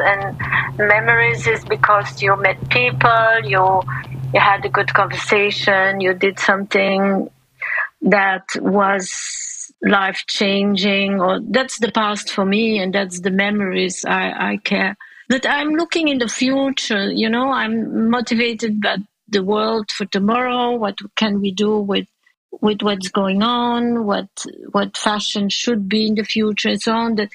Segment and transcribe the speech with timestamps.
[0.00, 0.36] and
[0.78, 3.82] memories is because you met people, you
[4.32, 7.30] you had a good conversation, you did something
[8.02, 14.52] that was life changing, or that's the past for me, and that's the memories I,
[14.52, 14.96] I care.
[15.28, 20.76] But I'm looking in the future, you know, I'm motivated by the world for tomorrow.
[20.76, 22.06] What can we do with
[22.60, 24.28] with what's going on, what
[24.72, 27.14] what fashion should be in the future, and so on.
[27.16, 27.28] That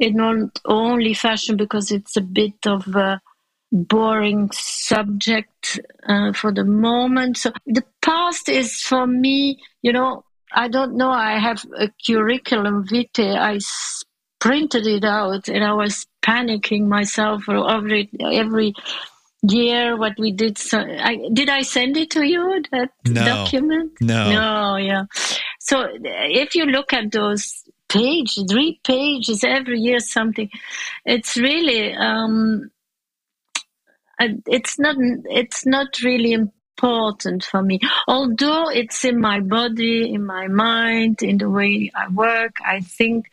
[0.00, 3.20] it's not only fashion because it's a bit of a
[3.70, 7.36] boring subject uh, for the moment.
[7.36, 11.10] So the past is for me, you know, I don't know.
[11.10, 13.36] I have a curriculum vitae.
[13.36, 13.58] I
[14.40, 18.74] printed it out, and I was panicking myself for every every
[19.42, 23.92] year what we did so I, did i send it to you that no, document
[23.98, 25.04] no no yeah
[25.58, 30.48] so if you look at those pages three pages every year something
[31.04, 32.70] it's really um
[34.46, 34.96] it's not
[35.30, 41.36] it's not really important for me although it's in my body in my mind in
[41.38, 43.26] the way i work i think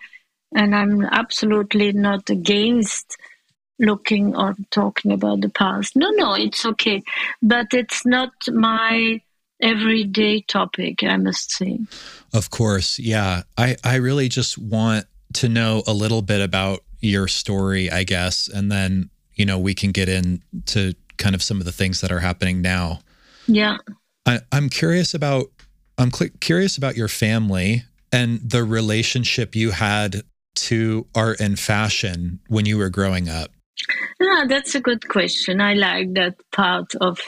[0.56, 3.18] and i'm absolutely not against
[3.80, 5.96] looking or talking about the past.
[5.96, 7.04] No, no, it's okay.
[7.42, 9.22] But it's not my
[9.62, 11.80] everyday topic, I must say.
[12.34, 13.00] Of course.
[13.00, 13.44] Yeah.
[13.58, 18.48] I, I really just want to know a little bit about your story, I guess.
[18.48, 22.12] And then, you know, we can get into kind of some of the things that
[22.12, 23.00] are happening now.
[23.48, 23.78] Yeah.
[24.26, 25.48] I, I'm curious about
[25.98, 30.24] I'm cl- curious about your family and the relationship you had
[30.56, 33.52] to art and fashion when you were growing up.
[34.20, 35.62] Yeah, that's a good question.
[35.62, 37.20] I like that part of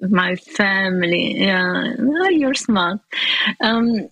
[0.00, 1.38] my family.
[1.38, 1.94] Yeah,
[2.30, 3.00] you're smart.
[3.60, 4.08] Um,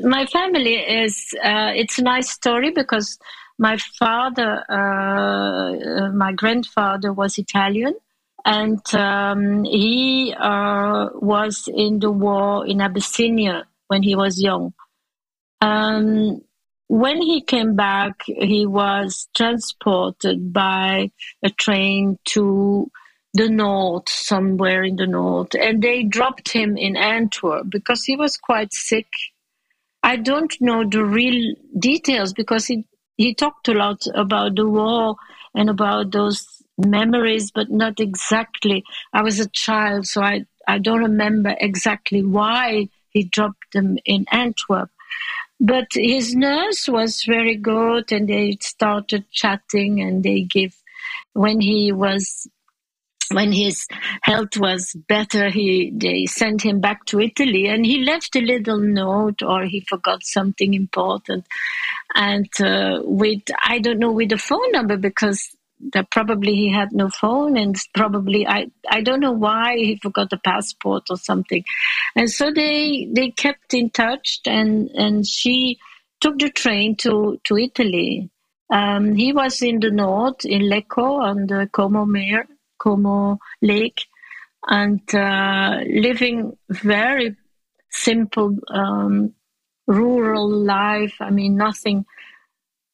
[0.00, 3.18] my family is, uh, it's a nice story because
[3.58, 7.94] my father, uh, my grandfather was Italian
[8.44, 14.74] and um, he uh, was in the war in Abyssinia when he was young.
[15.60, 16.40] Um,
[16.88, 21.10] when he came back, he was transported by
[21.42, 22.90] a train to
[23.34, 28.36] the north, somewhere in the north, and they dropped him in Antwerp because he was
[28.36, 29.06] quite sick.
[30.02, 32.84] I don't know the real details because he,
[33.16, 35.16] he talked a lot about the war
[35.54, 38.84] and about those memories, but not exactly.
[39.12, 44.26] I was a child, so I, I don't remember exactly why he dropped them in
[44.30, 44.90] Antwerp.
[45.60, 50.74] But his nurse was very good, and they started chatting, and they give
[51.34, 52.48] when he was
[53.32, 53.86] when his
[54.22, 58.78] health was better, he they sent him back to Italy, and he left a little
[58.78, 61.46] note, or he forgot something important,
[62.14, 65.54] and uh, with I don't know with the phone number because
[65.92, 70.32] that probably he had no phone and probably I, I don't know why he forgot
[70.32, 71.64] a passport or something.
[72.14, 75.78] And so they they kept in touch and and she
[76.20, 78.30] took the train to to italy.
[78.70, 82.46] Um, he was in the north in lecco on the como mare
[82.82, 84.02] como lake
[84.66, 87.36] and uh, living very
[87.90, 89.34] simple um,
[89.86, 91.14] rural life.
[91.20, 92.04] I mean nothing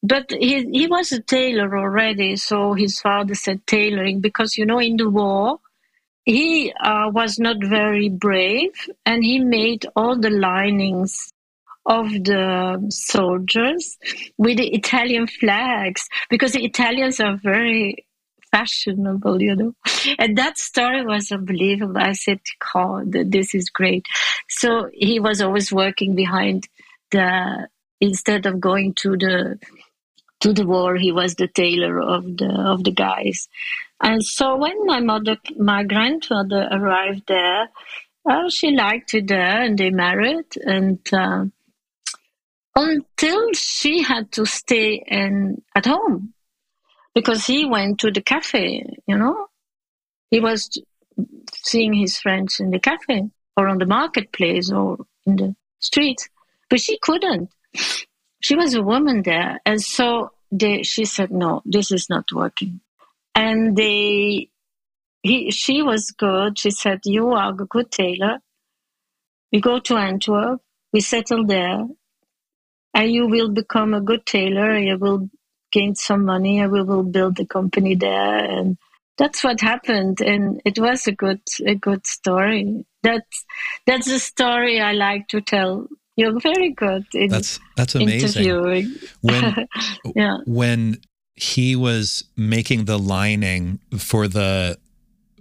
[0.01, 4.79] but he, he was a tailor already, so his father said tailoring because, you know,
[4.79, 5.59] in the war,
[6.23, 8.71] he uh, was not very brave
[9.05, 11.33] and he made all the linings
[11.85, 13.97] of the soldiers
[14.37, 18.05] with the Italian flags because the Italians are very
[18.51, 19.73] fashionable, you know.
[20.17, 21.97] And that story was unbelievable.
[21.97, 22.39] I said,
[22.73, 24.05] God, this is great.
[24.49, 26.67] So he was always working behind
[27.11, 27.67] the,
[27.99, 29.59] instead of going to the
[30.41, 30.95] to the war.
[30.95, 33.47] He was the tailor of the of the guys.
[34.01, 37.69] And so when my mother, my grandfather arrived there,
[38.29, 40.45] uh, she liked it there, and they married.
[40.55, 41.45] And uh,
[42.75, 46.33] until she had to stay in at home
[47.13, 48.85] because he went to the cafe.
[49.07, 49.47] You know,
[50.31, 50.69] he was
[51.53, 56.29] seeing his friends in the cafe or on the marketplace or in the street,
[56.69, 57.49] but she couldn't
[58.39, 59.59] she was a woman there.
[59.65, 62.81] And so they, she said, no, this is not working.
[63.35, 64.49] And they,
[65.21, 66.57] he, she was good.
[66.57, 68.39] She said, you are a good tailor.
[69.51, 70.61] We go to Antwerp.
[70.93, 71.85] We settle there.
[72.93, 74.77] And you will become a good tailor.
[74.77, 75.29] You will
[75.71, 76.59] gain some money.
[76.59, 78.37] And we will build a company there.
[78.37, 78.77] And
[79.17, 80.21] that's what happened.
[80.21, 82.85] And it was a good, a good story.
[83.03, 83.45] That's,
[83.85, 85.87] that's a story I like to tell
[86.19, 88.43] you're very good in that's that's amazing.
[88.43, 88.93] Interviewing.
[89.21, 89.67] When
[90.15, 90.37] yeah.
[90.45, 90.97] when
[91.35, 94.77] he was making the lining for the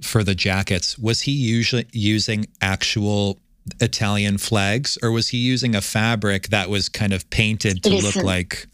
[0.01, 3.41] for the jackets, was he usually using actual
[3.81, 8.23] Italian flags or was he using a fabric that was kind of painted to Listen,
[8.23, 8.69] look like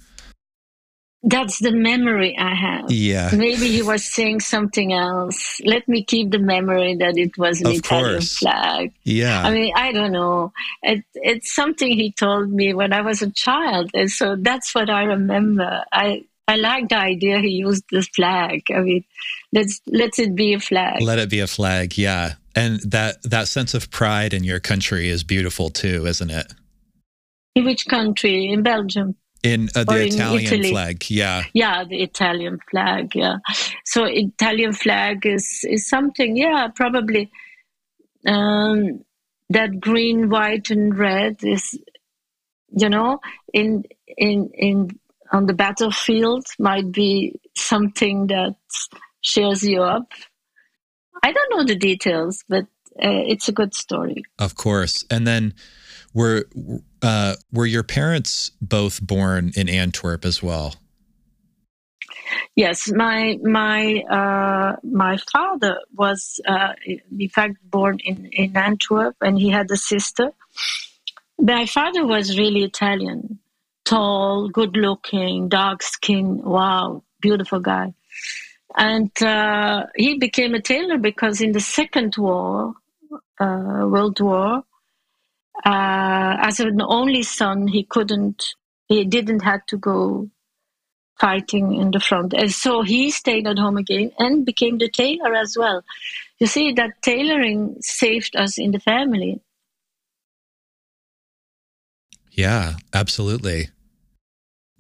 [1.25, 2.91] that's the memory I have.
[2.91, 3.31] Yeah.
[3.35, 5.59] Maybe he was saying something else.
[5.65, 8.39] Let me keep the memory that it was an of Italian course.
[8.39, 8.93] flag.
[9.05, 9.43] Yeah.
[9.43, 10.53] I mean, I don't know.
[10.83, 13.91] It, it's something he told me when I was a child.
[13.95, 15.85] And so that's what I remember.
[15.91, 18.63] I, I like the idea he used the flag.
[18.75, 19.05] I mean,
[19.51, 21.01] let's let it be a flag.
[21.01, 22.35] Let it be a flag, yeah.
[22.55, 26.53] And that that sense of pride in your country is beautiful too, isn't it?
[27.55, 28.53] In which country?
[28.53, 29.17] In Belgium.
[29.45, 31.45] In uh, the Italian flag, yeah.
[31.53, 33.37] Yeah, the Italian flag, yeah.
[33.85, 37.31] So Italian flag is is something, yeah, probably
[38.27, 39.05] um,
[39.51, 41.79] that green, white, and red is,
[42.75, 43.21] you know,
[43.53, 43.85] in
[44.17, 44.99] in in
[45.31, 48.57] on the battlefield might be something that
[49.21, 50.09] cheers you up.
[51.23, 52.65] I don't know the details, but
[53.03, 54.25] uh, it's a good story.
[54.39, 55.53] Of course, and then
[56.15, 56.47] were
[57.03, 60.77] uh, were your parents both born in Antwerp as well?
[62.57, 69.39] Yes, my my uh, my father was uh, in fact born in in Antwerp, and
[69.39, 70.31] he had a sister.
[71.39, 73.41] My father was really Italian,
[73.85, 76.43] tall, good looking, dark skin.
[76.43, 77.93] Wow, beautiful guy.
[78.77, 82.75] And uh, he became a tailor because in the Second War,
[83.41, 84.65] uh, World War,
[85.65, 88.55] uh, as an only son, he couldn't,
[88.89, 90.29] he didn't have to go
[91.21, 92.35] fighting in the front.
[92.35, 95.83] And so he stayed at home again and became the tailor as well.
[96.39, 99.41] You see, that tailoring saved us in the family.
[102.33, 103.69] Yeah, absolutely.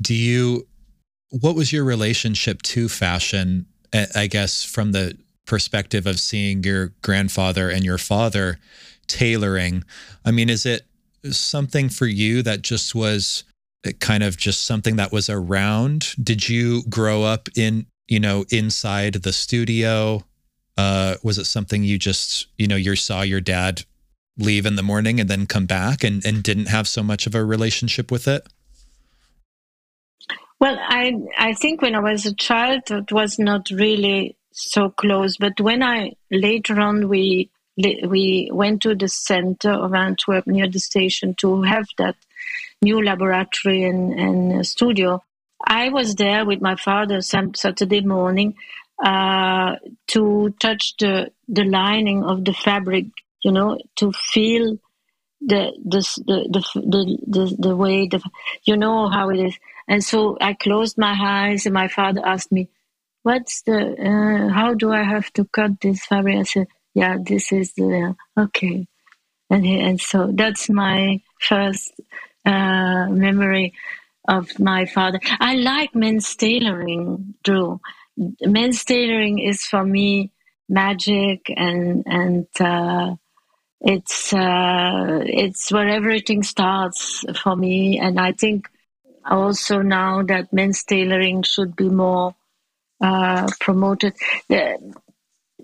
[0.00, 0.66] Do you,
[1.30, 3.66] what was your relationship to fashion?
[4.14, 5.16] I guess from the
[5.46, 8.58] perspective of seeing your grandfather and your father
[9.08, 9.84] tailoring.
[10.24, 10.82] I mean, is it
[11.30, 13.44] something for you that just was
[14.00, 16.14] kind of just something that was around?
[16.22, 20.24] Did you grow up in, you know, inside the studio?
[20.76, 23.84] Uh, was it something you just, you know, you saw your dad
[24.36, 27.34] leave in the morning and then come back and, and didn't have so much of
[27.34, 28.46] a relationship with it?
[30.60, 35.36] Well, I I think when I was a child, it was not really so close.
[35.36, 40.78] But when I later on we we went to the center of Antwerp near the
[40.78, 42.16] station to have that
[42.82, 45.22] new laboratory and, and studio.
[45.66, 48.54] I was there with my father some Saturday morning
[49.02, 49.76] uh,
[50.08, 53.06] to touch the the lining of the fabric,
[53.42, 54.78] you know, to feel
[55.40, 58.22] the the the the the, the, way the
[58.64, 59.58] you know how it is.
[59.88, 62.68] And so I closed my eyes, and my father asked me,
[63.22, 63.96] "What's the?
[63.98, 68.14] Uh, how do I have to cut this fabric?" I said, yeah, this is the
[68.38, 68.86] okay,
[69.50, 71.92] and and so that's my first
[72.44, 73.74] uh, memory
[74.28, 75.20] of my father.
[75.40, 77.80] I like men's tailoring, Drew.
[78.16, 80.30] Men's tailoring is for me
[80.68, 83.16] magic, and and uh,
[83.80, 87.98] it's uh, it's where everything starts for me.
[87.98, 88.68] And I think
[89.24, 92.34] also now that men's tailoring should be more
[93.00, 94.14] uh, promoted.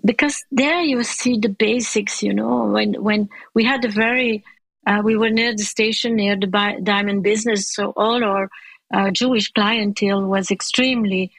[0.03, 4.43] Because there you see the basics you know when when we had a very
[4.87, 8.49] uh, we were near the station near the diamond business so all our
[8.93, 11.31] uh, jewish clientele was extremely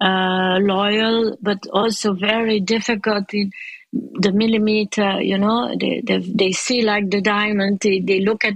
[0.00, 3.50] uh, loyal but also very difficult in
[3.92, 8.54] the millimeter you know they, they, they see like the diamond they, they look at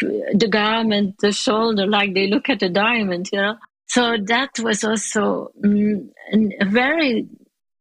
[0.00, 3.56] the garment the shoulder like they look at the diamond you know.
[3.88, 7.28] So that was also mm, a very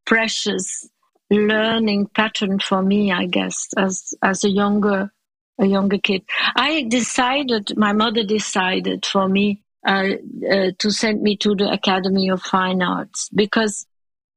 [0.05, 0.87] precious
[1.29, 5.11] learning pattern for me, I guess, as as a younger
[5.59, 6.23] a younger kid.
[6.55, 10.09] I decided, my mother decided for me uh,
[10.51, 13.85] uh, to send me to the Academy of Fine Arts because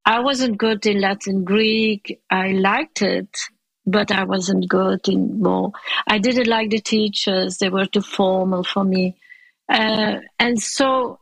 [0.04, 2.20] I wasn't good in Latin Greek.
[2.30, 3.36] I liked it,
[3.84, 5.72] but I wasn't good in more.
[6.06, 9.16] I didn't like the teachers; they were too formal for me,
[9.68, 11.18] uh, and so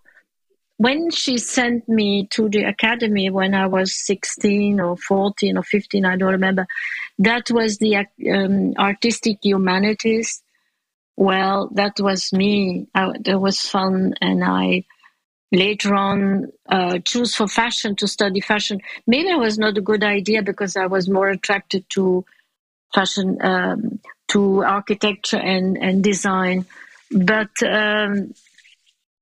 [0.78, 6.04] when she sent me to the academy when I was 16 or 14 or 15,
[6.04, 6.66] I don't remember,
[7.18, 10.42] that was the um, artistic humanities.
[11.16, 12.88] Well, that was me.
[12.95, 14.14] I, that was fun.
[14.21, 14.85] And I
[15.50, 16.99] later on uh,
[17.35, 18.83] for fashion to study fashion.
[19.06, 22.26] Maybe it was not a good idea because I was more attracted to
[22.95, 26.66] fashion, um, to architecture and, and design.
[27.11, 28.35] But um,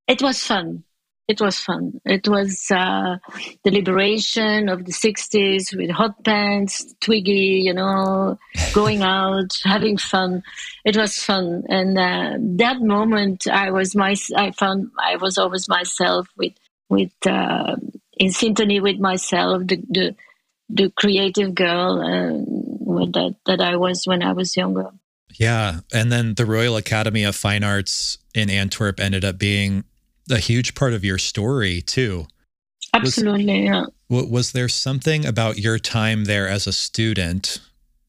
[0.08, 0.82] it was fun
[1.26, 2.00] it was fun.
[2.04, 3.16] It was uh,
[3.62, 8.38] the liberation of the 60s with hot pants, Twiggy, you know,
[8.74, 10.42] going out, having fun.
[10.84, 11.64] It was fun.
[11.68, 16.52] And uh, that moment, I was my, I found I was always myself with,
[16.90, 17.76] with, uh,
[18.18, 20.16] in symphony with myself, the, the,
[20.68, 24.90] the creative girl uh, that, that I was when I was younger.
[25.38, 25.80] Yeah.
[25.92, 29.84] And then the Royal Academy of Fine Arts in Antwerp ended up being
[30.30, 32.26] a huge part of your story too.
[32.92, 34.20] Absolutely, was, yeah.
[34.28, 37.60] Was there something about your time there as a student,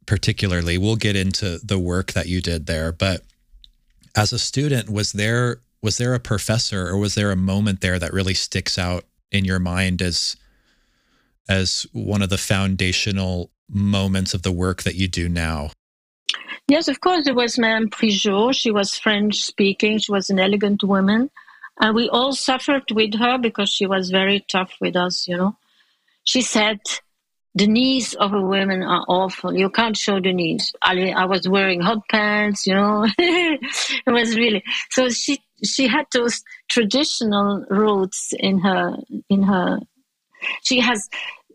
[0.06, 0.78] particularly?
[0.78, 3.22] We'll get into the work that you did there, but
[4.16, 8.00] as a student, was there was there a professor or was there a moment there
[8.00, 10.36] that really sticks out in your mind as
[11.48, 15.70] as one of the foundational moments of the work that you do now?
[16.68, 17.26] Yes, of course.
[17.26, 18.56] There was Madame Prijot.
[18.56, 20.00] She was French speaking.
[20.00, 21.30] She was an elegant woman.
[21.80, 25.58] And we all suffered with her because she was very tough with us, you know.
[26.24, 26.80] She said,
[27.56, 29.56] the knees of a woman are awful.
[29.56, 30.74] You can't show the knees.
[30.82, 33.08] I, I was wearing hot pants, you know.
[33.18, 35.08] it was really so.
[35.10, 38.98] She she had those traditional roots in her
[39.30, 39.80] in her.
[40.64, 41.10] She has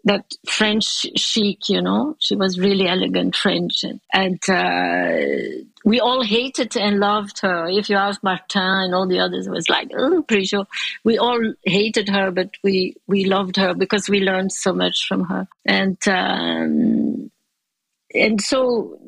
[0.05, 2.17] that French chic, you know.
[2.19, 7.69] She was really elegant French, and, and uh, we all hated and loved her.
[7.69, 10.67] If you ask Martin and all the others, it was like, oh, pretty sure
[11.05, 15.25] we all hated her, but we we loved her because we learned so much from
[15.25, 17.31] her, and um,
[18.15, 18.99] and so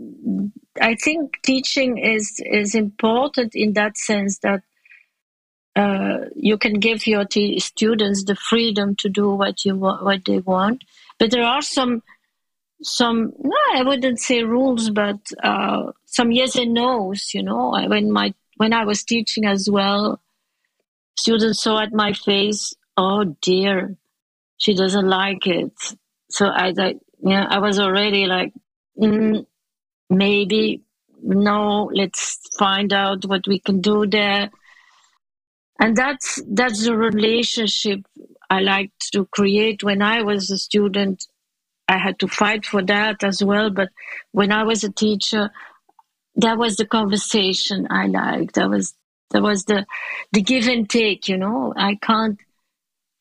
[0.81, 4.62] I think teaching is is important in that sense that
[5.75, 10.25] uh, you can give your t- students the freedom to do what you want, what
[10.25, 10.85] they want.
[11.19, 12.02] But there are some,
[12.83, 17.33] some no, I wouldn't say rules, but uh, some yes and no's.
[17.35, 20.21] You know, when my when I was teaching as well,
[21.17, 23.97] students saw at my face, oh dear,
[24.59, 25.73] she doesn't like it.
[26.31, 28.53] So I, I yeah, I was already like,
[28.99, 29.47] mm,
[30.11, 30.83] maybe
[31.23, 34.51] no, let's find out what we can do there
[35.83, 38.01] and that's that's the relationship
[38.49, 41.27] I liked to create when I was a student.
[41.89, 43.91] I had to fight for that as well, but
[44.33, 45.51] when I was a teacher,
[46.37, 48.55] that was the conversation I liked.
[48.55, 48.95] That was
[49.31, 49.87] that was the
[50.33, 51.29] the give and take.
[51.29, 52.39] You know, I can't.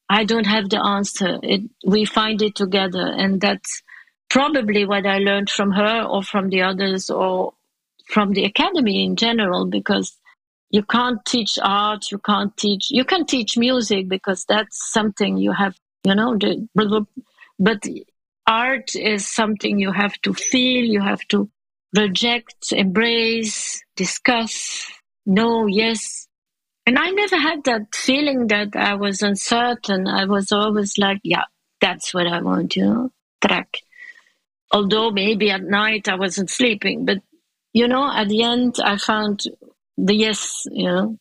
[0.10, 1.40] I don't have the answer.
[1.42, 3.82] It, we find it together, and that's
[4.30, 7.54] probably what I learned from her or from the others or
[8.06, 10.18] from the academy in general because
[10.70, 15.52] you can't teach art you can't teach you can teach music because that's something you
[15.52, 15.76] have
[16.06, 17.06] you know the,
[17.60, 17.86] but
[18.48, 21.50] art is something you have to feel you have to
[21.96, 24.88] reject embrace discuss
[25.26, 26.28] no yes
[26.86, 31.44] and i never had that feeling that i was uncertain i was always like yeah
[31.82, 33.10] that's what i want you know
[33.46, 33.78] track
[34.72, 37.18] although maybe at night i wasn't sleeping but
[37.74, 39.44] you know at the end i found
[40.06, 41.18] the yes, you know.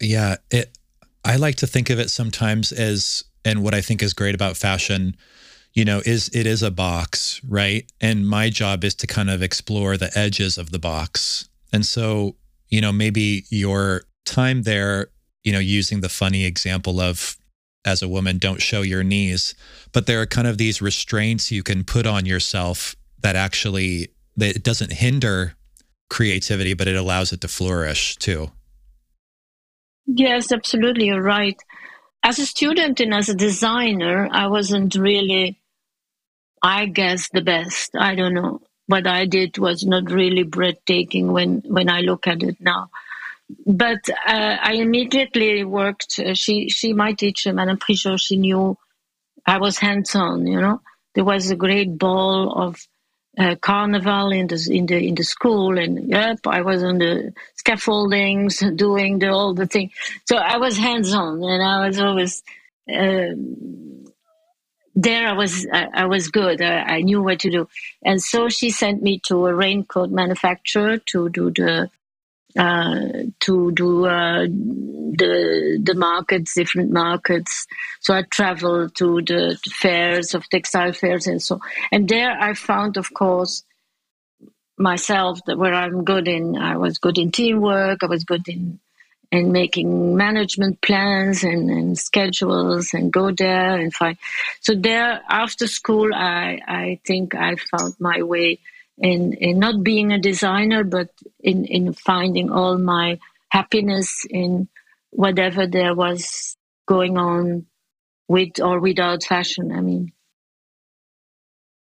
[0.00, 0.76] Yeah, it.
[1.24, 4.56] I like to think of it sometimes as, and what I think is great about
[4.56, 5.16] fashion,
[5.72, 7.90] you know, is it is a box, right?
[8.00, 11.48] And my job is to kind of explore the edges of the box.
[11.72, 12.36] And so,
[12.68, 15.08] you know, maybe your time there,
[15.42, 17.36] you know, using the funny example of
[17.84, 19.54] as a woman, don't show your knees,
[19.92, 24.56] but there are kind of these restraints you can put on yourself that actually that
[24.56, 25.54] it doesn't hinder
[26.08, 28.50] creativity, but it allows it to flourish too.
[30.06, 31.06] Yes, absolutely.
[31.06, 31.56] You're right.
[32.24, 35.58] As a student and as a designer, I wasn't really,
[36.62, 37.90] I guess, the best.
[37.98, 38.60] I don't know.
[38.86, 42.90] What I did was not really breathtaking when, when I look at it now.
[43.66, 46.18] But uh, I immediately worked.
[46.18, 48.76] Uh, she, she, my teacher, Madame Prijot, she knew
[49.46, 50.80] I was hands on, you know.
[51.14, 52.86] There was a great ball of
[53.38, 57.32] uh, carnival in the in the in the school, and yep, I was on the
[57.56, 59.90] scaffoldings doing the all the thing.
[60.26, 62.42] So I was hands on, and I was always
[62.88, 63.34] uh,
[64.94, 65.26] there.
[65.26, 66.60] I was I, I was good.
[66.60, 67.68] I, I, knew what to do,
[68.04, 71.90] and so she sent me to a raincoat manufacturer to do the
[72.54, 77.66] to do uh, the the markets, different markets.
[78.00, 81.60] So I traveled to the fairs of textile fairs and so.
[81.90, 83.64] And there I found, of course,
[84.76, 86.56] myself that where I'm good in.
[86.56, 88.02] I was good in teamwork.
[88.02, 88.80] I was good in
[89.30, 94.18] in making management plans and, and schedules and go there and find.
[94.60, 98.58] So there after school, I I think I found my way
[98.98, 101.08] in in not being a designer, but
[101.40, 103.18] in in finding all my
[103.50, 104.68] happiness in
[105.10, 106.56] whatever there was
[106.86, 107.66] going on
[108.28, 109.72] with or without fashion.
[109.72, 110.12] I mean,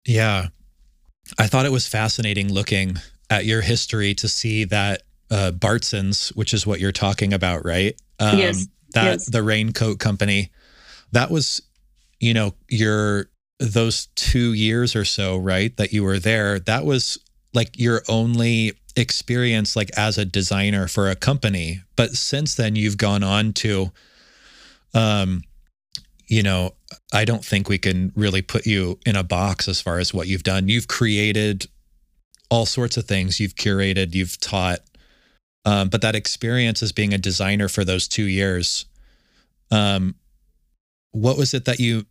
[0.05, 0.47] yeah,
[1.37, 2.97] I thought it was fascinating looking
[3.29, 7.99] at your history to see that uh, Bartsons, which is what you're talking about, right?
[8.19, 8.67] Um, yes.
[8.93, 9.25] That yes.
[9.25, 10.51] the raincoat company,
[11.11, 11.61] that was,
[12.19, 15.75] you know, your those two years or so, right?
[15.77, 16.59] That you were there.
[16.59, 17.17] That was
[17.53, 21.81] like your only experience, like as a designer for a company.
[21.95, 23.91] But since then, you've gone on to,
[24.93, 25.43] um,
[26.27, 26.73] you know,
[27.13, 30.27] I don't think we can really put you in a box as far as what
[30.27, 30.67] you've done.
[30.67, 31.67] You've created
[32.49, 33.39] all sorts of things.
[33.39, 34.79] You've curated, you've taught.
[35.65, 38.85] Um, but that experience as being a designer for those two years,
[39.69, 40.15] um,
[41.11, 42.05] what was it that you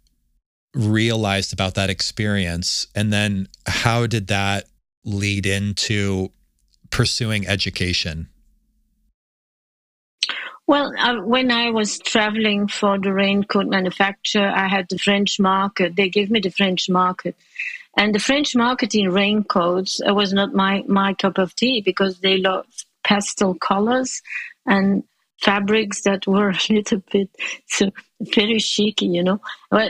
[0.75, 2.87] realized about that experience?
[2.95, 4.65] And then how did that
[5.05, 6.31] lead into
[6.91, 8.29] pursuing education?
[10.67, 15.95] Well, uh, when I was traveling for the raincoat manufacturer, I had the French market.
[15.95, 17.37] They gave me the French market.
[17.97, 22.19] And the French market in raincoats uh, was not my, my cup of tea because
[22.19, 24.23] they loved pastel colors
[24.67, 25.05] and
[25.41, 27.31] fabrics that were a little bit
[27.67, 29.41] so very chic, you know.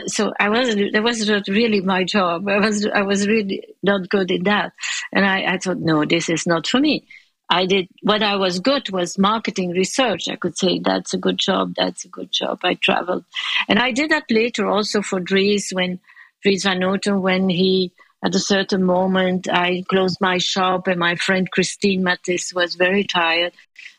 [0.07, 0.93] So I wasn't.
[0.93, 2.47] that was not really my job.
[2.47, 4.73] I was I was really not good in that,
[5.13, 7.05] and I, I thought, no, this is not for me.
[7.49, 10.27] I did what I was good was marketing research.
[10.27, 12.59] I could say that's a good job, that's a good job.
[12.63, 13.23] I traveled,
[13.69, 15.99] and I did that later also for Dries when
[16.43, 17.91] Dries Van Noten when he
[18.25, 23.03] at a certain moment I closed my shop and my friend Christine Mathys was very
[23.03, 23.53] tired.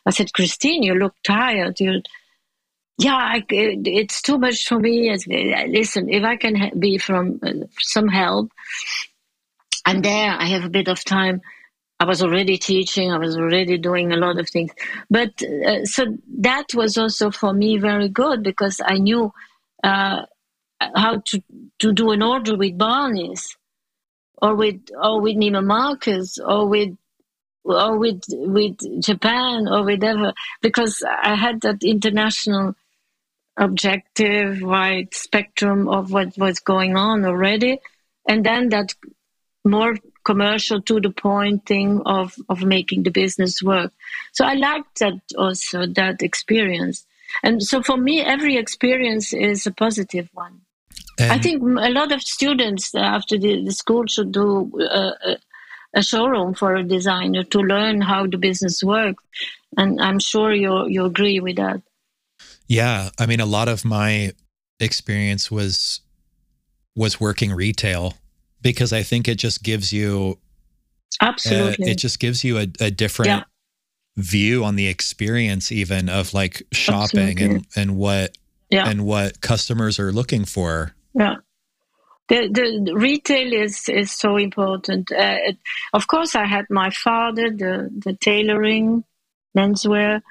[0.05, 1.79] I said, Christine, you look tired.
[1.79, 2.01] You,
[2.99, 5.15] yeah, I, it's too much for me.
[5.67, 8.51] Listen, if I can be from uh, some help,
[9.85, 10.31] I'm there.
[10.31, 11.41] I have a bit of time
[11.99, 14.71] I was already teaching, I was already doing a lot of things.
[15.09, 16.05] But uh, so
[16.39, 19.33] that was also for me very good because I knew
[19.83, 20.21] uh,
[20.79, 21.43] how to,
[21.79, 23.57] to do an order with Barney's
[24.41, 26.95] or with or with Neiman Marcus or with
[27.65, 32.75] or with with Japan or whatever because I had that international
[33.59, 37.79] objective wide spectrum of what was going on already.
[38.27, 38.93] And then that
[39.65, 43.91] more commercial to the point thing of of making the business work.
[44.31, 47.05] So i liked that also that experience.
[47.43, 50.61] And so for me every experience is a positive one.
[51.19, 55.37] And i think a lot of students after the, the school should do uh, a,
[55.95, 59.23] a showroom for a designer to learn how the business works.
[59.77, 61.81] And i'm sure you you agree with that
[62.69, 64.31] yeah i mean a lot of my
[64.79, 65.99] experience was
[66.95, 68.13] was working retail
[68.61, 70.37] because I think it just gives you
[71.21, 73.43] absolutely uh, it just gives you a, a different yeah.
[74.17, 78.37] view on the experience even of like shopping and and what
[78.69, 78.87] yeah.
[78.89, 80.93] and what customers are looking for.
[81.13, 81.35] Yeah.
[82.27, 85.11] The, the retail is, is so important.
[85.11, 85.57] Uh, it,
[85.93, 89.03] of course, I had my father, the, the tailoring,
[89.57, 90.21] menswear,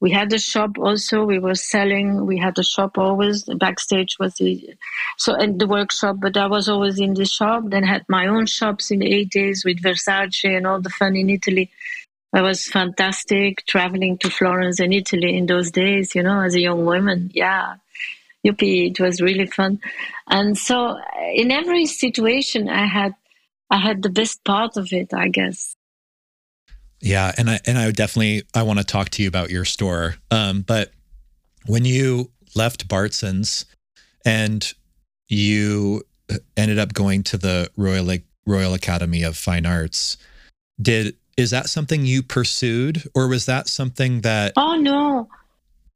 [0.00, 4.34] we had a shop also we were selling we had a shop always backstage was
[4.34, 4.74] the
[5.16, 8.46] so and the workshop but i was always in the shop then had my own
[8.46, 11.70] shops in the 80s with versace and all the fun in italy.
[12.34, 16.60] It was fantastic traveling to florence and italy in those days you know as a
[16.60, 17.76] young woman yeah.
[18.46, 19.80] Yuppie it was really fun.
[20.28, 20.96] And so
[21.34, 23.14] in every situation i had
[23.70, 25.74] i had the best part of it i guess
[27.00, 30.16] yeah, and I and I definitely I want to talk to you about your store.
[30.30, 30.90] Um, but
[31.66, 33.66] when you left Bartsons
[34.24, 34.72] and
[35.28, 36.02] you
[36.56, 40.16] ended up going to the Royal Royal Academy of Fine Arts,
[40.80, 44.54] did is that something you pursued, or was that something that?
[44.56, 45.28] Oh no,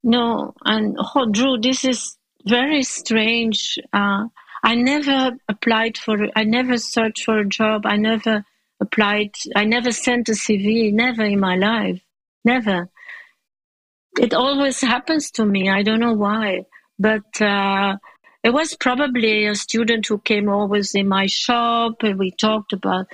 [0.04, 3.76] no, and oh, Drew, this is very strange.
[3.92, 4.26] Uh,
[4.62, 6.16] I never applied for.
[6.36, 7.86] I never searched for a job.
[7.86, 8.44] I never
[8.82, 9.30] applied.
[9.56, 12.00] I never sent a CV, never in my life,
[12.44, 12.88] never.
[14.18, 15.70] It always happens to me.
[15.70, 16.66] I don't know why,
[16.98, 17.96] but uh,
[18.42, 23.06] it was probably a student who came always in my shop, and we talked about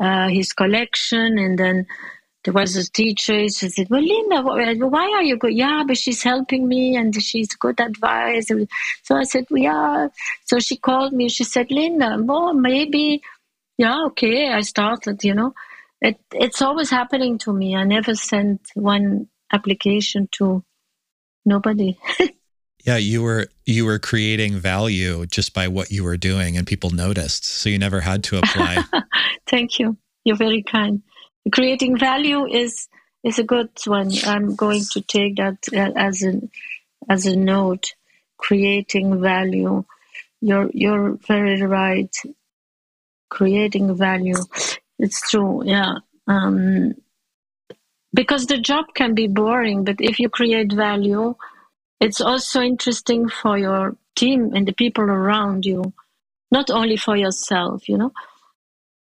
[0.00, 1.86] uh, his collection, and then
[2.44, 3.48] there was a teacher.
[3.48, 5.54] She said, "Well, Linda, why are you good?
[5.54, 8.50] Yeah, but she's helping me, and she's good advice."
[9.04, 10.08] So I said, well, "Yeah."
[10.44, 11.28] So she called me.
[11.30, 13.22] She said, "Linda, well, maybe
[13.78, 15.54] yeah, okay, I started, you know.
[16.00, 17.74] It it's always happening to me.
[17.74, 20.64] I never sent one application to
[21.44, 21.96] nobody.
[22.84, 26.90] yeah, you were you were creating value just by what you were doing and people
[26.90, 27.46] noticed.
[27.46, 28.84] So you never had to apply.
[29.46, 29.96] Thank you.
[30.24, 31.02] You're very kind.
[31.50, 32.88] Creating value is
[33.22, 34.10] is a good one.
[34.26, 35.58] I'm going to take that
[35.96, 36.40] as a
[37.08, 37.94] as a note.
[38.36, 39.84] Creating value.
[40.40, 42.14] You're you're very right.
[43.28, 44.36] Creating value.
[44.98, 45.62] It's true.
[45.64, 45.96] Yeah.
[46.26, 46.94] Um,
[48.12, 51.34] because the job can be boring, but if you create value,
[52.00, 55.92] it's also interesting for your team and the people around you,
[56.50, 57.88] not only for yourself.
[57.88, 58.12] You know,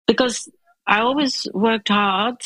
[0.08, 0.50] because
[0.88, 2.38] I always worked hard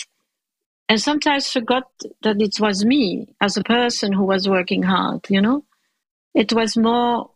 [0.92, 1.86] and sometimes forgot
[2.22, 5.64] that it was me as a person who was working hard, you know?
[6.34, 7.31] It was more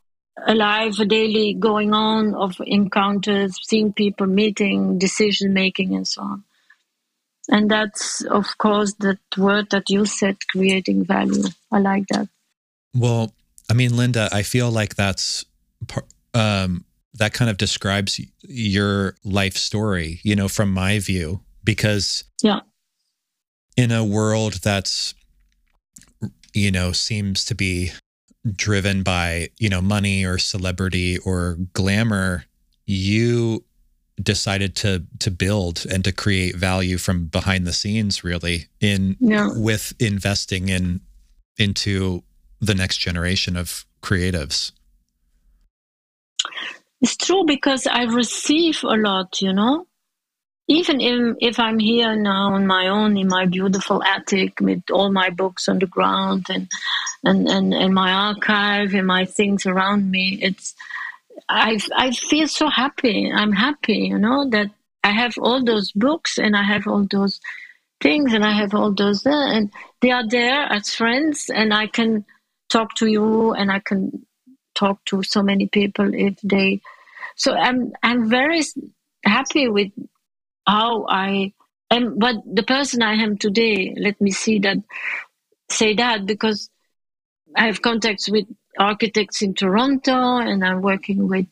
[0.46, 6.44] alive, daily going on of encounters, seeing people, meeting, decision making, and so on.
[7.50, 11.44] And that's, of course, that word that you said, creating value.
[11.72, 12.28] I like that.
[12.96, 13.34] Well,
[13.70, 15.46] I mean, Linda, I feel like that's
[16.34, 22.62] um, that kind of describes your life story, you know, from my view, because yeah
[23.76, 25.14] in a world that's
[26.54, 27.92] you know seems to be
[28.54, 32.46] driven by you know money or celebrity or glamour
[32.86, 33.64] you
[34.22, 39.50] decided to to build and to create value from behind the scenes really in yeah.
[39.56, 41.02] with investing in
[41.58, 42.24] into
[42.62, 44.72] the next generation of creatives
[47.02, 49.86] it's true because i receive a lot you know
[50.68, 51.00] even
[51.40, 55.70] if, I'm here now on my own in my beautiful attic with all my books
[55.70, 56.68] on the ground and
[57.24, 60.76] and, and, and my archive and my things around me, it's
[61.48, 63.32] I I feel so happy.
[63.32, 64.72] I'm happy, you know, that
[65.04, 67.40] I have all those books and I have all those
[68.02, 71.88] things and I have all those uh, and they are there as friends and I
[71.88, 72.26] can
[72.70, 74.26] talk to you and I can
[74.74, 76.82] talk to so many people if they
[77.36, 78.62] so I'm I'm very
[79.24, 79.92] happy with
[80.68, 81.54] how I
[81.92, 84.78] am, but the person I am today, let me see that,
[85.70, 86.70] say that because
[87.56, 88.46] I have contacts with
[88.78, 91.48] architects in Toronto and I'm working with,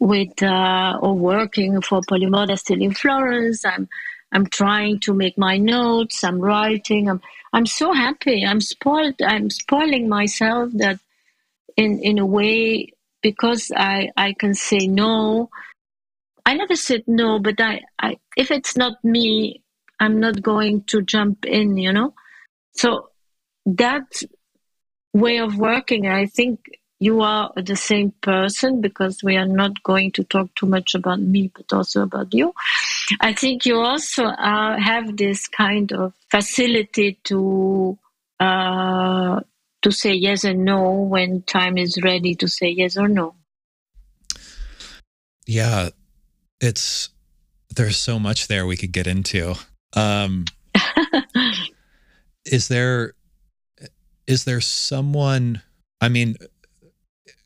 [0.00, 3.64] with, uh, or working for Polimoda still in Florence.
[3.64, 3.88] I'm,
[4.32, 6.24] I'm trying to make my notes.
[6.24, 7.08] I'm writing.
[7.08, 7.20] I'm,
[7.52, 8.44] I'm so happy.
[8.44, 9.20] I'm spoiled.
[9.22, 10.98] I'm spoiling myself that
[11.76, 15.50] in, in a way because I, I can say no
[16.48, 19.62] I never said no, but I, I if it's not me,
[20.00, 22.14] I'm not going to jump in, you know?
[22.72, 23.10] So
[23.66, 24.22] that
[25.12, 26.60] way of working, I think
[27.00, 31.20] you are the same person because we are not going to talk too much about
[31.20, 32.54] me, but also about you.
[33.20, 37.98] I think you also uh, have this kind of facility to
[38.40, 39.40] uh,
[39.82, 43.34] to say yes and no when time is ready to say yes or no.
[45.46, 45.90] Yeah,
[46.60, 47.10] it's
[47.74, 49.54] there's so much there we could get into.
[49.94, 50.44] Um,
[52.44, 53.14] is there
[54.26, 55.62] is there someone?
[56.00, 56.36] I mean,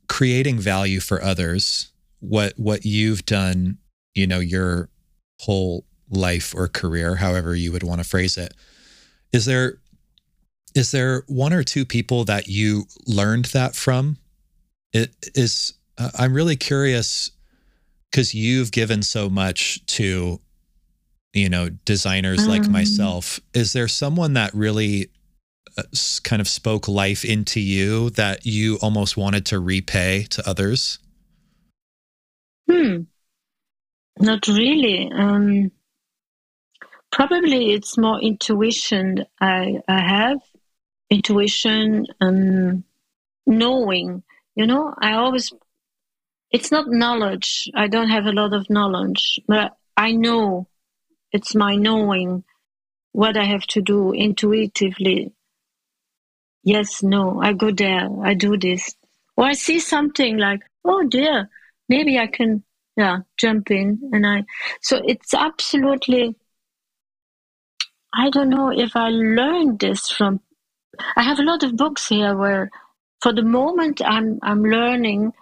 [0.08, 1.92] creating value for others.
[2.20, 3.78] What what you've done,
[4.14, 4.88] you know, your
[5.40, 8.54] whole life or career, however you would want to phrase it.
[9.32, 9.78] Is there
[10.74, 14.18] is there one or two people that you learned that from?
[14.92, 15.74] It is.
[15.98, 17.30] Uh, I'm really curious
[18.12, 20.38] because you've given so much to
[21.32, 23.40] you know designers um, like myself.
[23.54, 25.08] Is there someone that really
[25.78, 25.82] uh,
[26.22, 30.98] kind of spoke life into you that you almost wanted to repay to others?
[32.70, 33.02] Hmm.
[34.20, 35.10] Not really.
[35.10, 35.72] Um
[37.10, 40.38] probably it's more intuition i i have.
[41.10, 42.84] Intuition and
[43.46, 44.22] knowing.
[44.54, 45.50] You know i always
[46.52, 47.70] it's not knowledge.
[47.74, 50.68] I don't have a lot of knowledge, but I know
[51.32, 52.44] it's my knowing
[53.12, 55.32] what I have to do intuitively.
[56.62, 58.94] Yes, no, I go there, I do this.
[59.36, 61.48] Or I see something like, oh dear,
[61.88, 62.62] maybe I can,
[62.96, 64.10] yeah, jump in.
[64.12, 64.44] And I,
[64.82, 66.36] so it's absolutely,
[68.14, 70.40] I don't know if I learned this from,
[71.16, 72.70] I have a lot of books here where
[73.22, 75.32] for the moment I'm, I'm learning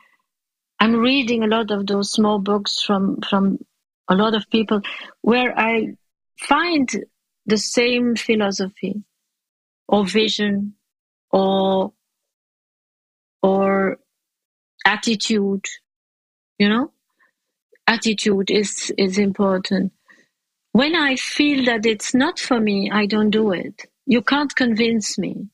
[0.81, 3.59] I'm reading a lot of those small books from from
[4.09, 4.81] a lot of people
[5.21, 5.97] where I
[6.39, 6.89] find
[7.47, 9.03] the same philosophy
[9.87, 10.75] or vision
[11.31, 11.93] or
[13.43, 13.99] or
[14.87, 15.67] attitude
[16.61, 16.93] you know?
[17.87, 19.93] Attitude is is important.
[20.73, 23.87] When i feel that it's not for me i don't do it.
[24.07, 25.49] You can't convince me.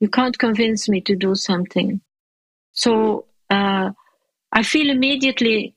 [0.00, 2.00] You can't convince me to do something.
[2.72, 3.90] So uh,
[4.52, 5.74] I feel immediately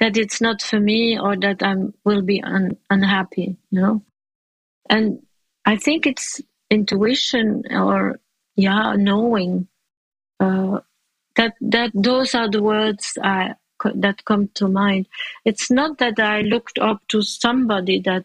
[0.00, 4.02] that it's not for me or that I will be un- unhappy, you know.
[4.88, 5.22] And
[5.64, 6.40] I think it's
[6.70, 8.20] intuition or
[8.56, 9.68] yeah, knowing.
[10.38, 10.80] Uh,
[11.36, 13.54] that that those are the words I,
[13.94, 15.06] that come to mind.
[15.44, 18.24] It's not that I looked up to somebody that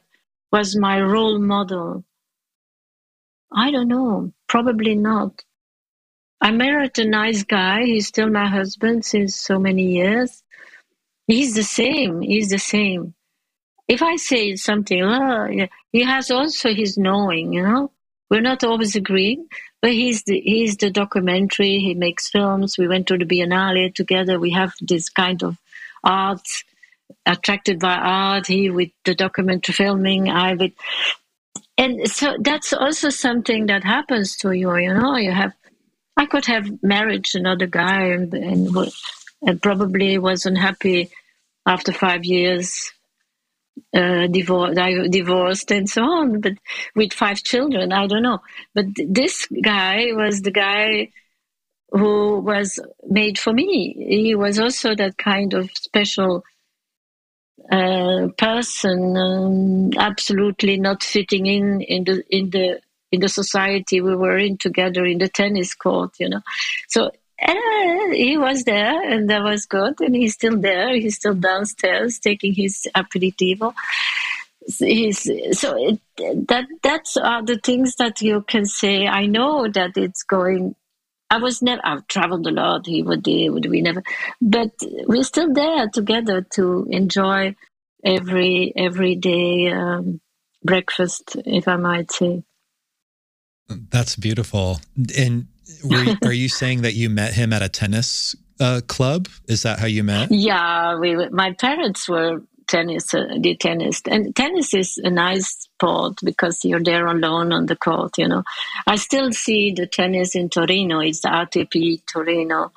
[0.52, 2.04] was my role model.
[3.54, 4.34] I don't know.
[4.48, 5.44] Probably not.
[6.42, 7.84] I married a nice guy.
[7.84, 10.44] He's still my husband since so many years.
[11.28, 12.22] He's the same.
[12.22, 13.14] He's the same.
[13.88, 17.92] If I say something, oh, he has also his knowing, you know.
[18.30, 19.48] We're not always agreeing,
[19.82, 21.80] but he's the he's the documentary.
[21.80, 22.78] He makes films.
[22.78, 24.40] We went to the Biennale together.
[24.40, 25.58] We have this kind of
[26.02, 26.48] art,
[27.26, 28.48] attracted by art.
[28.48, 30.30] He with the documentary filming.
[30.30, 30.72] I with,
[31.78, 34.74] and so that's also something that happens to you.
[34.78, 35.54] You know, you have.
[36.22, 38.78] I could have married another guy and and,
[39.42, 41.10] and probably was unhappy
[41.66, 42.92] after five years
[43.96, 44.78] uh, divorced,
[45.10, 46.54] divorced and so on, but
[46.96, 48.40] with five children, I don't know.
[48.76, 51.10] But this guy was the guy
[51.90, 52.80] who was
[53.10, 53.96] made for me.
[54.08, 56.44] He was also that kind of special
[57.72, 62.80] uh, person, um, absolutely not fitting in in the in the
[63.12, 66.42] in the society we were in together in the tennis court, you know.
[66.88, 70.00] So and he was there, and that was good.
[70.00, 70.94] And he's still there.
[70.94, 73.74] He's still downstairs taking his aperitivo.
[74.78, 75.24] He's
[75.60, 76.00] so it,
[76.48, 79.08] that that's are the things that you can say.
[79.08, 80.76] I know that it's going.
[81.32, 81.82] I was never.
[81.84, 82.86] I've traveled a lot.
[82.86, 83.26] He would.
[83.26, 83.66] He would.
[83.66, 84.04] We never.
[84.40, 84.72] But
[85.08, 87.56] we're still there together to enjoy
[88.06, 90.22] every every day um,
[90.64, 92.44] breakfast, if I might say.
[93.90, 94.80] That's beautiful.
[95.18, 95.48] And
[95.84, 99.28] you, are you saying that you met him at a tennis uh, club?
[99.48, 100.32] Is that how you met?
[100.32, 101.30] Yeah, we.
[101.30, 106.84] My parents were tennis, uh, the tennis, and tennis is a nice sport because you're
[106.84, 108.18] there alone on the court.
[108.18, 108.44] You know,
[108.88, 111.00] I still see the tennis in Torino.
[111.00, 112.72] It's the ATP Torino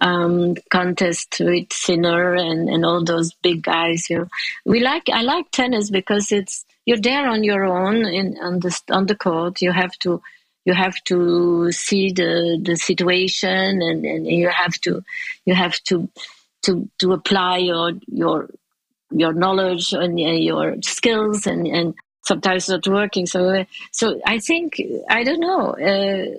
[0.00, 4.10] um, contest with Sinner and, and all those big guys.
[4.10, 4.28] You, know.
[4.64, 5.08] we like.
[5.12, 9.16] I like tennis because it's you're there on your own in on the on the
[9.16, 9.60] court.
[9.60, 10.22] You have to
[10.66, 15.02] you have to see the the situation and, and you have to
[15.46, 16.08] you have to
[16.62, 18.50] to to apply your your
[19.10, 25.22] your knowledge and your skills and and sometimes not working so so i think i
[25.22, 26.36] don't know uh,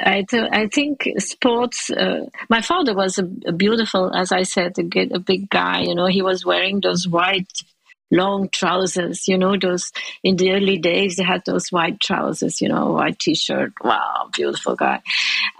[0.00, 1.88] I, th- I think sports.
[1.88, 5.82] Uh, my father was a, a, beautiful, as I said, a, a big guy.
[5.82, 7.62] You know, he was wearing those white
[8.10, 12.68] long trousers, you know, those in the early days, they had those white trousers, you
[12.68, 13.72] know, white t-shirt.
[13.82, 15.00] Wow, beautiful guy.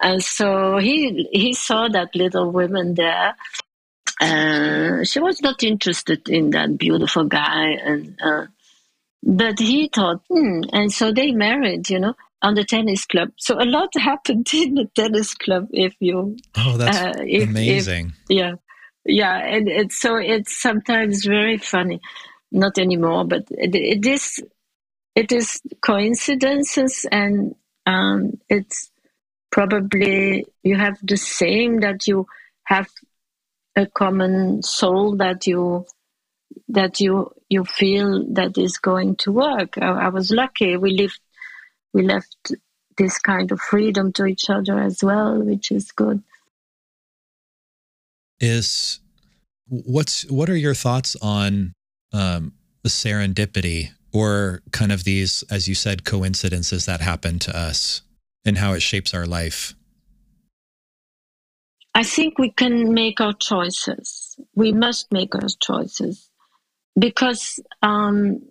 [0.01, 3.35] And so he, he saw that little woman there.
[4.21, 7.71] Uh, she was not interested in that beautiful guy.
[7.73, 8.47] And, uh,
[9.23, 13.31] but he thought, hmm, and so they married, you know, on the tennis club.
[13.39, 15.69] So a lot happened in the tennis club.
[15.73, 18.13] If you, oh, that's uh, if, amazing.
[18.29, 18.53] If, yeah,
[19.07, 22.01] yeah, and it's so it's sometimes very funny
[22.55, 24.43] not anymore, but it, is
[25.15, 28.91] it is coincidences, and um, it's
[29.51, 32.27] probably you have the same that you
[32.65, 32.89] have
[33.77, 35.85] a common soul that you
[36.69, 39.77] that you you feel that is going to work.
[39.79, 40.77] I, I was lucky.
[40.77, 41.21] We lived
[41.93, 42.53] we left
[42.97, 46.23] this kind of freedom to each other as well, which is good.
[48.41, 49.01] Is
[49.67, 51.75] what's what are your thoughts on
[52.15, 52.53] um,
[52.87, 58.03] serendipity or kind of these, as you said, coincidences that happen to us
[58.45, 59.75] and how it shapes our life?
[61.95, 64.37] I think we can make our choices.
[64.55, 66.29] We must make our choices
[66.99, 68.43] because um,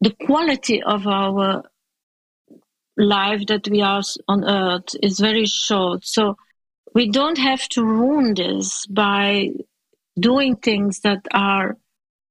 [0.00, 1.62] the quality of our
[2.96, 6.04] life that we are on earth is very short.
[6.04, 6.36] So
[6.94, 9.50] we don't have to ruin this by
[10.18, 11.76] doing things that are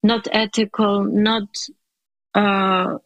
[0.05, 1.47] not ethical, not
[2.35, 2.97] uh,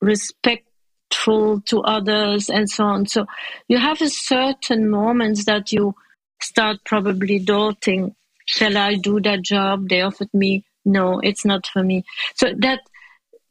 [0.00, 3.06] respectful to others, and so on.
[3.06, 3.26] So
[3.68, 5.94] you have a certain moments that you
[6.40, 9.88] start probably doubting: Shall I do that job?
[9.88, 10.64] They offered me.
[10.84, 12.04] No, it's not for me.
[12.34, 12.80] So that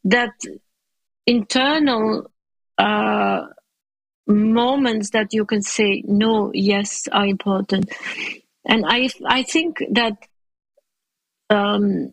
[0.04, 0.34] that
[1.26, 2.30] internal
[2.76, 3.46] uh,
[4.26, 7.90] moments that you can say no, yes, are important.
[8.66, 10.18] And I I think that
[11.48, 12.12] um,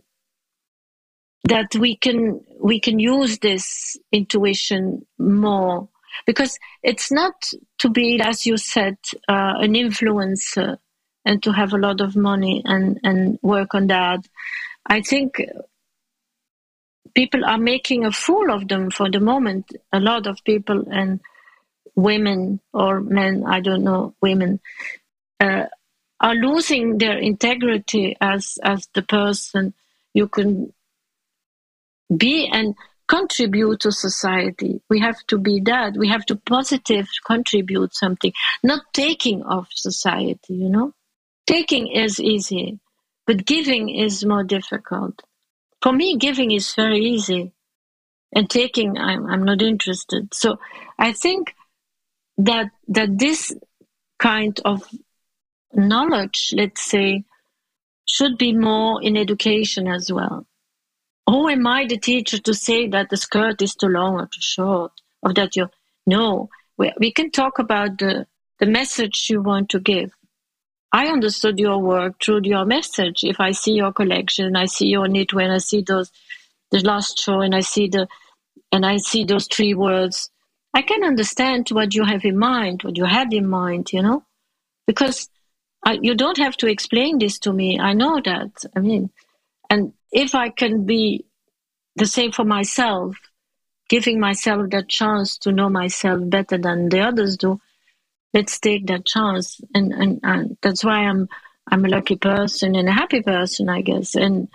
[1.50, 5.88] that we can we can use this intuition more
[6.26, 7.34] because it's not
[7.78, 10.78] to be as you said uh, an influencer
[11.26, 14.22] and to have a lot of money and and work on that
[14.86, 15.42] i think
[17.14, 19.72] people are making a fool of them for the moment.
[19.92, 21.20] A lot of people and
[21.96, 24.60] women or men, I don't know, women,
[25.40, 25.66] uh,
[26.22, 29.74] are losing their integrity as as the person
[30.14, 30.74] you can
[32.16, 32.76] be and
[33.08, 34.82] contribute to society.
[34.90, 35.98] We have to be that.
[35.98, 38.32] We have to positive contribute something,
[38.64, 40.94] not taking of society, you know?
[41.48, 42.80] Taking is easy,
[43.26, 45.22] but giving is more difficult.
[45.82, 47.52] For me, giving is very easy.
[48.32, 50.32] And taking, I'm, I'm not interested.
[50.36, 50.60] So
[51.00, 51.56] I think
[52.38, 53.52] that, that this
[54.20, 54.84] kind of
[55.74, 57.24] knowledge, let's say,
[58.06, 60.46] should be more in education as well.
[61.30, 64.42] Who am I, the teacher, to say that the skirt is too long or too
[64.42, 65.70] short, or that you
[66.08, 66.50] no?
[66.78, 68.26] We, we can talk about the
[68.60, 70.12] the message you want to give.
[70.92, 73.24] I understood your work through your message.
[73.24, 76.12] If I see your collection, I see your knitwear, I see those
[76.72, 78.08] the last show, and I see the
[78.72, 80.32] and I see those three words,
[80.74, 84.24] I can understand what you have in mind, what you had in mind, you know,
[84.88, 85.30] because
[85.86, 87.80] I, you don't have to explain this to me.
[87.80, 88.52] I know that.
[88.76, 89.10] I mean,
[89.70, 91.26] and if I can be
[91.96, 93.16] the same for myself,
[93.90, 97.60] giving myself that chance to know myself better than the others do,
[98.34, 99.60] let's take that chance.
[99.74, 101.28] And, and, and that's why I'm,
[101.68, 104.16] I'm a lucky person and a happy person, I guess.
[104.16, 104.48] And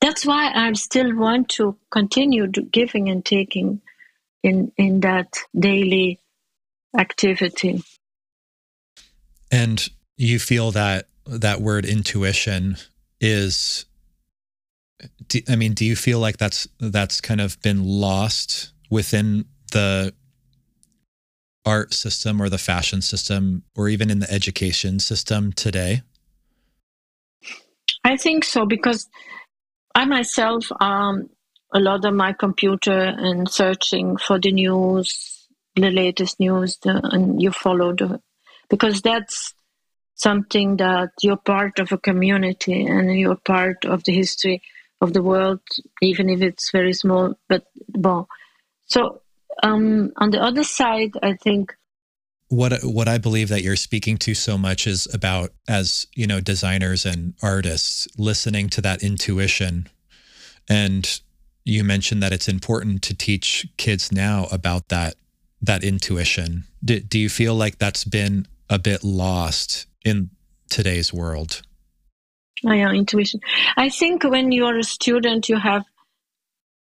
[0.00, 3.82] that's why I still want to continue giving and taking
[4.42, 6.18] in, in that daily
[6.98, 7.82] activity.
[9.50, 12.76] And you feel that that word intuition
[13.20, 13.84] is
[15.28, 20.14] do, I mean, do you feel like that's that's kind of been lost within the
[21.64, 26.02] art system or the fashion system or even in the education system today?
[28.02, 29.08] I think so because
[29.94, 31.28] I myself um
[31.72, 37.40] a lot of my computer and searching for the news, the latest news, the, and
[37.40, 38.20] you follow the
[38.68, 39.54] because that's
[40.14, 44.62] something that you're part of a community and you're part of the history
[45.00, 45.60] of the world,
[46.02, 47.34] even if it's very small.
[47.48, 48.26] But bon.
[48.86, 49.22] So
[49.62, 51.74] um, on the other side, I think
[52.48, 56.40] what what I believe that you're speaking to so much is about as you know
[56.40, 59.88] designers and artists listening to that intuition,
[60.68, 61.20] and
[61.64, 65.14] you mentioned that it's important to teach kids now about that
[65.62, 66.64] that intuition.
[66.84, 70.30] Do, do you feel like that's been a bit lost in
[70.68, 71.62] today's world?
[72.66, 73.40] Oh, yeah, intuition.
[73.76, 75.84] I think when you're a student, you have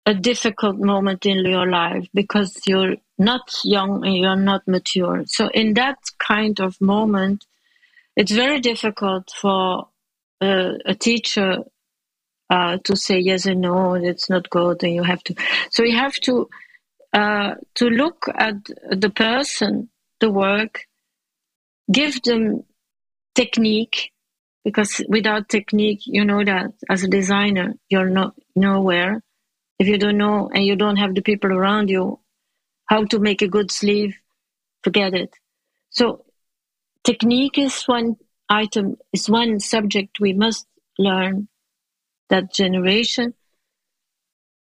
[0.05, 5.23] a difficult moment in your life because you're not young and you're not mature.
[5.25, 7.45] So in that kind of moment,
[8.15, 9.88] it's very difficult for
[10.41, 11.63] uh, a teacher
[12.49, 15.35] uh, to say yes and no, it's not good, and you have to.
[15.71, 16.47] So you have to
[17.11, 18.55] uh, to look at
[18.91, 20.81] the person, the work,
[21.91, 22.63] give them
[23.33, 24.11] technique
[24.65, 29.21] because without technique, you know that as a designer, you're not nowhere.
[29.78, 32.19] If you don't know and you don't have the people around you,
[32.88, 34.15] how to make a good sleeve,
[34.84, 35.30] forget it.
[35.91, 36.25] So
[37.04, 38.15] technique is one
[38.49, 40.65] item, is one subject we must
[40.97, 41.47] learn
[42.30, 43.36] that generation.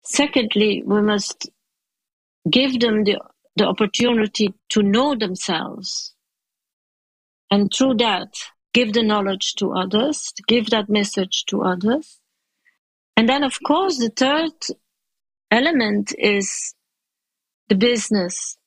[0.03, 1.49] Secondly, we must
[2.47, 3.19] give them the,
[3.55, 6.13] the opportunity to know themselves.
[7.49, 8.29] And through that,
[8.75, 12.19] give the knowledge to others, give that message to others.
[13.15, 14.51] And then, of course, the third
[15.49, 16.75] element is
[17.69, 18.57] the business.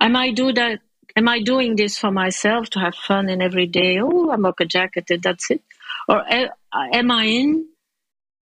[0.00, 0.78] Am I do that?
[1.16, 3.98] Am I doing this for myself to have fun and every day?
[4.00, 5.62] Oh, I'm a jacket and that's it.
[6.08, 7.66] Or am I in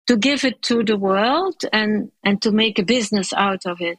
[0.05, 3.97] to give it to the world and, and to make a business out of it?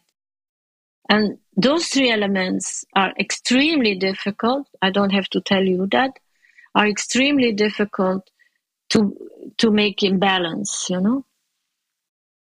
[1.08, 4.68] And those three elements are extremely difficult.
[4.80, 6.12] I don't have to tell you that
[6.76, 8.30] are extremely difficult
[8.90, 9.16] to
[9.58, 11.24] to make in balance you know?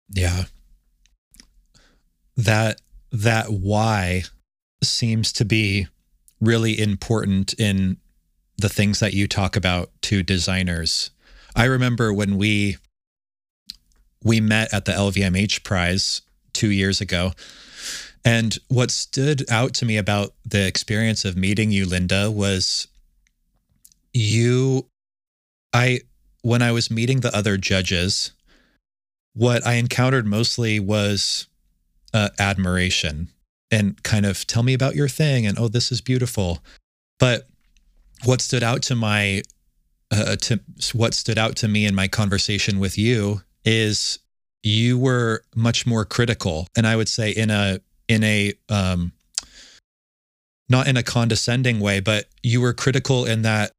[0.09, 0.43] Yeah.
[2.35, 4.23] That that why
[4.83, 5.87] seems to be
[6.39, 7.97] really important in
[8.57, 11.09] the things that you talk about to designers.
[11.55, 12.77] I remember when we
[14.23, 16.21] we met at the lvmh prize
[16.51, 17.31] two years ago
[18.25, 22.87] and what stood out to me about the experience of meeting you linda was
[24.17, 24.87] you
[25.73, 25.99] i
[26.41, 28.31] when i was meeting the other judges
[29.33, 31.47] what i encountered mostly was
[32.13, 33.29] uh, admiration
[33.71, 36.59] and kind of tell me about your thing and oh this is beautiful.
[37.19, 37.47] But
[38.23, 39.43] what stood out to my
[40.11, 40.59] uh, to
[40.93, 44.19] what stood out to me in my conversation with you is
[44.63, 49.11] you were much more critical and i would say in a in a um
[50.69, 53.71] not in a condescending way but you were critical in that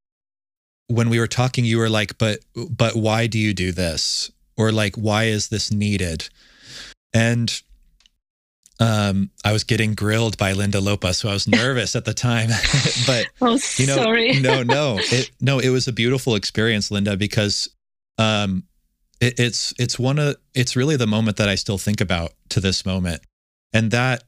[0.89, 4.73] when we were talking you were like but but why do you do this or
[4.73, 6.29] like why is this needed
[7.15, 7.63] and
[8.81, 12.51] um, I was getting grilled by Linda Loppa, so I was nervous at the time.
[13.07, 14.33] but oh, you know, sorry.
[14.41, 17.69] no, no, it, no, it was a beautiful experience, Linda, because
[18.19, 18.65] um,
[19.21, 22.61] it, it's it's one of it's really the moment that I still think about to
[22.61, 23.23] this moment,
[23.73, 24.23] and that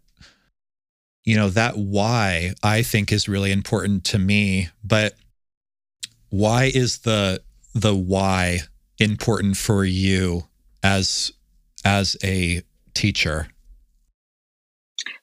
[1.25, 4.71] you know that why I think is really important to me.
[4.83, 5.15] But
[6.31, 7.43] why is the
[7.74, 8.61] the why
[8.99, 10.45] important for you
[10.83, 11.33] as
[11.85, 12.62] as a
[12.95, 13.49] teacher?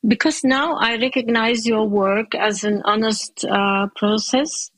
[0.06, 4.72] Because now I recognize your work as an honest uh, process,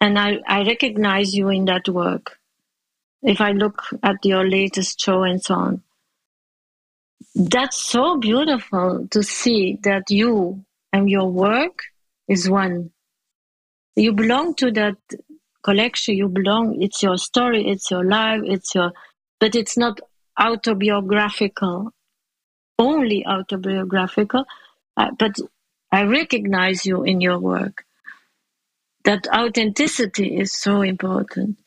[0.00, 2.38] and I, I recognize you in that work.
[3.22, 5.82] If I look at your latest show and so on,
[7.34, 11.80] that's so beautiful to see that you and your work
[12.28, 12.90] is one.
[13.96, 14.96] You belong to that
[15.68, 16.16] collection.
[16.16, 16.80] You belong.
[16.80, 17.68] It's your story.
[17.72, 18.42] It's your life.
[18.44, 18.92] It's your,
[19.40, 20.00] but it's not
[20.38, 21.92] autobiographical
[22.78, 24.44] only autobiographical,
[24.96, 25.36] uh, but
[25.92, 27.84] I recognize you in your work.
[29.04, 31.58] That authenticity is so important.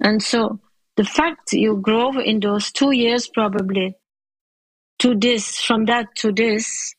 [0.00, 0.60] And so
[0.96, 3.96] the fact you grow in those two years probably
[5.00, 6.94] to this, from that to this,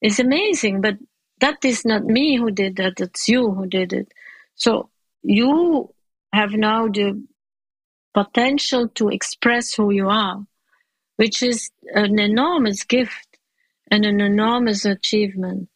[0.00, 0.80] is amazing.
[0.80, 0.96] But
[1.40, 4.08] that is not me who did that, it's you who did it.
[4.54, 4.88] So
[5.22, 5.93] you
[6.34, 7.22] have now the
[8.12, 10.46] potential to express who you are
[11.16, 13.38] which is an enormous gift
[13.90, 15.68] and an enormous achievement.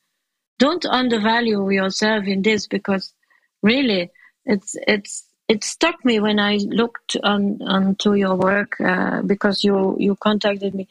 [0.59, 3.13] Don't undervalue yourself in this because
[3.63, 4.11] really
[4.45, 9.97] it's it's it struck me when I looked on onto your work uh, because you
[9.99, 10.89] you contacted me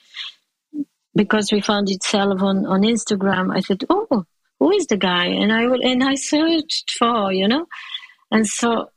[1.15, 3.53] because we found itself on on Instagram.
[3.53, 4.25] I said, "Oh,
[4.59, 7.67] who is the guy?" And I will and I searched for you know,
[8.31, 8.89] and so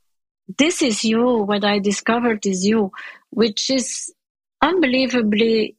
[0.57, 1.37] this is you.
[1.37, 2.91] What I discovered is you,
[3.29, 4.13] which is
[4.61, 5.75] unbelievably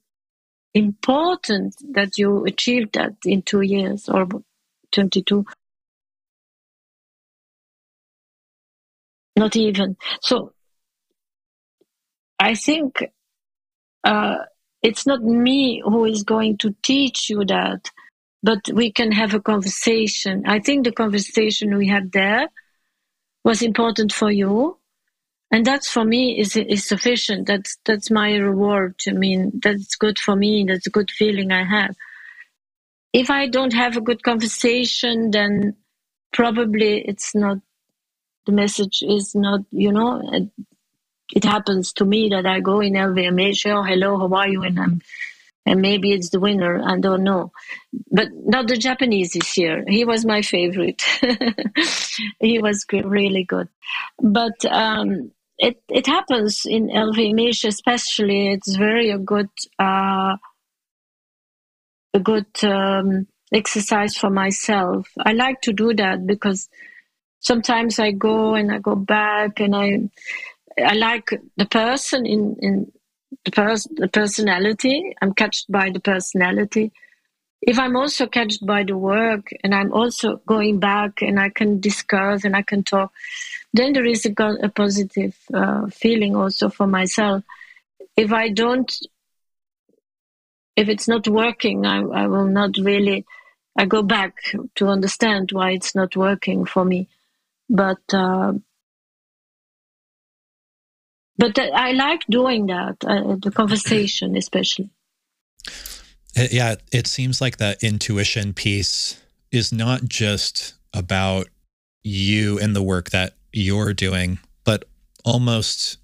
[0.75, 4.27] important that you achieved that in two years or
[4.93, 5.45] 22
[9.37, 10.53] not even so
[12.39, 13.05] i think
[14.05, 14.39] uh,
[14.83, 17.91] it's not me who is going to teach you that
[18.43, 22.49] but we can have a conversation i think the conversation we had there
[23.45, 24.78] was important for you.
[25.51, 27.47] And that's for me is is sufficient.
[27.47, 30.64] That's that's my reward i mean that's good for me.
[30.66, 31.95] That's a good feeling i have.
[33.12, 35.76] If i don't have a good conversation then
[36.32, 37.59] probably it's not
[38.47, 40.49] the message is not you know it,
[41.34, 44.62] it happens to me that i go in lvmh oh hello how are you?
[44.62, 45.03] And i'm
[45.67, 47.53] and maybe it's the winner i don't know
[48.11, 51.03] but not the japanese this year he was my favorite
[52.41, 53.69] he was really good
[54.21, 55.31] but um
[55.63, 58.49] it it happens in LVMH especially.
[58.49, 59.49] It's very a good
[59.79, 60.37] uh,
[62.15, 65.09] a good um, exercise for myself.
[65.25, 66.69] I like to do that because
[67.41, 70.11] sometimes I go and I go back and I
[70.85, 72.93] I like the person in in
[73.45, 75.14] the person the personality.
[75.20, 76.93] I'm catched by the personality.
[77.61, 81.80] If I'm also catched by the work and I'm also going back and I can
[81.80, 83.12] discuss and I can talk,
[83.72, 87.45] then there is a, a positive uh, feeling also for myself.
[88.16, 88.93] If I don't,
[90.76, 93.24] if it's not working, I, I will not really.
[93.76, 94.35] I go back
[94.74, 97.09] to understand why it's not working for me,
[97.70, 98.53] but uh,
[101.37, 104.91] but I like doing that, uh, the conversation especially.
[106.35, 109.20] Yeah, it seems like that intuition piece
[109.51, 111.49] is not just about
[112.03, 114.85] you and the work that you're doing, but
[115.24, 115.99] almost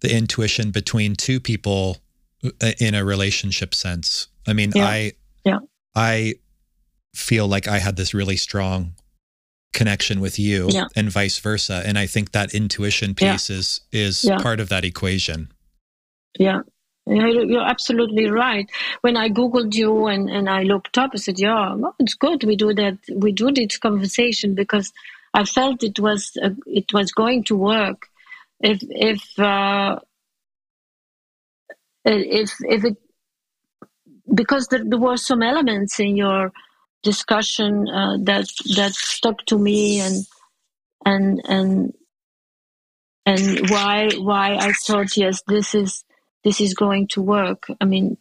[0.00, 1.98] the intuition between two people
[2.44, 4.28] uh, in a relationship sense.
[4.46, 4.86] I mean, yeah.
[4.86, 5.12] I
[5.44, 5.58] yeah.
[5.94, 6.34] I
[7.14, 8.94] feel like I had this really strong
[9.72, 10.86] connection with you yeah.
[10.96, 13.56] and vice versa and I think that intuition piece yeah.
[13.56, 15.52] is is part of that equation.
[16.38, 16.60] Yeah.
[17.08, 18.68] You're absolutely right.
[19.02, 22.42] When I googled you and, and I looked up, I said, "Yeah, well, it's good.
[22.42, 22.98] We do that.
[23.14, 24.92] We do this conversation because
[25.32, 28.08] I felt it was uh, it was going to work
[28.60, 30.00] if if uh,
[32.04, 32.96] if if it
[34.34, 36.52] because there, there, were some elements in your
[37.02, 40.26] discussion uh, that that stuck to me and
[41.04, 41.94] and and
[43.24, 46.04] and why why I thought yes this is
[46.46, 47.66] this is going to work.
[47.80, 48.16] I mean,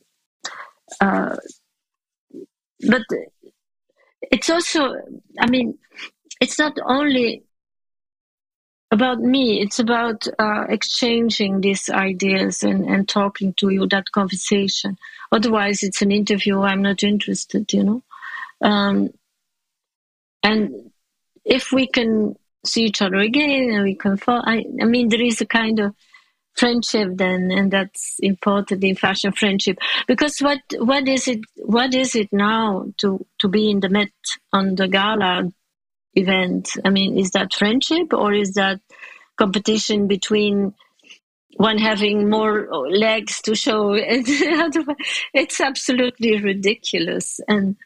[0.99, 1.35] uh,
[2.87, 3.03] but
[4.31, 4.95] it's also,
[5.39, 5.77] I mean,
[6.41, 7.43] it's not only
[8.91, 9.61] about me.
[9.61, 14.97] It's about uh, exchanging these ideas and, and talking to you, that conversation.
[15.31, 16.61] Otherwise, it's an interview.
[16.61, 18.03] I'm not interested, you know.
[18.61, 19.09] Um,
[20.43, 20.91] and
[21.43, 22.35] if we can
[22.65, 25.79] see each other again and we can fall, I, I mean, there is a kind
[25.79, 25.95] of
[26.55, 29.77] friendship then, and that's important in fashion friendship.
[30.07, 31.41] Because what what is it?
[31.57, 34.13] What is it now to to be in the Met
[34.53, 35.51] on the gala
[36.13, 36.69] event?
[36.83, 38.79] I mean, is that friendship or is that
[39.37, 40.73] competition between
[41.57, 47.77] one having more legs to show it's absolutely ridiculous and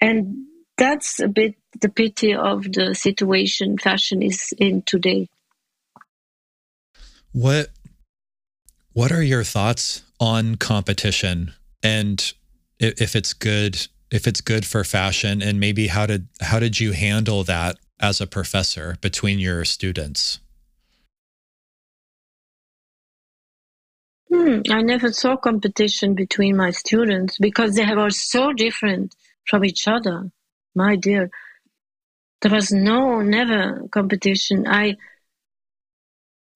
[0.00, 0.46] and
[0.76, 5.28] that's a bit the pity of the situation fashion is in today.
[7.32, 7.70] What
[8.92, 11.52] what are your thoughts on competition?
[11.82, 12.32] And
[12.80, 16.92] if it's good if it's good for fashion and maybe how did how did you
[16.92, 20.38] handle that as a professor between your students?
[24.32, 29.14] Hmm, I never saw competition between my students because they were so different
[29.48, 30.30] from each other.
[30.74, 31.30] My dear,
[32.40, 34.66] there was no, never competition.
[34.68, 34.96] I,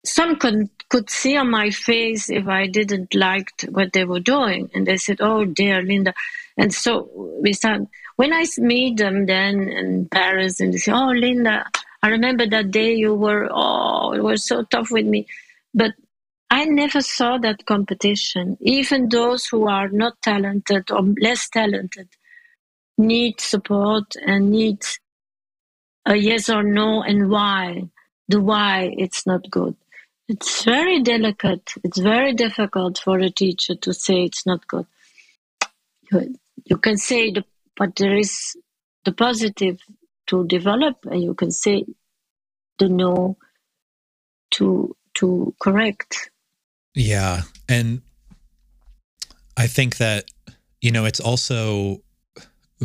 [0.05, 4.69] some could, could see on my face if I didn't liked what they were doing.
[4.73, 6.13] And they said, Oh dear, Linda.
[6.57, 7.09] And so
[7.41, 11.65] we started, when I meet them then in Paris and they say, Oh, Linda,
[12.01, 15.27] I remember that day you were, oh, it was so tough with me.
[15.73, 15.93] But
[16.49, 18.57] I never saw that competition.
[18.61, 22.09] Even those who are not talented or less talented
[22.97, 24.83] need support and need
[26.05, 27.89] a yes or no and why.
[28.29, 29.75] The why it's not good.
[30.29, 31.73] It's very delicate.
[31.83, 34.85] It's very difficult for a teacher to say it's not good.
[36.11, 37.43] You, you can say the,
[37.75, 38.55] but there is
[39.03, 39.79] the positive
[40.27, 41.85] to develop, and you can say
[42.79, 43.37] the no
[44.51, 46.29] to to correct.
[46.95, 47.41] Yeah.
[47.67, 48.01] And
[49.57, 50.25] I think that,
[50.81, 52.01] you know, it's also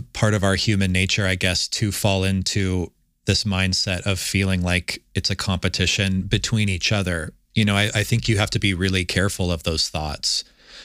[0.03, 2.93] part of our human nature, I guess, to fall into
[3.27, 7.35] this mindset of feeling like it's a competition between each other.
[7.55, 10.45] You know, I, I think you have to be really careful of those thoughts,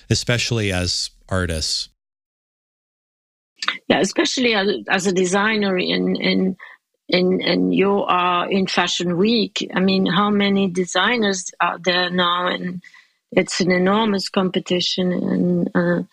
[0.09, 1.89] especially as artists.
[3.87, 6.57] Yeah, especially as, a designer in in
[7.07, 9.65] in and you are in Fashion Week.
[9.73, 12.47] I mean, how many designers are there now?
[12.47, 12.81] And
[13.31, 16.03] it's an enormous competition and uh,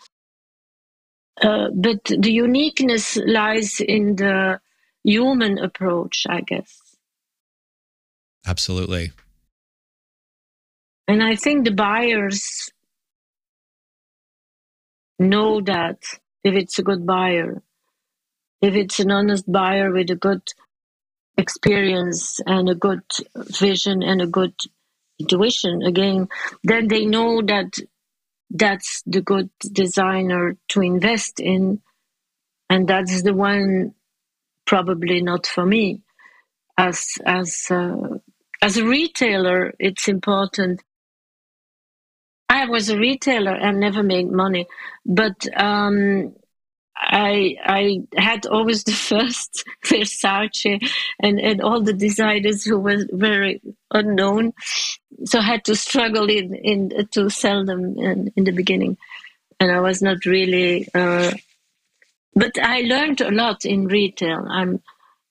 [1.43, 4.59] uh, but the uniqueness lies in the
[5.03, 6.77] human approach i guess.
[8.45, 9.11] Absolutely.
[11.07, 12.69] And i think the buyers
[15.19, 15.97] know that
[16.43, 17.61] if it's a good buyer
[18.61, 20.43] if it's an honest buyer with a good
[21.37, 23.01] experience and a good
[23.35, 24.53] vision and a good
[25.19, 26.27] intuition again,
[26.63, 27.73] then they know that
[28.53, 31.81] that's the good designer to invest in,
[32.69, 33.93] and that's the one
[34.65, 36.03] probably not for me.
[36.77, 38.17] As as uh,
[38.61, 40.81] as a retailer, it's important.
[42.49, 44.67] I was a retailer and never made money,
[45.05, 46.35] but um,
[46.95, 50.79] I I had always the first Versace
[51.19, 53.61] and, and all the designers who were very
[53.91, 54.53] unknown,
[55.25, 58.97] so I had to struggle in, in to sell them in, in the beginning,
[59.59, 60.87] and I was not really.
[60.93, 61.31] Uh,
[62.35, 64.45] but I learned a lot in retail.
[64.49, 64.81] I'm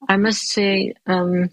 [0.09, 0.95] I must say.
[1.07, 1.51] Um,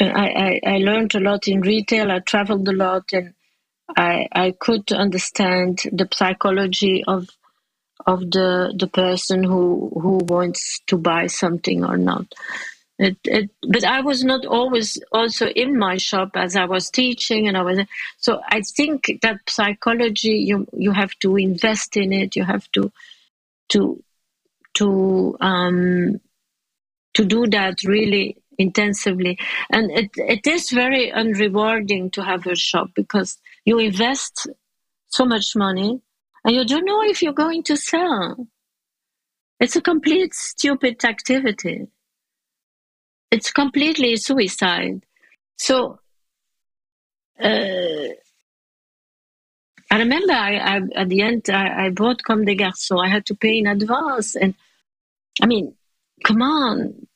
[0.00, 2.10] I, I, I learned a lot in retail.
[2.10, 3.32] I traveled a lot, and
[3.96, 7.28] I I could understand the psychology of
[8.06, 12.26] of the the person who who wants to buy something or not.
[12.96, 17.48] It, it, but I was not always also in my shop as I was teaching,
[17.48, 17.80] and I was
[18.18, 18.40] so.
[18.48, 22.36] I think that psychology you you have to invest in it.
[22.36, 22.92] You have to
[23.70, 24.02] to
[24.74, 26.20] to um,
[27.14, 29.38] to do that really intensively,
[29.70, 34.46] and it it is very unrewarding to have a shop because you invest
[35.08, 36.00] so much money
[36.44, 38.46] and you don't know if you're going to sell.
[39.60, 41.86] It's a complete stupid activity.
[43.30, 45.06] It's completely suicide.
[45.56, 45.98] So,
[47.42, 48.08] uh,
[49.90, 53.04] I remember I, I, at the end I, I bought Comme des Garçons.
[53.04, 54.54] I had to pay in advance, and
[55.40, 55.74] I mean,
[56.24, 57.06] come on,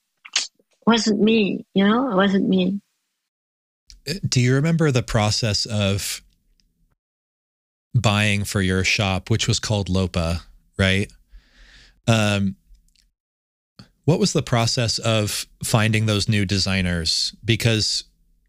[0.86, 2.80] wasn't me, you know, it wasn't me.
[4.26, 6.22] Do you remember the process of
[7.94, 10.42] buying for your shop, which was called Loppa,
[10.78, 11.12] right?
[12.06, 12.56] Um,
[14.04, 17.34] what was the process of finding those new designers?
[17.44, 18.04] Because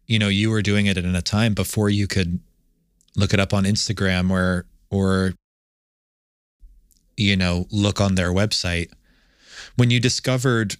[0.06, 2.40] you know you were doing it in a time before you could
[3.14, 5.34] look it up on Instagram or or
[7.16, 8.90] you know look on their website.
[9.76, 10.76] When you discovered,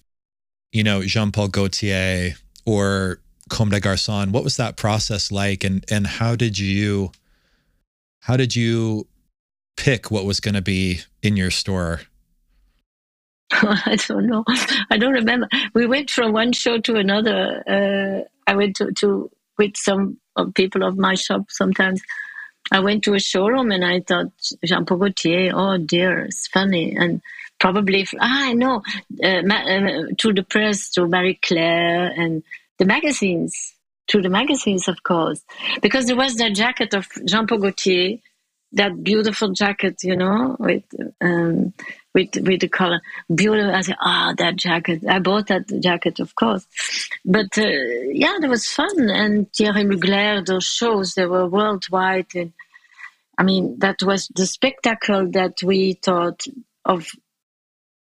[0.71, 2.33] you know Jean Paul Gaultier
[2.65, 7.11] or Comme des Garçons, what was that process like, and and how did you
[8.21, 9.07] how did you
[9.77, 12.01] pick what was going to be in your store?
[13.51, 14.43] I don't know.
[14.89, 15.47] I don't remember.
[15.73, 17.63] We went from one show to another.
[17.67, 22.01] Uh, I went to, to with some of people of my shop sometimes.
[22.71, 24.31] I went to a showroom and I thought
[24.63, 26.95] Jean Paul Gaultier, oh dear, it's funny.
[26.95, 27.21] And
[27.59, 28.81] probably, ah, I know,
[29.23, 32.43] uh, uh, to the press, to Marie Claire and
[32.77, 33.73] the magazines,
[34.11, 35.41] to the magazines, of course.
[35.81, 38.17] Because there was that jacket of Jean Paul Gaultier,
[38.73, 40.83] that beautiful jacket, you know, with
[41.21, 41.73] um,
[42.13, 43.01] with with the color.
[43.33, 43.73] Beautiful.
[43.73, 45.03] I said, ah, oh, that jacket.
[45.07, 46.65] I bought that jacket, of course.
[47.25, 47.67] But uh,
[48.23, 49.09] yeah, it was fun.
[49.09, 52.33] And Thierry Mugler, those shows, they were worldwide.
[52.35, 52.53] And
[53.37, 56.43] I mean, that was the spectacle that we thought
[56.85, 57.07] of.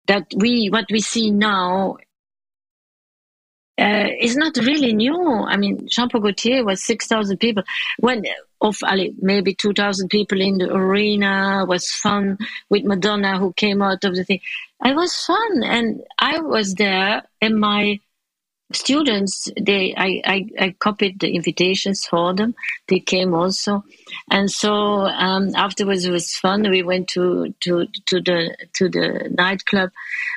[0.07, 1.97] That we what we see now
[3.79, 5.45] uh, is not really new.
[5.45, 7.65] I mean, Jean Paul Gaultier was six thousand people
[7.99, 8.25] when
[8.65, 8.79] of
[9.21, 12.39] maybe 2,000 people in the arena was fun
[12.71, 14.41] with Madonna who came out of the thing.
[14.85, 15.63] It was fun.
[15.63, 18.01] And I was there and my
[18.73, 22.55] students, they, I, I, I copied the invitations for them.
[22.89, 23.85] They came also.
[24.31, 26.69] And so, um, afterwards it was fun.
[26.71, 29.91] We went to, to, to the, to the nightclub,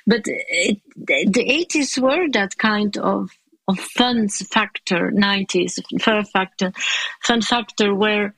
[0.06, 3.32] but it, the 80s were that kind of
[3.68, 6.72] of fun factor, 90s fun factor,
[7.22, 8.34] fun factor where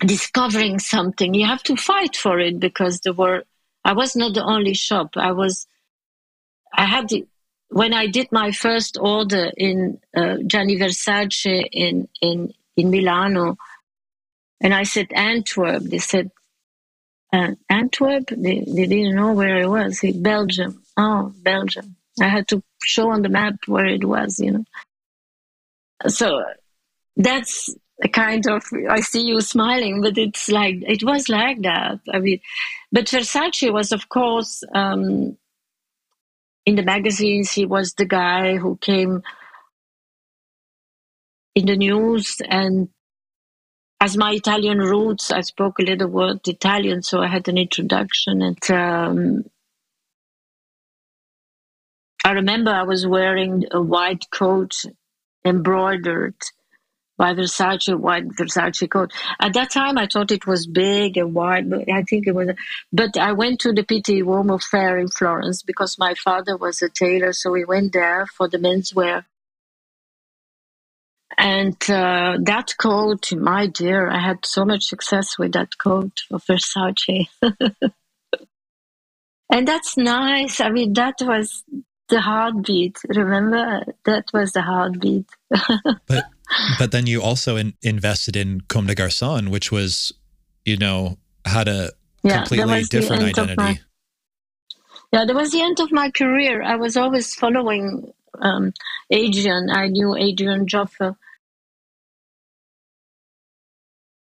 [0.00, 3.44] discovering something, you have to fight for it because there were,
[3.84, 5.16] I was not the only shop.
[5.16, 5.66] I was,
[6.74, 7.26] I had the,
[7.68, 13.56] when I did my first order in uh, Gianni Versace in, in, in Milano,
[14.60, 16.30] and I said Antwerp, they said,
[17.32, 18.28] uh, Antwerp?
[18.30, 20.02] They, they didn't know where I was.
[20.14, 20.82] Belgium.
[20.96, 21.96] Oh, Belgium.
[22.20, 24.64] I had to show on the map where it was, you know.
[26.06, 26.42] So
[27.16, 32.00] that's a kind of I see you smiling, but it's like it was like that.
[32.12, 32.40] I mean,
[32.92, 35.36] but Versace was, of course, um,
[36.66, 37.52] in the magazines.
[37.52, 39.22] He was the guy who came
[41.54, 42.88] in the news, and
[44.00, 48.42] as my Italian roots, I spoke a little word Italian, so I had an introduction,
[48.42, 49.44] and um,
[52.24, 54.84] I remember I was wearing a white coat
[55.44, 56.34] embroidered
[57.16, 59.12] by Versace, white Versace coat.
[59.40, 62.50] At that time, I thought it was big and wide, but I think it was.
[62.92, 66.88] But I went to the Pitti Uomo fair in Florence because my father was a
[66.88, 69.24] tailor, so we went there for the menswear.
[71.38, 76.42] And uh, that coat, my dear, I had so much success with that coat of
[76.44, 77.28] Versace.
[79.50, 80.60] and that's nice.
[80.60, 81.62] I mean, that was
[82.08, 82.98] the heartbeat.
[83.08, 85.26] Remember, that was the heartbeat.
[86.06, 86.24] but
[86.78, 90.12] but then you also in, invested in Comme des Garçons, which was,
[90.64, 91.90] you know, had a
[92.22, 93.56] yeah, completely different identity.
[93.56, 93.78] My,
[95.12, 96.62] yeah, that was the end of my career.
[96.62, 98.72] I was always following um,
[99.10, 99.70] Adrian.
[99.70, 101.16] I knew Adrian Joffe.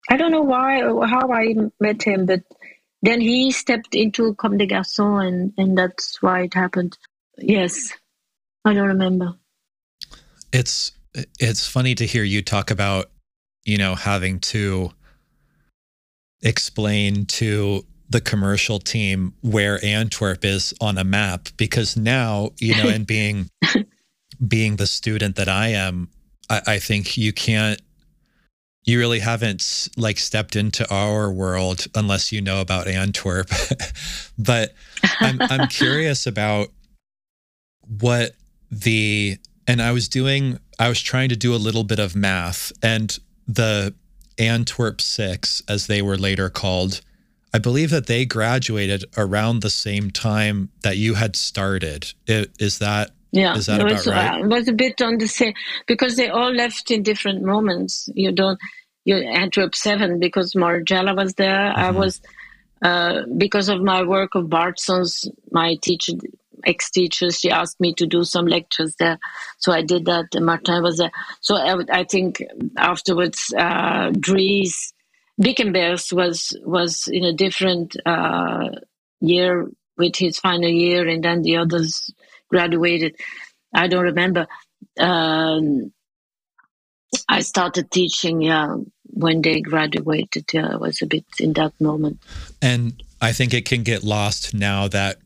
[0.09, 2.41] I don't know why or how I met him, but
[3.01, 6.97] then he stepped into Comme des Garçons, and, and that's why it happened.
[7.37, 7.93] Yes,
[8.63, 9.33] I don't remember.
[10.53, 10.91] It's
[11.39, 13.09] it's funny to hear you talk about,
[13.65, 14.91] you know, having to
[16.41, 22.89] explain to the commercial team where Antwerp is on a map because now, you know,
[22.89, 23.49] and being
[24.47, 26.09] being the student that I am,
[26.49, 27.81] I, I think you can't
[28.87, 33.49] you really haven't like stepped into our world unless you know about Antwerp.
[34.39, 34.73] but
[35.19, 36.69] I'm I'm curious about
[37.99, 38.31] what
[38.71, 39.37] the
[39.67, 43.17] and I was doing I was trying to do a little bit of math and
[43.47, 43.93] the
[44.39, 47.01] Antwerp 6 as they were later called
[47.53, 52.13] I believe that they graduated around the same time that you had started.
[52.27, 54.41] Is that yeah, is that it was, about right?
[54.41, 55.53] Uh, it was a bit on the same
[55.87, 58.09] because they all left in different moments.
[58.13, 58.59] You don't
[59.05, 61.71] you Antwerp seven because Margiela was there.
[61.71, 61.79] Mm-hmm.
[61.79, 62.21] I was
[62.81, 66.13] uh, because of my work of Bartsons, my teacher
[66.65, 67.39] ex teachers.
[67.39, 69.19] She asked me to do some lectures there,
[69.57, 70.25] so I did that.
[70.35, 72.43] Martin was there, so I, I think
[72.77, 74.93] afterwards, uh, Dries
[75.41, 78.69] Bikkembergs was was in a different uh,
[79.19, 82.11] year with his final year, and then the others
[82.49, 83.15] graduated.
[83.73, 84.47] I don't remember.
[84.99, 85.91] Um,
[87.29, 90.45] I started teaching, yeah, when they graduated.
[90.53, 92.19] Yeah, I was a bit in that moment.
[92.61, 95.17] And I think it can get lost now that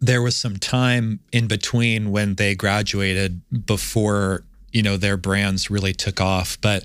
[0.00, 5.92] there was some time in between when they graduated before, you know, their brands really
[5.92, 6.58] took off.
[6.60, 6.84] But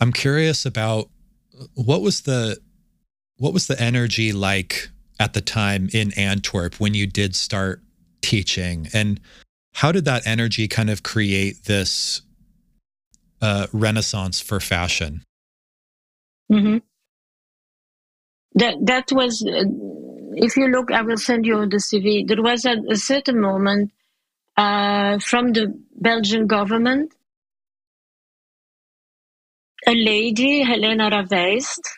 [0.00, 1.08] I'm curious about
[1.74, 2.58] what was the
[3.38, 4.88] what was the energy like
[5.18, 7.82] at the time in Antwerp when you did start
[8.22, 9.20] teaching and
[9.74, 12.22] how did that energy kind of create this
[13.42, 15.22] uh, renaissance for fashion
[16.50, 16.78] mm-hmm.
[18.54, 19.64] that that was uh,
[20.36, 23.92] if you look i will send you the cv there was a, a certain moment
[24.56, 25.66] uh, from the
[26.08, 27.12] belgian government
[29.86, 31.94] a lady helena ravijst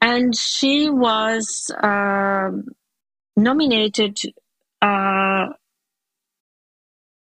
[0.00, 2.50] and she was uh,
[3.36, 4.16] nominated
[4.82, 5.46] uh,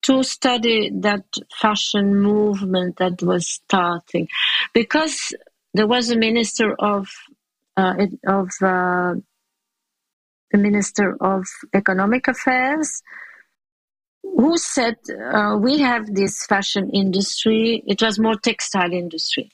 [0.03, 1.25] to study that
[1.59, 4.27] fashion movement that was starting.
[4.73, 5.33] Because
[5.73, 7.09] there was a minister of
[7.75, 9.15] uh, of uh,
[10.51, 13.01] the minister of economic affairs
[14.23, 14.95] who said
[15.33, 19.51] uh, we have this fashion industry it was more textile industry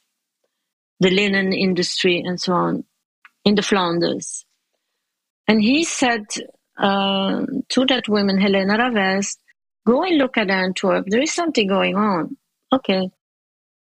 [1.00, 2.84] the linen industry and so on
[3.46, 4.46] in the Flanders.
[5.48, 6.26] And he said
[6.78, 9.38] uh, to that woman, Helena Ravijst,
[9.86, 11.06] go and look at Antwerp.
[11.08, 12.38] There is something going on.
[12.72, 13.10] Okay.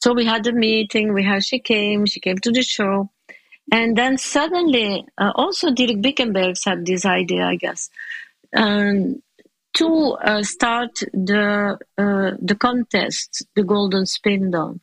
[0.02, 1.14] So we had a meeting.
[1.14, 3.12] We had, she came, she came to the show.
[3.72, 7.90] And then suddenly, uh, also Dirk Bikkembergs had this idea, I guess,
[8.56, 9.22] um,
[9.76, 14.80] to uh, start the uh, the contest, the Golden Spindle.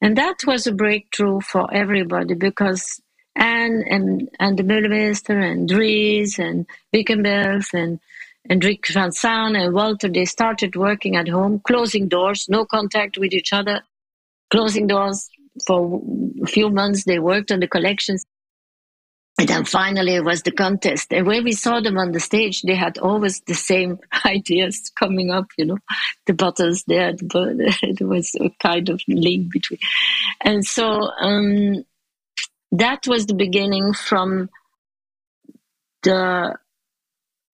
[0.00, 3.00] And that was a breakthrough for everybody because
[3.36, 8.00] and and and the Burmeister and Dries and Bikkembergs and
[8.48, 13.32] and Rick Van and Walter, they started working at home, closing doors, no contact with
[13.32, 13.82] each other,
[14.50, 15.28] closing doors
[15.66, 16.02] for
[16.42, 17.04] a few months.
[17.04, 18.24] They worked on the collections.
[19.38, 21.12] And then finally it was the contest.
[21.12, 25.30] And when we saw them on the stage, they had always the same ideas coming
[25.30, 25.78] up, you know,
[26.26, 29.80] the buttons there, the, there was a kind of link between.
[30.42, 31.84] And so, um,
[32.72, 34.48] that was the beginning from
[36.02, 36.56] the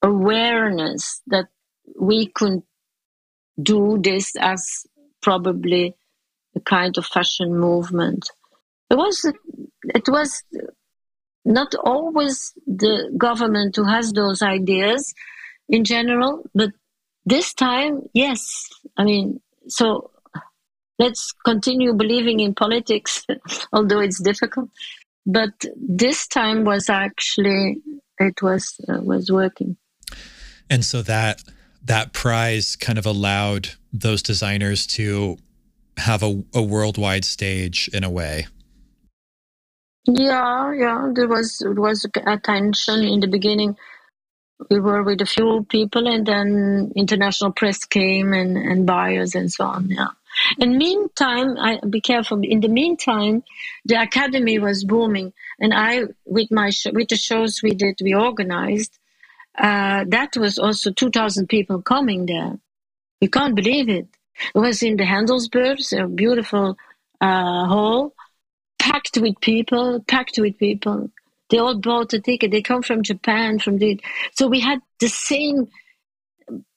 [0.03, 1.49] awareness that
[1.99, 2.63] we could
[3.61, 4.87] do this as
[5.21, 5.97] probably
[6.59, 8.31] a kind of fashion movement.
[8.91, 9.25] It was
[9.95, 10.43] it was
[11.45, 15.15] not always the government who has those ideas
[15.69, 16.71] in general, but
[17.25, 18.69] this time, yes.
[18.97, 20.11] I mean, so
[20.99, 23.25] let's continue believing in politics,
[23.73, 24.71] although it's difficult
[25.29, 27.77] but this time was actually
[28.19, 29.77] it was uh, was working
[30.71, 31.43] and so that
[31.85, 35.37] that prize kind of allowed those designers to
[35.99, 38.47] have a, a worldwide stage in a way
[40.07, 43.77] yeah yeah there was there was attention in the beginning
[44.71, 49.53] we were with a few people and then international press came and and buyers and
[49.53, 50.09] so on yeah
[50.59, 52.41] in meantime, I be careful.
[52.43, 53.43] In the meantime,
[53.85, 58.99] the academy was booming, and I, with my with the shows we did, we organized.
[59.57, 62.59] Uh, that was also two thousand people coming there.
[63.21, 64.09] You can't believe it.
[64.55, 66.77] It was in the Handelsbeurs, a beautiful
[67.21, 68.15] uh, hall,
[68.79, 71.11] packed with people, packed with people.
[71.51, 72.51] They all bought a ticket.
[72.51, 74.01] They come from Japan, from the.
[74.33, 75.69] So we had the same,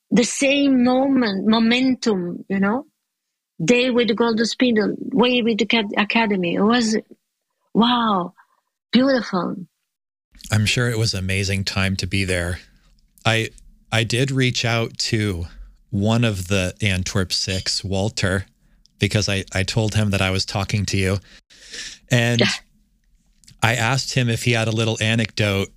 [0.09, 2.85] the same moment, momentum, you know
[3.63, 6.55] day with the Golden Spindle, way with the Academy.
[6.55, 6.97] It was,
[7.73, 8.33] wow,
[8.91, 9.55] beautiful.
[10.51, 12.59] I'm sure it was amazing time to be there.
[13.25, 13.49] I
[13.91, 15.45] I did reach out to
[15.91, 18.45] one of the Antwerp Six, Walter,
[18.97, 21.17] because I, I told him that I was talking to you.
[22.09, 22.47] And yeah.
[23.61, 25.69] I asked him if he had a little anecdote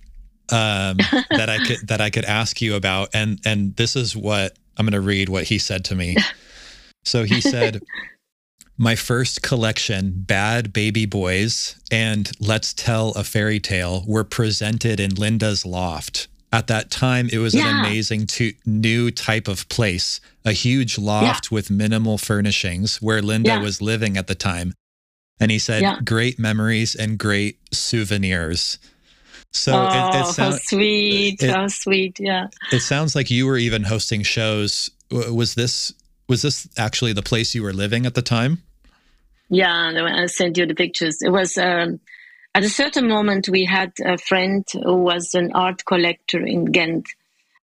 [0.51, 0.97] um,
[1.29, 3.09] that I could that I could ask you about.
[3.13, 6.17] And and this is what I'm gonna read what he said to me.
[7.05, 7.83] So he said,
[8.77, 15.13] My first collection, Bad Baby Boys and Let's Tell a Fairy Tale, were presented in
[15.13, 16.27] Linda's loft.
[16.55, 17.67] At that time, it was yeah.
[17.67, 21.55] an amazing to, new type of place, a huge loft yeah.
[21.55, 23.61] with minimal furnishings where Linda yeah.
[23.61, 24.73] was living at the time.
[25.37, 28.79] And he said, great memories and great souvenirs.
[29.51, 31.43] So oh, it, it sounds sweet.
[31.43, 32.21] It, how sweet.
[32.21, 32.47] Yeah.
[32.71, 34.91] It sounds like you were even hosting shows.
[35.11, 35.93] Was this
[36.29, 38.63] was this actually the place you were living at the time?
[39.49, 41.17] Yeah, I sent you the pictures.
[41.21, 41.99] It was um,
[42.55, 47.05] at a certain moment we had a friend who was an art collector in Ghent,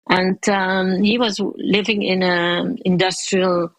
[0.08, 3.72] and um, he was living in an industrial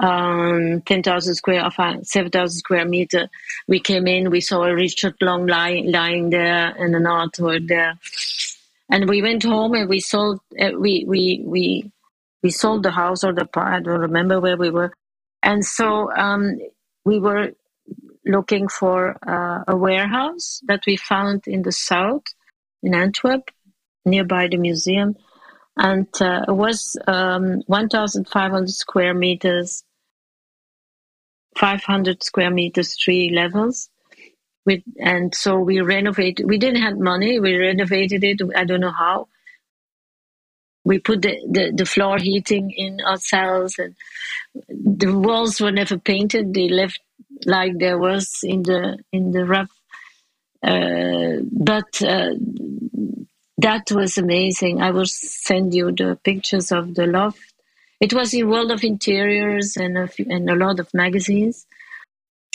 [0.00, 3.28] um, 10,000 square, uh, 7,000 square meter.
[3.66, 7.98] We came in, we saw a Richard Long lying, lying there and an artwork there.
[8.90, 11.92] And we went home and we sold, uh, we, we, we,
[12.42, 14.94] we sold the house or the part, I don't remember where we were.
[15.42, 16.58] And so um,
[17.04, 17.52] we were
[18.28, 22.24] looking for uh, a warehouse that we found in the south
[22.82, 23.50] in Antwerp,
[24.04, 25.16] nearby the museum.
[25.76, 29.82] And uh, it was um, 1,500 square meters
[31.58, 33.90] 500 square meters, three levels.
[34.64, 36.46] With, and so we renovated.
[36.46, 37.40] We didn't have money.
[37.40, 38.40] We renovated it.
[38.54, 39.28] I don't know how.
[40.84, 43.94] We put the, the, the floor heating in ourselves, and
[44.68, 46.54] the walls were never painted.
[46.54, 47.00] They left
[47.46, 49.70] like there was in the in the rough.
[50.62, 52.34] Uh, but uh,
[53.58, 54.82] that was amazing.
[54.82, 57.48] I will send you the pictures of the loft
[58.00, 61.66] it was in World of Interiors and a, and a lot of magazines.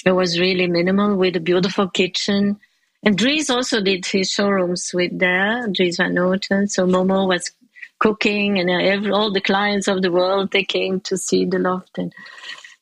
[0.05, 2.59] It was really minimal with a beautiful kitchen.
[3.03, 6.69] And Dries also did his showrooms with there, Dries Van Noten.
[6.69, 7.51] So Momo was
[7.99, 11.97] cooking and every, all the clients of the world, they came to see the loft.
[11.97, 12.13] And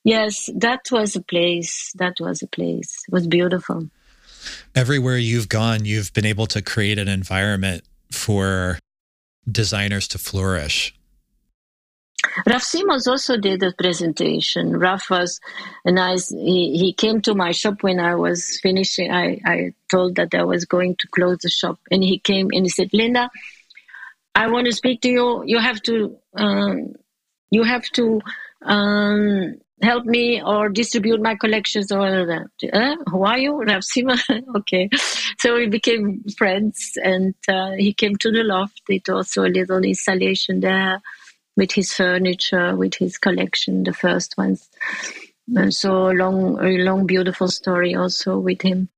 [0.04, 1.92] yes, that was a place.
[1.96, 3.04] That was a place.
[3.08, 3.88] It was beautiful.
[4.74, 8.78] Everywhere you've gone, you've been able to create an environment for
[9.50, 10.94] designers to flourish.
[12.46, 14.78] Raf Simons also did a presentation.
[14.78, 15.40] Raf was
[15.84, 19.10] a nice, he, he came to my shop when I was finishing.
[19.10, 21.78] I, I told that I was going to close the shop.
[21.90, 23.28] And he came and he said, Linda,
[24.34, 25.42] I want to speak to you.
[25.44, 26.94] You have to, um,
[27.50, 28.22] you have to
[28.64, 32.72] um, help me or distribute my collections or that.
[32.72, 33.62] Uh, who are you?
[33.64, 34.24] Raf Simons?
[34.56, 34.88] okay.
[35.38, 38.80] So we became friends and uh, he came to the loft.
[38.88, 41.02] It also a little installation there
[41.56, 44.68] with his furniture, with his collection, the first ones.
[45.54, 48.88] And so a long, a long, beautiful story also with him.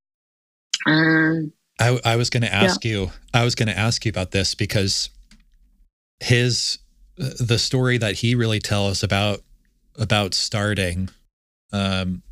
[0.87, 2.91] Um, I, I was going to ask yeah.
[2.91, 5.11] you, I was going to ask you about this because
[6.21, 6.79] his,
[7.17, 9.41] the story that he really tells about,
[9.99, 11.09] about starting,
[11.73, 12.23] um,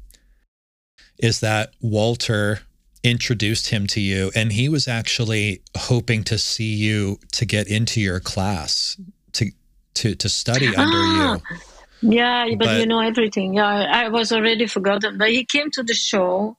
[1.18, 2.60] is that Walter
[3.04, 8.00] introduced him to you and he was actually hoping to see you to get into
[8.00, 8.96] your class
[9.32, 9.50] to
[9.94, 11.58] to to study under ah, you.
[12.02, 13.54] Yeah, but, but, you know everything.
[13.54, 15.18] Yeah, I was already forgotten.
[15.18, 16.56] But he came to the show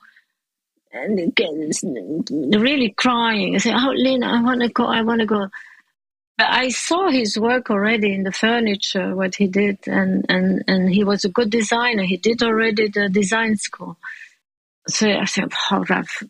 [0.94, 1.72] and again
[2.60, 3.56] really crying.
[3.56, 4.86] I said, "Oh, Lena, I want to go.
[4.86, 5.48] I want to go."
[6.40, 11.04] I saw his work already in the furniture, what he did, and and and he
[11.04, 12.04] was a good designer.
[12.04, 13.98] He did already the design school.
[14.88, 16.24] So I said, "Oh, Raf,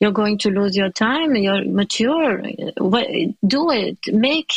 [0.00, 1.36] you're going to lose your time.
[1.36, 2.42] You're mature.
[2.42, 3.98] Do it.
[4.08, 4.52] Make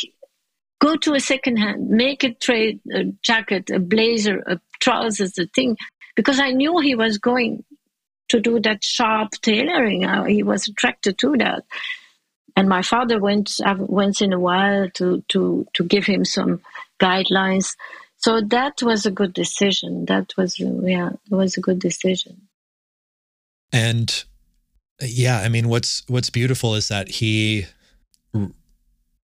[0.84, 5.45] Go to a second hand, make a trade, a jacket, a blazer, a trousers, a
[5.45, 5.78] thing,
[6.14, 7.64] because I knew he was going
[8.28, 10.01] to do that sharp tailoring.
[10.28, 11.64] He was attracted to that.
[12.56, 16.62] And my father went uh, once in a while to, to, to give him some
[16.99, 17.76] guidelines.
[18.18, 20.06] So that was a good decision.
[20.06, 22.47] That was, yeah, it was a good decision.
[23.72, 24.24] And
[25.01, 27.66] yeah, I mean, what's, what's beautiful is that he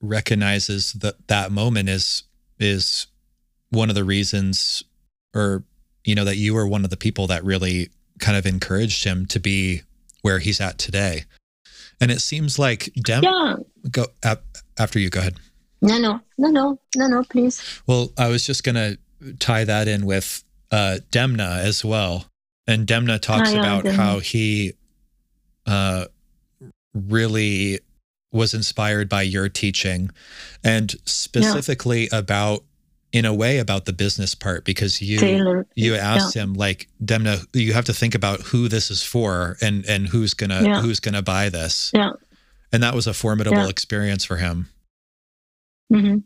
[0.02, 2.24] recognizes that that moment is
[2.60, 3.08] is
[3.70, 4.84] one of the reasons
[5.34, 5.64] or
[6.06, 9.26] you know that you were one of the people that really kind of encouraged him
[9.26, 9.82] to be
[10.22, 11.24] where he's at today
[12.02, 13.56] and it seems like dem yeah.
[13.92, 14.06] go
[14.78, 15.36] after you go ahead
[15.82, 18.98] no no no no no no please well i was just gonna
[19.40, 22.26] tie that in with uh demna as well
[22.68, 23.92] and demna talks yeah, about demna.
[23.94, 24.74] how he
[25.66, 26.06] uh
[26.94, 27.80] really
[28.32, 30.12] was inspired by your teaching
[30.64, 32.20] and specifically yeah.
[32.20, 32.64] about
[33.12, 35.68] in a way about the business part because you Taylor.
[35.76, 36.44] you asked yeah.
[36.44, 40.34] him like Demna you have to think about who this is for and and who's
[40.34, 40.82] gonna yeah.
[40.82, 42.12] who's gonna buy this yeah
[42.72, 44.70] and that was a formidable experience for him
[45.92, 46.18] mm-hmm.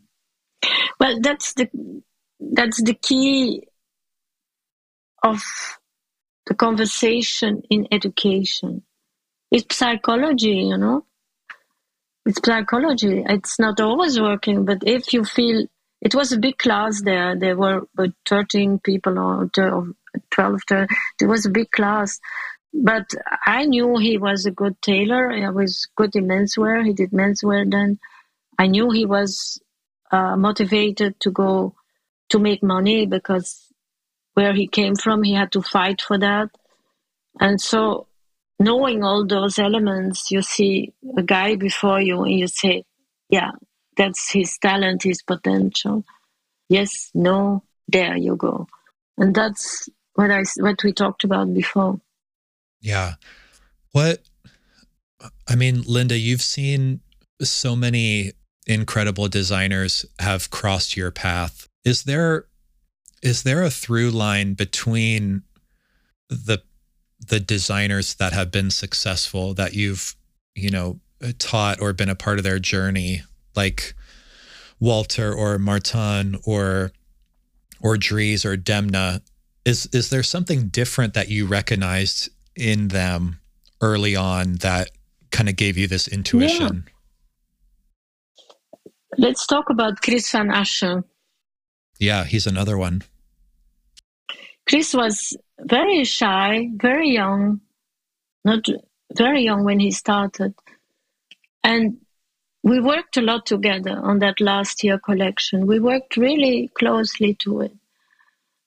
[1.00, 1.68] well that's the
[2.52, 3.62] that's the key
[5.22, 5.42] of
[6.46, 8.82] the conversation in education
[9.50, 11.06] it's psychology you know
[12.26, 13.22] it's psychology.
[13.28, 15.66] It's not always working, but if you feel
[16.04, 19.50] it was a big class there, there were about 13 people or
[20.30, 22.20] 12, there was a big class.
[22.74, 23.06] But
[23.46, 25.30] I knew he was a good tailor.
[25.30, 26.84] He was good in menswear.
[26.84, 27.98] He did menswear then.
[28.58, 29.60] I knew he was
[30.10, 31.74] uh, motivated to go
[32.30, 33.72] to make money because
[34.34, 36.50] where he came from, he had to fight for that.
[37.40, 38.08] And so,
[38.58, 42.84] knowing all those elements, you see a guy before you and you say,
[43.28, 43.52] yeah,
[43.96, 46.04] that's his talent, his potential.
[46.68, 48.66] Yes, no, there you go.
[49.18, 52.00] And that's what I what we talked about before.
[52.80, 53.14] Yeah.
[53.92, 54.22] What
[55.48, 57.00] I mean, Linda, you've seen
[57.42, 58.32] so many
[58.66, 61.68] incredible designers have crossed your path.
[61.84, 62.46] Is there
[63.22, 65.42] is there a through line between
[66.28, 66.62] the
[67.26, 70.14] the designers that have been successful that you've,
[70.54, 71.00] you know,
[71.38, 73.22] taught or been a part of their journey
[73.56, 73.94] like
[74.80, 76.92] Walter or Martin or
[77.80, 79.20] or Dries or Demna
[79.64, 83.40] is is there something different that you recognized in them
[83.80, 84.90] early on that
[85.30, 86.84] kind of gave you this intuition?
[86.86, 86.90] Yeah.
[89.16, 91.04] Let's talk about Kris Van Assche.
[91.98, 93.02] Yeah, he's another one.
[94.68, 97.60] Kris was very shy, very young,
[98.44, 98.66] not
[99.16, 100.54] very young when he started.
[101.62, 101.98] And
[102.64, 105.66] we worked a lot together on that last year collection.
[105.66, 107.72] We worked really closely to it.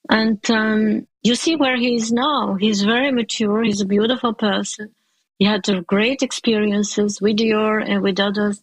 [0.08, 2.54] And um, you see where he is now.
[2.60, 3.64] He's very mature.
[3.64, 4.94] He's a beautiful person.
[5.40, 8.62] He had great experiences with Dior and with others.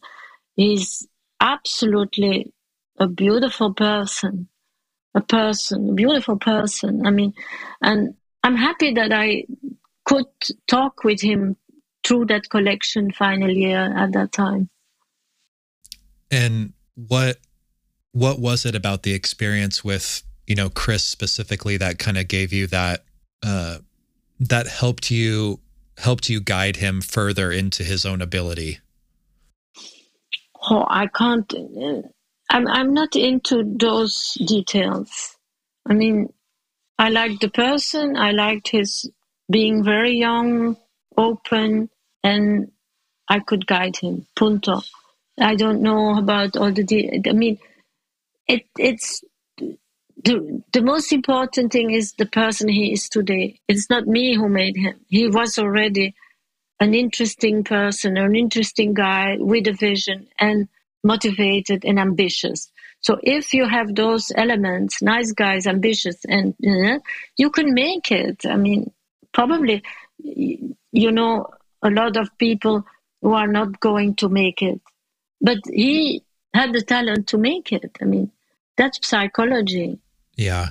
[0.54, 1.06] He's
[1.40, 2.52] absolutely
[3.00, 4.48] a beautiful person,
[5.14, 7.06] a person, a beautiful person.
[7.06, 7.34] I mean,
[7.82, 8.14] and
[8.44, 9.46] I'm happy that I
[10.04, 10.26] could
[10.68, 11.56] talk with him
[12.04, 14.70] through that collection final year at that time.
[16.34, 17.38] And what
[18.10, 22.52] what was it about the experience with you know Kris specifically that kind of gave
[22.52, 23.04] you that
[23.44, 23.78] uh,
[24.40, 25.60] that helped you
[25.96, 28.80] helped you guide him further into his own ability?
[30.68, 31.52] Oh, I can't.
[32.50, 35.36] I'm I'm not into those details.
[35.88, 36.32] I mean,
[36.98, 38.16] I liked the person.
[38.16, 39.08] I liked his
[39.48, 40.76] being very young,
[41.16, 41.90] open,
[42.24, 42.72] and
[43.28, 44.26] I could guide him.
[44.34, 44.82] Punto.
[45.38, 46.84] I don't know about all the.
[46.84, 47.58] De- I mean,
[48.46, 49.22] it it's
[50.24, 53.60] the the most important thing is the person he is today.
[53.68, 55.00] It's not me who made him.
[55.08, 56.14] He was already
[56.80, 60.68] an interesting person, an interesting guy with a vision and
[61.02, 62.70] motivated and ambitious.
[63.00, 67.00] So if you have those elements, nice guys, ambitious, and uh,
[67.36, 68.46] you can make it.
[68.46, 68.92] I mean,
[69.32, 69.82] probably,
[70.18, 71.48] you know,
[71.82, 72.84] a lot of people
[73.20, 74.80] who are not going to make it,
[75.44, 76.24] but he
[76.54, 77.98] had the talent to make it.
[78.00, 78.32] I mean,
[78.76, 79.98] that's psychology.
[80.36, 80.70] Yeah.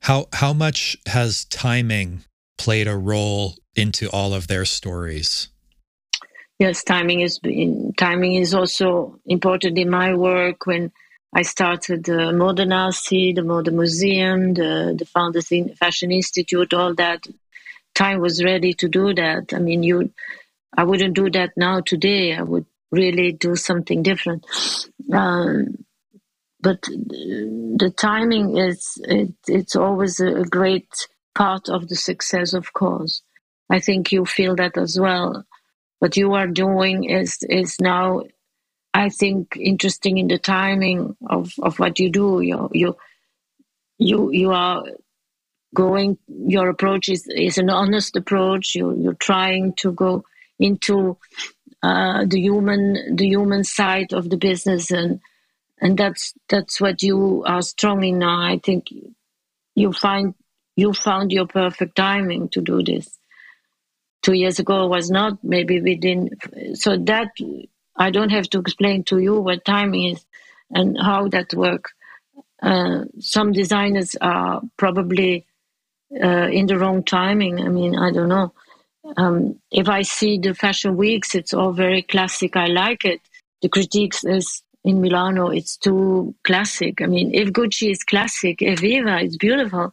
[0.00, 2.24] How how much has timing
[2.56, 5.48] played a role into all of their stories?
[6.58, 7.40] Yes, timing is
[7.98, 10.66] timing is also important in my work.
[10.66, 10.92] When
[11.34, 17.26] I started the Modern Artsy, the Modern Museum, the the Flanders Fashion Institute, all that,
[17.94, 19.52] time was ready to do that.
[19.52, 20.10] I mean, you,
[20.76, 22.36] I wouldn't do that now today.
[22.36, 24.46] I would really do something different.
[25.12, 25.84] Um,
[26.60, 30.88] but the timing is it, it's always a great
[31.34, 33.22] part of the success, of course.
[33.70, 35.46] I think you feel that as well
[36.00, 38.22] what you are doing is is now
[38.92, 42.40] I think interesting in the timing of, of what you do.
[42.40, 42.96] You you
[43.98, 44.82] you you are
[45.72, 48.74] going your approach is, is an honest approach.
[48.74, 50.24] You you're trying to go
[50.58, 51.18] into
[51.82, 54.90] uh, the human the human side of the business.
[54.90, 55.20] And
[55.80, 58.40] and that's that's what you are strong in now.
[58.42, 58.88] I think
[59.74, 60.34] you find
[60.76, 63.18] you found your perfect timing to do this.
[64.22, 66.30] Two years ago was not maybe within
[66.74, 67.28] so that
[67.96, 70.24] i don't have to explain to you what timing is
[70.70, 71.90] and how that work.
[72.62, 75.46] Uh, some designers are probably
[76.22, 77.58] uh, in the wrong timing.
[77.60, 78.52] I mean i don't know
[79.16, 83.20] um, if i see the fashion weeks it's all very classic i like it
[83.62, 87.02] the critiques is in Milano, it's too classic.
[87.02, 89.92] I mean, if Gucci is classic, Eviva is beautiful,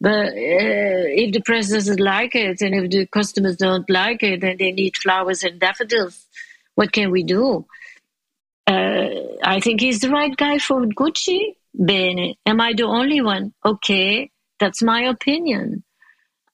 [0.00, 4.44] but uh, if the press doesn't like it and if the customers don't like it
[4.44, 6.24] and they need flowers and daffodils,
[6.76, 7.66] what can we do?
[8.66, 9.08] Uh,
[9.42, 11.54] I think he's the right guy for Gucci.
[11.74, 12.34] Bene.
[12.46, 13.52] Am I the only one?
[13.64, 15.84] Okay, that's my opinion.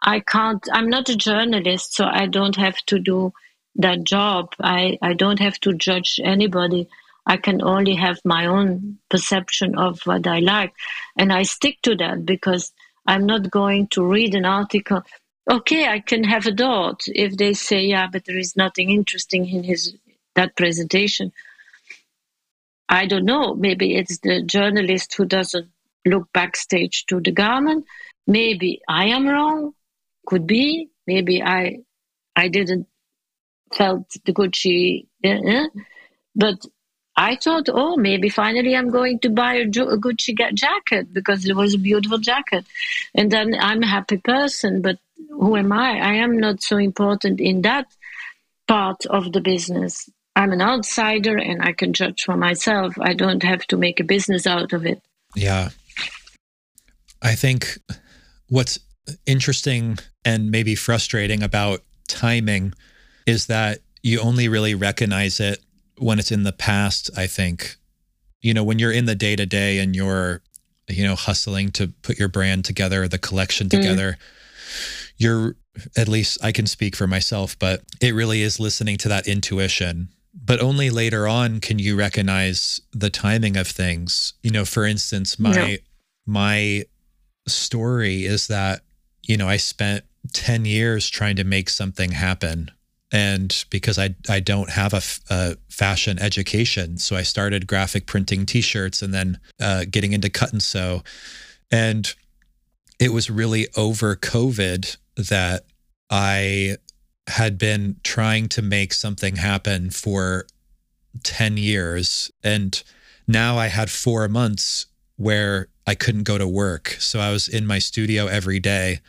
[0.05, 3.33] I can't, I'm not a journalist, so I don't have to do
[3.77, 4.55] that job.
[4.61, 6.89] I, I don't have to judge anybody.
[7.27, 10.75] I can only have my own perception of what I like.
[11.17, 12.71] And I stick to that because
[13.07, 15.03] I'm not going to read an article.
[15.51, 19.49] Okay, I can have a doubt if they say, yeah, but there is nothing interesting
[19.49, 19.97] in his
[20.35, 21.33] that presentation.
[22.89, 23.55] I don't know.
[23.55, 25.69] Maybe it's the journalist who doesn't
[26.05, 27.87] look backstage to the garment.
[28.27, 29.75] Maybe I am wrong.
[30.27, 30.91] Could be.
[31.07, 31.79] Maybe I
[32.37, 32.87] I didn't
[33.73, 35.69] felt the Gucci, uh,
[36.35, 36.65] but
[37.17, 41.75] I thought, oh, maybe finally I'm going to buy a Gucci jacket because it was
[41.75, 42.65] a beautiful jacket,
[43.15, 44.83] and then I'm a happy person.
[44.83, 44.99] But
[45.31, 45.99] who am I?
[45.99, 47.87] I am not so important in that
[48.67, 50.09] part of the business.
[50.37, 52.95] I'm an outsider and I can judge for myself.
[53.01, 55.01] I don't have to make a business out of it.
[55.37, 55.71] Yeah.
[57.23, 57.79] I think
[58.49, 58.79] what's
[59.27, 62.75] interesting and maybe frustrating about timing
[63.27, 65.61] is that you only really recognize it
[65.99, 67.77] when it's in the past, I think.
[68.43, 70.43] You know, when you're in the day to day and you're,
[70.89, 73.71] you know, hustling to put your brand together, the collection mm.
[73.71, 75.13] together, mm.
[75.17, 75.57] you're,
[75.97, 80.11] at least I can speak for myself, but it really is listening to that intuition.
[80.35, 84.35] But only later on can you recognize the timing of things.
[84.43, 85.77] You know, for instance, my, no.
[86.27, 86.85] my
[87.47, 88.83] story is that,
[89.27, 92.71] you know, I spent 10 years trying to make something happen.
[93.13, 98.45] And because I I don't have a, a, fashion education, so I started graphic printing
[98.45, 101.05] T-shirts and then uh, getting into cut and sew,
[101.71, 102.13] and
[102.99, 105.67] it was really over COVID that
[106.11, 106.77] I
[107.29, 110.47] had been trying to make something happen for
[111.23, 112.83] ten years, and
[113.29, 117.67] now I had four months where I couldn't go to work, so I was in
[117.67, 119.01] my studio every day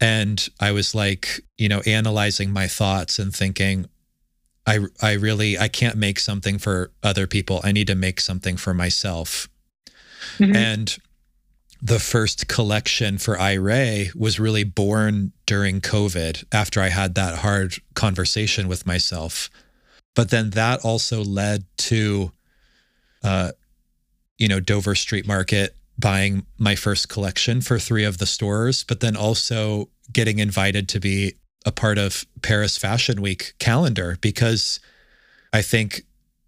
[0.00, 3.86] and I was like, you know, analyzing my thoughts and thinking,
[4.66, 7.60] I, I really, I can't make something for other people.
[7.62, 9.48] I need to make something for myself.
[10.38, 10.56] Mm-hmm.
[10.56, 10.98] And
[11.82, 17.76] the first collection for iRay was really born during COVID after I had that hard
[17.94, 19.50] conversation with myself.
[20.14, 22.32] But then that also led to,
[23.22, 23.52] uh,
[24.40, 29.00] you know, Dover Street Market buying my first collection for three of the stores, but
[29.00, 31.34] then also getting invited to be
[31.66, 34.80] a part of Paris Fashion Week calendar because
[35.52, 36.02] I think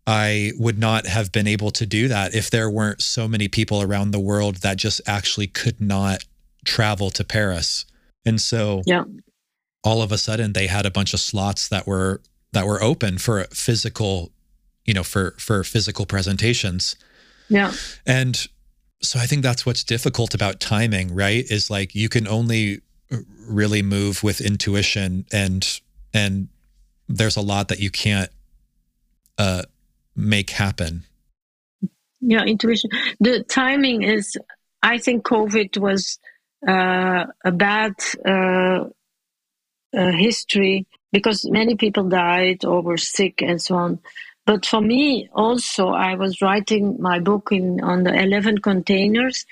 [0.06, 3.82] I would not have been able to do that if there weren't so many people
[3.82, 6.24] around the world that just actually could not
[6.64, 7.84] travel to Paris.
[8.24, 9.04] And so yeah.
[9.84, 12.22] all of a sudden they had a bunch of slots that were
[12.52, 14.32] that were open for physical,
[14.86, 16.96] you know, for for physical presentations.
[17.48, 17.72] Yeah.
[18.06, 18.46] And
[19.02, 21.44] so I think that's what's difficult about timing, right?
[21.50, 22.80] Is like you can only
[23.46, 25.80] really move with intuition and
[26.14, 26.48] and
[27.08, 28.30] there's a lot that you can't
[29.38, 29.62] uh
[30.16, 31.04] make happen.
[32.20, 32.90] Yeah, intuition.
[33.20, 34.36] The timing is
[34.82, 36.18] I think COVID was
[36.66, 37.94] uh, a bad
[38.26, 38.84] uh,
[39.96, 44.00] uh, history because many people died or were sick and so on.
[44.44, 49.46] But for me, also, I was writing my book in on the eleven containers,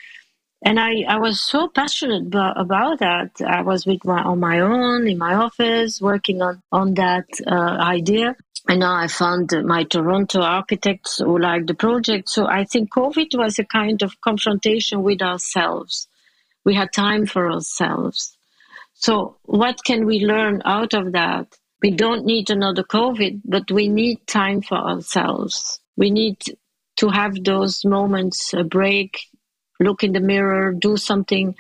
[0.64, 3.30] and I, I was so passionate about, that.
[3.46, 7.76] I was with my on my own in my office working on on that uh,
[7.80, 8.36] idea.
[8.68, 12.28] And now I found my Toronto architects who liked the project.
[12.28, 16.06] So I think COVID was a kind of confrontation with ourselves.
[16.64, 18.36] We had time for ourselves.
[18.94, 21.56] So what can we learn out of that?
[21.82, 25.80] We don't need another COVID, but we need time for ourselves.
[25.96, 26.36] We need
[26.96, 29.18] to have those moments, a break,
[29.80, 31.54] look in the mirror, do something.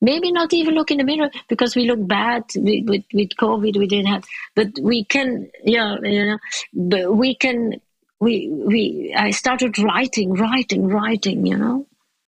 [0.00, 3.76] Maybe not even look in the mirror because we look bad with, with, COVID.
[3.76, 4.24] We didn't have,
[4.54, 6.38] but we can, yeah, you know,
[6.72, 7.80] but we can,
[8.20, 11.86] we, we, I started writing, writing, writing, you know.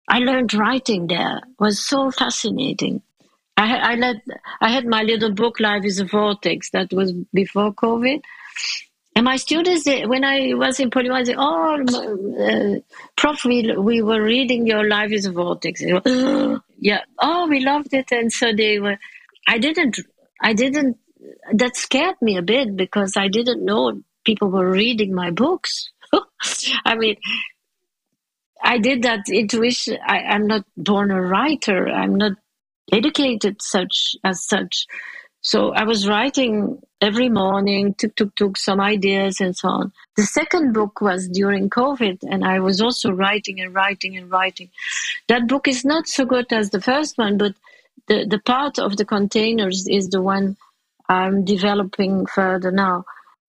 [0.09, 1.39] I learned writing there.
[1.39, 3.02] It was so fascinating.
[3.57, 4.15] I, I
[4.61, 8.23] I had my little book Life is a Vortex that was before COVID.
[9.15, 11.81] And my students, when I was in Polimoda, they oh,
[12.39, 12.81] uh,
[13.16, 15.83] Prof, we, we were reading your Life is a Vortex.
[15.83, 18.12] Were, yeah, oh, we loved it.
[18.12, 18.99] And so they were,
[19.49, 19.99] I didn't,
[20.43, 20.99] I didn't,
[21.55, 25.91] that scared me a bit because I didn't know people were reading my books.
[26.85, 27.16] I mean,
[28.62, 29.97] I did that intuition.
[30.07, 31.89] I, I'm not born a writer.
[31.89, 32.33] I'm not
[32.93, 34.87] educated such as such.
[35.41, 39.93] So I was writing every morning, took, took, took some ideas and so on.
[40.17, 44.71] The second book was during COVID, and I was also writing and writing and writing.
[45.29, 47.55] That book is not so good as the first one, but
[48.09, 50.57] the, the part of the containers is the one
[51.09, 53.05] I'm developing further now.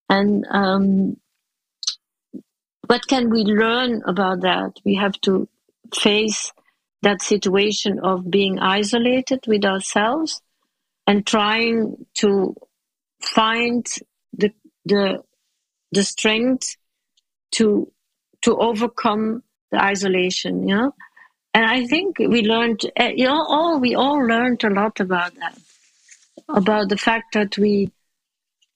[0.09, 1.17] And um,
[2.85, 4.73] what can we learn about that?
[4.85, 5.47] We have to
[5.93, 6.53] face
[7.01, 10.41] that situation of being isolated with ourselves
[11.05, 12.55] and trying to
[13.21, 13.85] find
[14.33, 14.51] the
[14.85, 15.23] the
[15.91, 16.75] the strength
[17.51, 17.91] to
[18.41, 20.93] to overcome the isolation know?
[21.53, 25.33] And i think we learned eh, you know all we all learned a lot about
[25.35, 25.57] that
[26.49, 27.91] about the fact that we,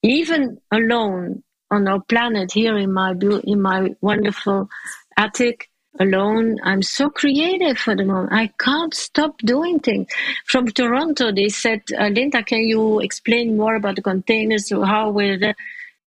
[0.03, 4.69] even alone on our planet here in my in my wonderful
[5.15, 5.69] attic,
[5.99, 6.57] alone.
[6.63, 8.33] I'm so creative for the moment.
[8.33, 10.07] I can't stop doing things.
[10.45, 14.69] From Toronto, they said, Linda, can you explain more about the containers?
[14.69, 15.55] How will the...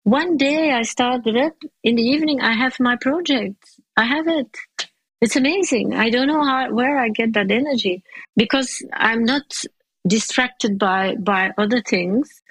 [0.04, 1.54] One day I started it.
[1.84, 3.56] In the evening, I have my project.
[3.96, 4.48] I have it.
[5.20, 5.94] It's amazing.
[5.94, 8.02] I don't know how where I get that energy
[8.36, 9.44] because I'm not
[10.04, 12.42] distracted by by other things.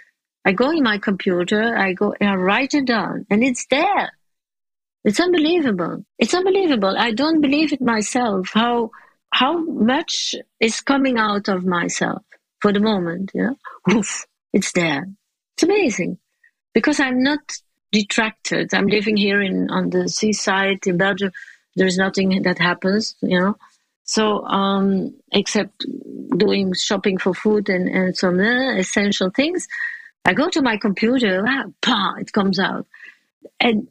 [0.46, 4.12] I go in my computer, I go and I write it down, and it's there.
[5.04, 6.06] It's unbelievable.
[6.20, 6.96] It's unbelievable.
[6.98, 8.50] I don't believe it myself.
[8.54, 8.92] How
[9.32, 12.22] how much is coming out of myself
[12.60, 13.32] for the moment?
[13.34, 13.54] Yeah,
[13.92, 15.08] Oof, it's there.
[15.56, 16.20] It's amazing
[16.74, 17.40] because I'm not
[17.92, 18.74] detracted.
[18.74, 21.32] I'm living here in on the seaside in Belgium.
[21.76, 23.56] There's nothing that happens, you know.
[24.04, 25.86] So um, except
[26.38, 29.68] doing shopping for food and, and some uh, essential things,
[30.26, 31.44] I go to my computer.
[31.48, 32.86] Ah, bah, it comes out,
[33.60, 33.88] and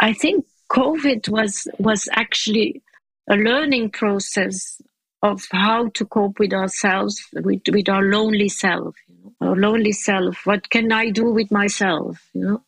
[0.00, 2.82] I think COVID was was actually
[3.28, 4.80] a learning process
[5.22, 9.92] of how to cope with ourselves, with, with our lonely self, you know, our lonely
[9.92, 10.46] self.
[10.46, 12.62] What can I do with myself, you know?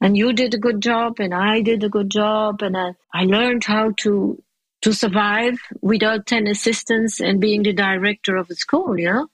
[0.00, 3.24] And you did a good job, and I did a good job, and I, I
[3.24, 4.42] learned how to
[4.82, 8.98] to survive without ten assistants and being the director of a school.
[8.98, 9.28] You know,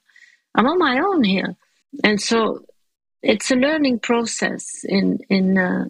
[0.55, 1.56] I'm on my own here,
[2.05, 2.66] and so
[3.22, 5.86] it's a learning process in in uh,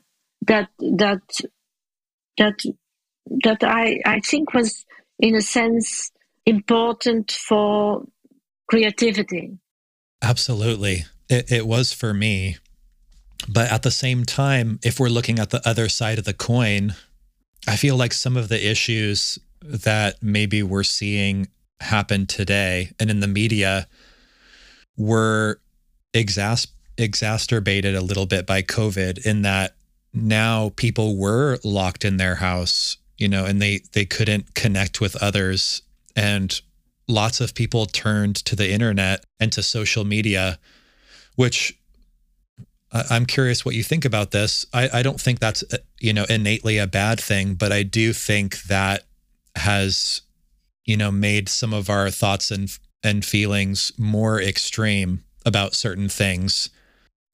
[0.46, 1.22] that that
[2.38, 2.58] that
[3.44, 4.84] that I I think was
[5.18, 6.10] in a sense
[6.46, 8.04] important for
[8.68, 9.58] creativity.
[10.22, 11.04] Absolutely.
[11.28, 12.56] It, it was for me.
[13.48, 16.94] But at the same time, if we're looking at the other side of the coin,
[17.66, 21.48] I feel like some of the issues that maybe we're seeing
[21.80, 23.88] happen today and in the media
[24.96, 25.60] were
[26.14, 26.68] exas-
[26.98, 29.74] exacerbated a little bit by COVID in that
[30.12, 35.16] now people were locked in their house, you know, and they they couldn't connect with
[35.16, 35.82] others
[36.16, 36.60] and
[37.06, 40.58] lots of people turned to the internet and to social media,
[41.36, 41.76] which
[42.92, 44.66] I'm curious what you think about this.
[44.72, 48.12] I, I don't think that's uh, you know innately a bad thing, but I do
[48.12, 49.04] think that
[49.56, 50.22] has
[50.84, 52.68] you know made some of our thoughts and
[53.02, 56.68] and feelings more extreme about certain things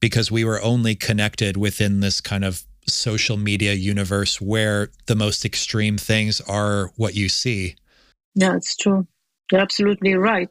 [0.01, 5.45] because we were only connected within this kind of social media universe where the most
[5.45, 7.77] extreme things are what you see.
[8.35, 9.07] Yeah, it's true.
[9.51, 10.49] You're absolutely right.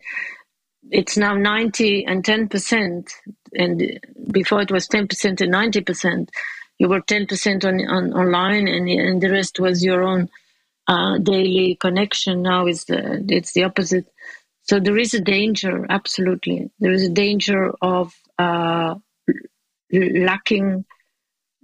[0.91, 3.09] It's now 90 and 10%.
[3.53, 3.99] And
[4.31, 6.29] before it was 10% and 90%.
[6.77, 10.29] You were 10% on, on online and, and the rest was your own
[10.87, 12.41] uh, daily connection.
[12.41, 14.11] Now it's the, it's the opposite.
[14.63, 16.69] So there is a danger, absolutely.
[16.79, 18.95] There is a danger of uh,
[19.91, 20.85] lacking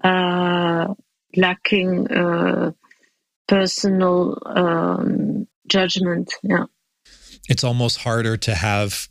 [0.03, 0.93] uh,
[1.35, 2.71] lacking uh,
[3.47, 6.33] personal um, judgment.
[6.43, 6.65] Yeah,
[7.49, 9.07] it's almost harder to have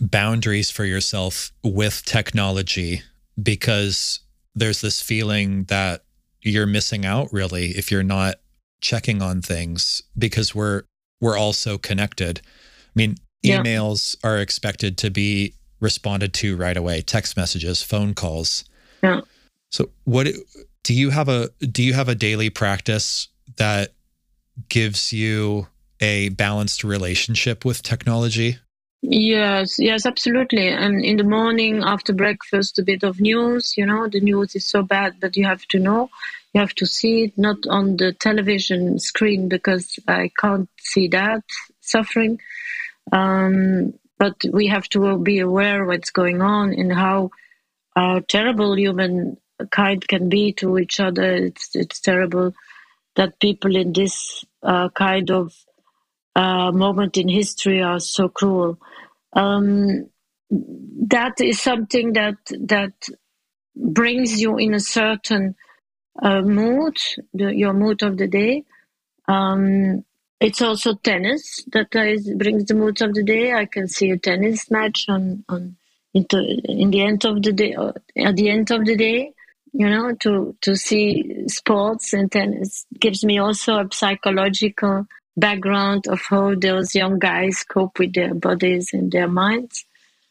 [0.00, 3.02] boundaries for yourself with technology
[3.40, 4.20] because
[4.54, 6.04] there's this feeling that
[6.42, 8.36] you're missing out really if you're not
[8.80, 10.84] checking on things because we're
[11.20, 12.40] we're all so connected.
[12.44, 18.64] I mean, emails are expected to be responded to right away, text messages, phone calls.
[19.02, 19.20] Yeah.
[19.70, 20.28] So what
[20.82, 23.92] do you have a do you have a daily practice that
[24.68, 25.68] gives you
[26.00, 28.58] a balanced relationship with technology?
[29.00, 30.68] Yes, yes, absolutely.
[30.68, 33.74] And in the morning after breakfast, a bit of news.
[33.76, 36.10] You know, the news is so bad that you have to know,
[36.52, 41.44] you have to see it, not on the television screen because I can't see that
[41.80, 42.40] suffering.
[43.12, 47.30] Um, but we have to be aware what's going on and how
[47.96, 49.36] uh, terrible human
[49.70, 51.32] kind can be to each other.
[51.34, 52.52] It's it's terrible
[53.16, 55.54] that people in this uh, kind of
[56.36, 58.78] uh, moment in history are so cruel.
[59.32, 60.08] Um,
[60.50, 62.92] that is something that that
[63.76, 65.54] brings you in a certain
[66.22, 66.96] uh, mood,
[67.34, 68.64] the, your mood of the day.
[69.28, 70.04] Um,
[70.40, 73.52] it's also tennis that is, brings the mood of the day.
[73.52, 75.76] I can see a tennis match on on
[76.14, 79.34] into in the end of the day uh, at the end of the day
[79.72, 85.06] you know, to, to see sports and tennis gives me also a psychological
[85.36, 89.84] background of how those young guys cope with their bodies and their minds.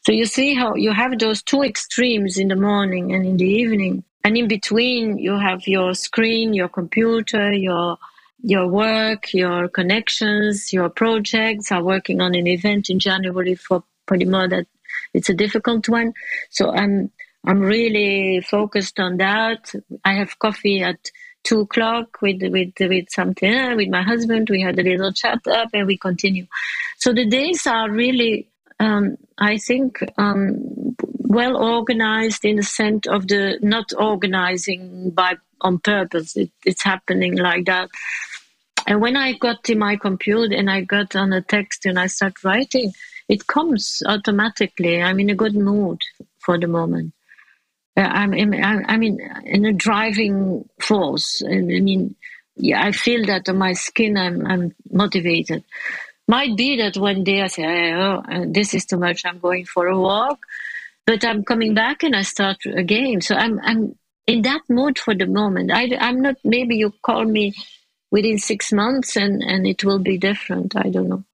[0.04, 3.46] So you see how you have those two extremes in the morning and in the
[3.46, 4.04] evening.
[4.24, 7.98] And in between, you have your screen, your computer, your
[8.40, 11.72] your work, your connections, your projects.
[11.72, 14.66] I'm working on an event in January for Polimoda that
[15.14, 16.12] it's a difficult one.
[16.50, 17.10] So I'm
[17.46, 19.72] I'm really focused on that.
[20.04, 21.10] I have coffee at
[21.44, 24.50] two o'clock with with with something with my husband.
[24.50, 26.46] We had a little chat up and we continue.
[26.98, 28.50] So the days are really,
[28.80, 35.78] um, I think, um, well organized in the sense of the not organizing by on
[35.78, 36.36] purpose.
[36.36, 37.88] It, it's happening like that.
[38.86, 42.06] And when I got to my computer and I got on a text and I
[42.06, 42.92] start writing,
[43.28, 45.02] it comes automatically.
[45.02, 46.00] I'm in a good mood
[46.38, 47.12] for the moment.
[47.96, 51.42] Uh, I'm, in, I'm in, in a driving force.
[51.44, 52.14] I mean,
[52.56, 54.16] yeah, I feel that on my skin.
[54.16, 55.64] I'm, I'm motivated.
[56.26, 59.26] Might be that one day I say, oh, uh, this is too much.
[59.26, 60.38] I'm going for a walk,
[61.04, 63.20] but I'm coming back and I start again.
[63.20, 63.97] So I'm, I'm
[64.28, 65.72] in that mood for the moment.
[65.72, 66.36] I, I'm not.
[66.44, 67.54] Maybe you call me
[68.10, 70.76] within six months and and it will be different.
[70.76, 71.24] I don't know.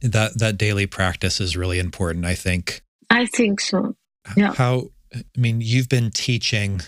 [0.00, 2.82] That that daily practice is really important i think.
[3.10, 3.94] I think so.
[4.36, 4.54] Yeah.
[4.54, 6.80] How i mean you've been teaching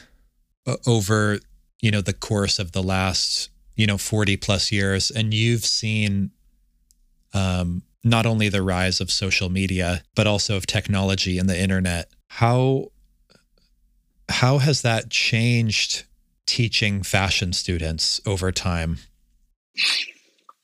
[0.86, 1.38] over
[1.80, 6.30] you know the course of the last you know 40 plus years and you've seen
[7.34, 12.10] um not only the rise of social media but also of technology and the internet.
[12.28, 12.91] How
[14.28, 16.04] how has that changed
[16.46, 18.98] teaching fashion students over time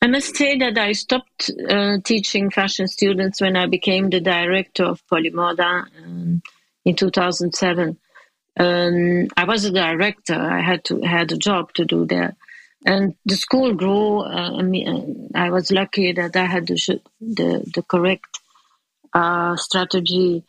[0.01, 4.85] I must say that I stopped uh, teaching fashion students when I became the director
[4.85, 6.41] of Polimoda um,
[6.85, 7.97] in 2007.
[8.57, 10.35] Um, I was a director.
[10.35, 12.35] I had to had a job to do there,
[12.85, 14.19] and the school grew.
[14.19, 18.39] Uh, I, mean, I was lucky that I had the the, the correct
[19.13, 20.43] uh, strategy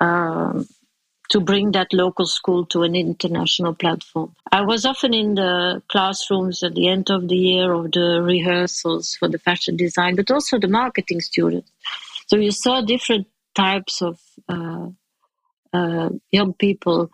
[0.00, 0.66] um,
[1.32, 4.34] to bring that local school to an international platform.
[4.52, 9.16] I was often in the classrooms at the end of the year of the rehearsals
[9.16, 11.70] for the fashion design, but also the marketing students.
[12.26, 14.88] So you saw different types of uh,
[15.72, 17.10] uh, young people,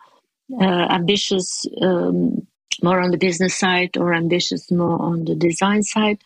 [0.61, 2.45] uh, ambitious um,
[2.83, 6.19] more on the business side or ambitious more on the design side,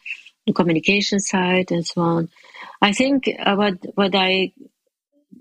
[0.47, 2.29] the communication side, and so on.
[2.81, 4.53] I think uh, what what I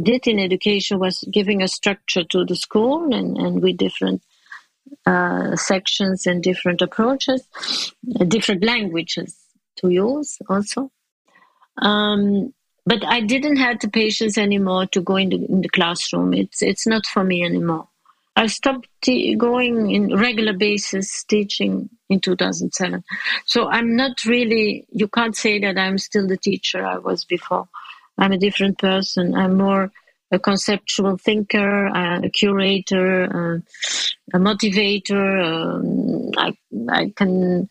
[0.02, 4.22] did in education was giving a structure to the school and, and with different
[5.06, 7.48] uh, sections and different approaches,
[8.20, 9.36] uh, different languages
[9.78, 10.92] to use also.
[11.78, 12.54] Um,
[12.86, 16.34] but I didn't have the patience anymore to go in the, in the classroom.
[16.34, 17.88] It's it's not for me anymore.
[18.36, 18.88] I stopped
[19.38, 23.04] going in regular basis teaching in 2007.
[23.46, 24.86] So I'm not really.
[24.92, 27.68] You can't say that I'm still the teacher I was before.
[28.22, 29.34] I'm a different person.
[29.34, 29.92] I'm more
[30.32, 33.24] a conceptual thinker, a curator,
[34.34, 35.44] a motivator.
[35.44, 36.54] Um, I,
[36.90, 37.68] I can.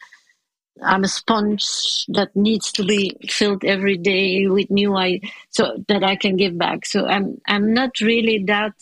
[0.82, 1.64] I'm a sponge
[2.08, 5.20] that needs to be filled every day with new I
[5.50, 6.84] so that I can give back.
[6.84, 8.74] So I'm I'm not really that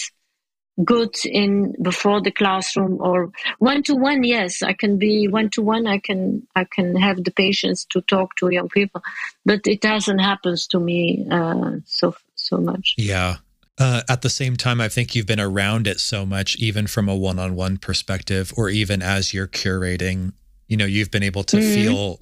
[0.84, 5.60] good in before the classroom or one to one yes i can be one to
[5.60, 9.02] one i can i can have the patience to talk to young people
[9.44, 13.36] but it doesn't happen to me uh, so so much yeah
[13.78, 17.08] uh, at the same time i think you've been around it so much even from
[17.08, 20.32] a one-on-one perspective or even as you're curating
[20.68, 21.74] you know you've been able to mm-hmm.
[21.74, 22.20] feel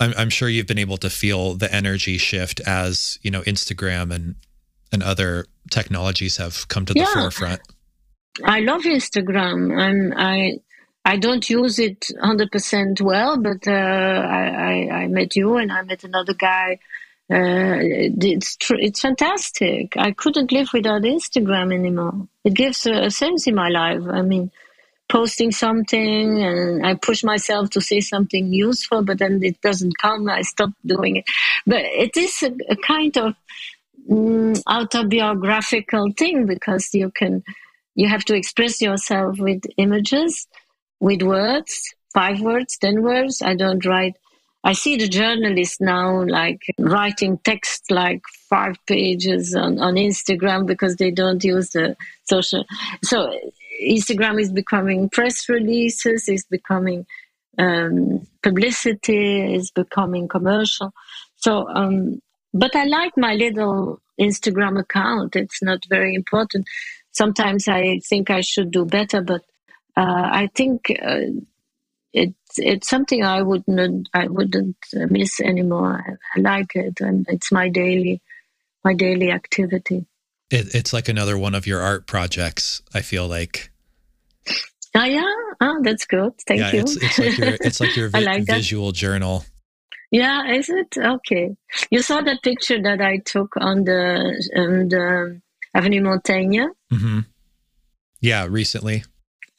[0.00, 4.12] I'm, I'm sure you've been able to feel the energy shift as you know instagram
[4.14, 4.34] and
[4.92, 7.14] and other technologies have come to the yeah.
[7.14, 7.60] forefront
[8.42, 9.78] I love Instagram.
[9.78, 10.58] I'm, I
[11.04, 15.70] I don't use it hundred percent well, but uh, I, I, I met you and
[15.70, 16.78] I met another guy.
[17.30, 19.96] Uh, it's tr- it's fantastic.
[19.96, 22.26] I couldn't live without Instagram anymore.
[22.42, 24.02] It gives a, a sense in my life.
[24.10, 24.50] I mean,
[25.08, 30.28] posting something and I push myself to say something useful, but then it doesn't come.
[30.28, 31.24] I stop doing it.
[31.66, 33.34] But it is a, a kind of
[34.10, 37.44] mm, autobiographical thing because you can
[37.94, 40.46] you have to express yourself with images,
[41.00, 43.42] with words, five words, ten words.
[43.42, 44.14] I don't write.
[44.64, 50.96] I see the journalists now like writing text like five pages on, on Instagram because
[50.96, 52.64] they don't use the social.
[53.02, 53.30] So
[53.82, 57.06] Instagram is becoming press releases, is becoming
[57.58, 60.92] um, publicity, is becoming commercial.
[61.36, 62.22] So, um,
[62.54, 65.36] but I like my little Instagram account.
[65.36, 66.66] It's not very important
[67.14, 69.42] sometimes I think I should do better, but
[69.96, 71.20] uh, I think uh,
[72.12, 76.04] it's it's something I wouldn't I wouldn't miss anymore.
[76.06, 78.20] I, I like it, and it's my daily
[78.84, 80.06] my daily activity.
[80.50, 82.82] It, it's like another one of your art projects.
[82.92, 83.70] I feel like.
[84.96, 85.22] Oh yeah,
[85.60, 86.32] oh, that's good.
[86.46, 86.80] Thank yeah, you.
[86.80, 89.44] It's, it's like your it's like your vi- like visual journal.
[90.10, 91.56] Yeah, is it okay?
[91.90, 95.40] You saw that picture that I took on the on the
[95.74, 96.66] Avenue Montaigne.
[96.92, 97.20] Mm-hmm.
[98.20, 99.04] Yeah, recently.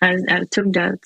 [0.02, 1.00] I, I took that.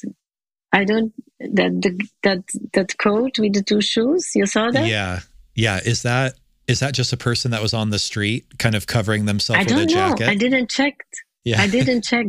[0.71, 4.31] I don't that the, that that coat with the two shoes.
[4.35, 4.87] You saw that?
[4.87, 5.21] Yeah,
[5.55, 5.79] yeah.
[5.83, 6.35] Is that
[6.67, 9.83] is that just a person that was on the street, kind of covering themselves with
[9.83, 10.25] a jacket?
[10.25, 10.31] Know.
[10.31, 11.05] I didn't check.
[11.43, 12.27] Yeah, I didn't check.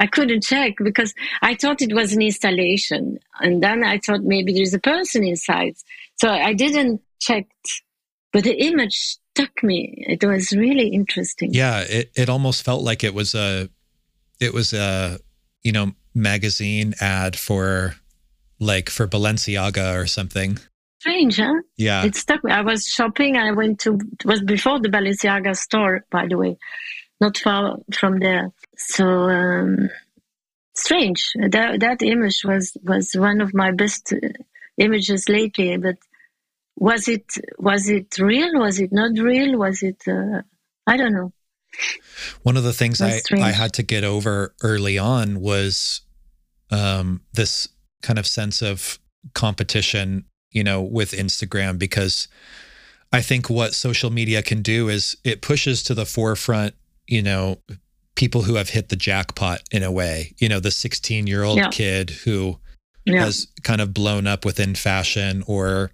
[0.00, 4.52] I couldn't check because I thought it was an installation, and then I thought maybe
[4.52, 5.74] there's a person inside.
[6.16, 7.46] So I didn't check,
[8.32, 9.94] but the image stuck me.
[10.08, 11.54] It was really interesting.
[11.54, 13.68] Yeah, it it almost felt like it was a,
[14.40, 15.18] it was a,
[15.62, 17.94] you know, magazine ad for
[18.58, 20.58] like for Balenciaga or something.
[21.00, 21.54] Strange, huh?
[21.76, 22.04] Yeah.
[22.04, 22.50] It stuck me.
[22.50, 23.36] I was shopping.
[23.36, 26.58] I went to, it was before the Balenciaga store, by the way,
[27.20, 28.50] not far from there.
[28.76, 29.90] So, um,
[30.74, 31.34] strange.
[31.50, 34.16] That, that image was, was one of my best uh,
[34.76, 35.98] images lately, but
[36.78, 37.24] was it,
[37.58, 38.60] was it real?
[38.60, 39.58] Was it not real?
[39.58, 40.42] Was it, uh,
[40.86, 41.32] I don't know.
[42.42, 46.00] One of the things I, I had to get over early on was
[46.70, 47.68] um, this
[48.02, 48.98] kind of sense of
[49.34, 52.28] competition, you know, with Instagram, because
[53.12, 56.74] I think what social media can do is it pushes to the forefront,
[57.06, 57.58] you know,
[58.14, 61.58] people who have hit the jackpot in a way, you know, the 16 year old
[61.58, 61.68] yeah.
[61.70, 62.58] kid who
[63.04, 63.24] yeah.
[63.24, 65.90] has kind of blown up within fashion or,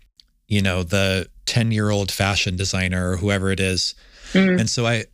[0.48, 3.94] you know, the 10 year old fashion designer or whoever it is.
[4.32, 4.60] Mm.
[4.60, 5.04] And so I,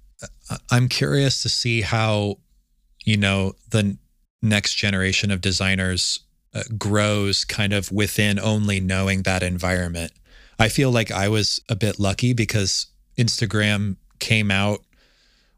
[0.70, 2.38] I'm curious to see how,
[3.04, 3.96] you know, the
[4.42, 6.20] next generation of designers
[6.54, 10.12] uh, grows kind of within only knowing that environment.
[10.58, 12.86] I feel like I was a bit lucky because
[13.16, 14.80] Instagram came out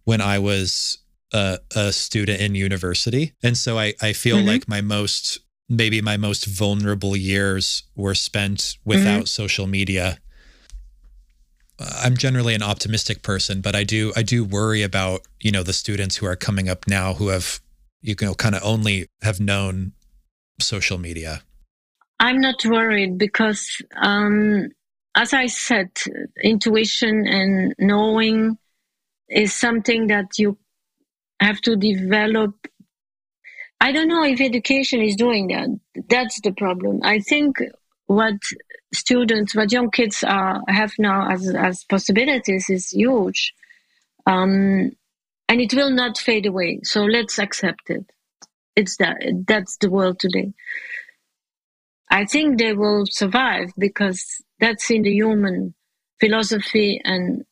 [0.04, 0.98] when I was
[1.32, 3.32] a, a student in university.
[3.42, 4.48] And so I, I feel mm-hmm.
[4.48, 9.24] like my most, maybe my most vulnerable years were spent without mm-hmm.
[9.26, 10.18] social media.
[11.78, 15.72] I'm generally an optimistic person, but I do I do worry about you know the
[15.72, 17.60] students who are coming up now who have
[18.02, 19.92] you know kind of only have known
[20.60, 21.42] social media?
[22.20, 24.68] I'm not worried because, um,
[25.16, 25.90] as I said,
[26.42, 28.58] intuition and knowing
[29.28, 30.56] is something that you
[31.40, 32.54] have to develop.
[33.82, 35.68] I don't know if education is doing that.
[36.08, 37.00] That's the problem.
[37.02, 37.56] I think
[38.06, 38.36] what
[38.94, 43.54] students, what young kids are, have now as, as possibilities is huge.
[44.24, 44.92] Um,
[45.48, 46.80] and it will not fade away.
[46.84, 48.06] So let's accept it
[48.76, 50.52] it's that that's the world today.
[52.10, 55.74] I think they will survive because that's in the human
[56.20, 57.44] philosophy and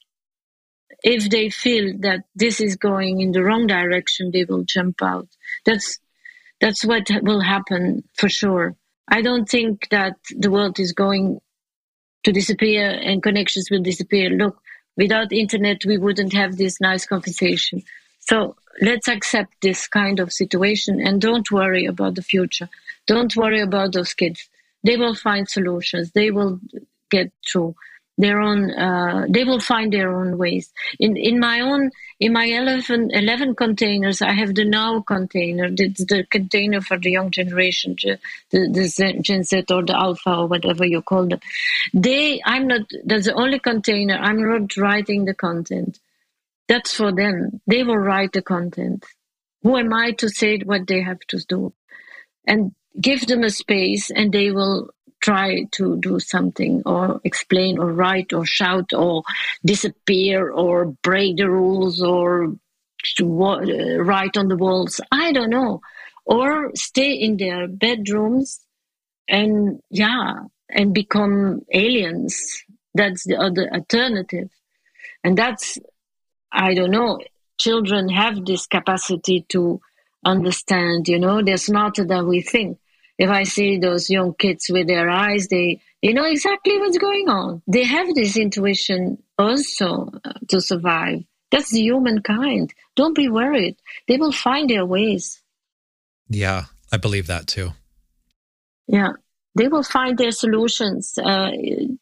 [1.03, 5.27] if they feel that this is going in the wrong direction they will jump out
[5.65, 5.99] that's
[6.61, 8.75] that's what will happen for sure
[9.09, 11.41] i don't think that the world is going
[12.25, 14.61] to disappear and connections will disappear look
[14.97, 17.83] without internet we wouldn't have this nice conversation
[18.21, 22.69] so let's accept this kind of situation and don't worry about the future.
[23.07, 24.49] Don't worry about those kids.
[24.85, 26.13] They will find solutions.
[26.13, 26.61] They will
[27.11, 27.75] get through
[28.19, 32.45] their own uh, they will find their own ways in in my own in my
[32.45, 37.97] 11, 11 containers i have the now container the, the container for the young generation
[38.03, 38.19] the,
[38.51, 41.41] the gen z or the alpha or whatever you call them
[41.95, 45.99] they i'm not that's the only container i'm not writing the content
[46.71, 47.61] that's for them.
[47.67, 49.05] They will write the content.
[49.65, 51.73] Who am I to say what they have to do?
[52.47, 52.71] And
[53.01, 58.33] give them a space and they will try to do something or explain or write
[58.33, 59.23] or shout or
[59.65, 62.55] disappear or break the rules or
[63.21, 65.01] uh, write on the walls.
[65.11, 65.81] I don't know.
[66.25, 68.61] Or stay in their bedrooms
[69.29, 70.35] and, yeah,
[70.69, 72.65] and become aliens.
[72.95, 74.51] That's the other alternative.
[75.25, 75.79] And that's
[76.53, 77.21] I don't know,
[77.59, 79.81] children have this capacity to
[80.25, 82.79] understand, you know, they're smarter than we think.
[83.21, 87.29] If I see those young kids with their eyes, they, you know exactly what's going
[87.29, 87.61] on.
[87.67, 91.25] They have this intuition also uh, to survive.
[91.51, 92.73] That's the humankind.
[92.97, 93.77] Don't be worried.
[94.09, 95.43] They will find their ways.
[96.31, 97.73] Yeah, I believe that too.
[98.87, 99.13] Yeah
[99.57, 101.19] they will find their solutions.
[101.19, 101.51] Uh,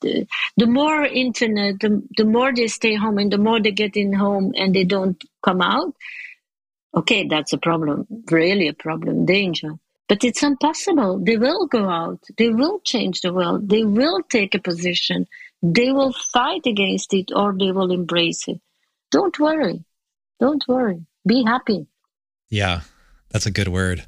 [0.00, 0.26] the,
[0.56, 4.12] the, more internet, the, the more they stay home and the more they get in
[4.12, 5.94] home and they don't come out.
[6.94, 9.72] Okay, that's a problem, really a problem, danger.
[10.08, 11.18] But it's impossible.
[11.18, 12.20] They will go out.
[12.36, 13.68] They will change the world.
[13.68, 15.26] They will take a position.
[15.62, 18.60] They will fight against it or they will embrace it.
[19.10, 19.84] Don't worry.
[20.40, 21.04] Don't worry.
[21.26, 21.86] Be happy.
[22.48, 22.82] Yeah,
[23.30, 24.06] that's a good word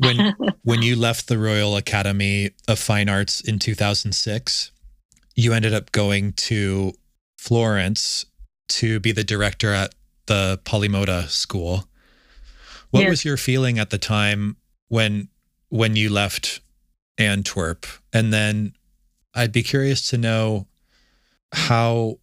[0.00, 4.72] when when you left the Royal Academy of Fine Arts in 2006,
[5.34, 6.92] you ended up going to
[7.38, 8.26] Florence
[8.68, 9.94] to be the director at
[10.26, 11.84] the Polimoda school.
[12.90, 13.10] What yes.
[13.10, 14.56] was your feeling at the time
[14.90, 15.28] when
[15.70, 16.60] when you left
[17.16, 17.86] Antwerp?
[18.12, 18.74] And then
[19.34, 20.66] I'd be curious to know
[21.52, 22.18] how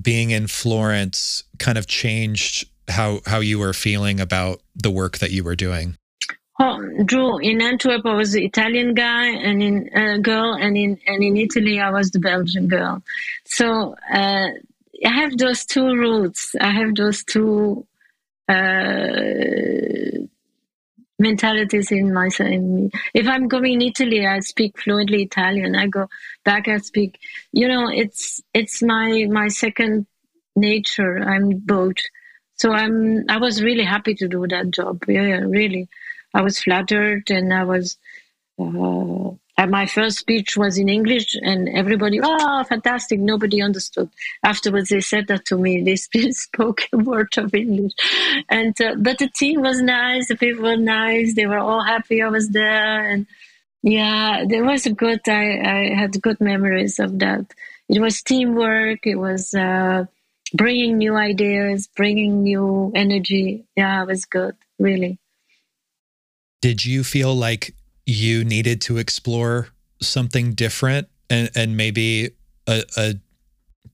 [0.00, 5.32] being in Florence kind of changed how how you were feeling about the work that
[5.32, 5.96] you were doing.
[6.60, 11.00] Oh, Drew, in Antwerp, I was the Italian guy and in uh, girl, and in
[11.06, 13.02] and in Italy, I was the Belgian girl.
[13.44, 14.48] So uh,
[15.04, 16.54] I have those two roots.
[16.60, 17.86] I have those two
[18.48, 18.54] uh,
[21.18, 22.50] mentalities in myself.
[22.50, 22.90] In me.
[23.12, 25.74] If I'm going in Italy, I speak fluently Italian.
[25.76, 26.08] I go
[26.44, 27.18] back, I speak.
[27.52, 30.06] You know, it's it's my my second
[30.56, 31.18] nature.
[31.18, 31.96] I'm both.
[32.56, 33.24] So I'm.
[33.28, 35.04] I was really happy to do that job.
[35.08, 35.88] Yeah, really.
[36.32, 37.96] I was flattered, and I was.
[38.58, 43.20] Uh, and my first speech was in English, and everybody, oh, fantastic!
[43.20, 44.10] Nobody understood.
[44.44, 45.82] Afterwards, they said that to me.
[45.84, 45.96] They
[46.32, 47.92] spoke a word of English,
[48.48, 50.28] and uh, but the team was nice.
[50.28, 51.34] The people were nice.
[51.34, 53.26] They were all happy I was there, and
[53.82, 55.20] yeah, there was a good.
[55.28, 57.46] I I had good memories of that.
[57.88, 59.06] It was teamwork.
[59.06, 60.06] It was uh,
[60.52, 63.66] bringing new ideas, bringing new energy.
[63.76, 64.56] Yeah, it was good.
[64.80, 65.18] Really.
[66.60, 67.74] Did you feel like
[68.06, 69.68] you needed to explore
[70.00, 72.30] something different and, and maybe
[72.66, 73.14] a, a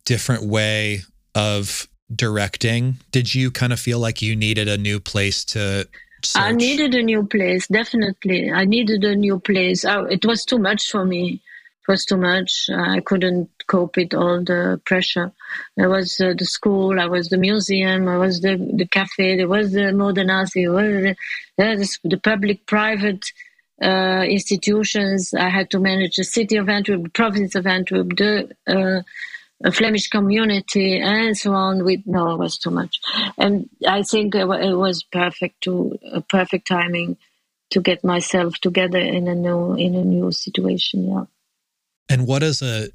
[0.04, 1.02] different way
[1.34, 2.96] of directing?
[3.12, 5.88] Did you kind of feel like you needed a new place to
[6.22, 6.42] Search.
[6.42, 8.52] I needed a new place, definitely.
[8.52, 9.84] I needed a new place.
[9.84, 11.40] Oh, it was too much for me.
[11.80, 12.68] It was too much.
[12.68, 15.32] I couldn't cope with all the pressure.
[15.76, 19.48] There was uh, the school, I was the museum, I was the, the cafe, there
[19.48, 23.32] was the modern art, there was the, the public private
[23.80, 25.32] uh, institutions.
[25.34, 30.08] I had to manage the city of Antwerp, the province of Antwerp, the uh, Flemish
[30.08, 31.84] community, and so on.
[31.84, 33.00] With no, it was too much,
[33.38, 37.16] and I think it was perfect to uh, perfect timing
[37.70, 41.08] to get myself together in a new in a new situation.
[41.08, 41.24] Yeah.
[42.08, 42.88] And what is a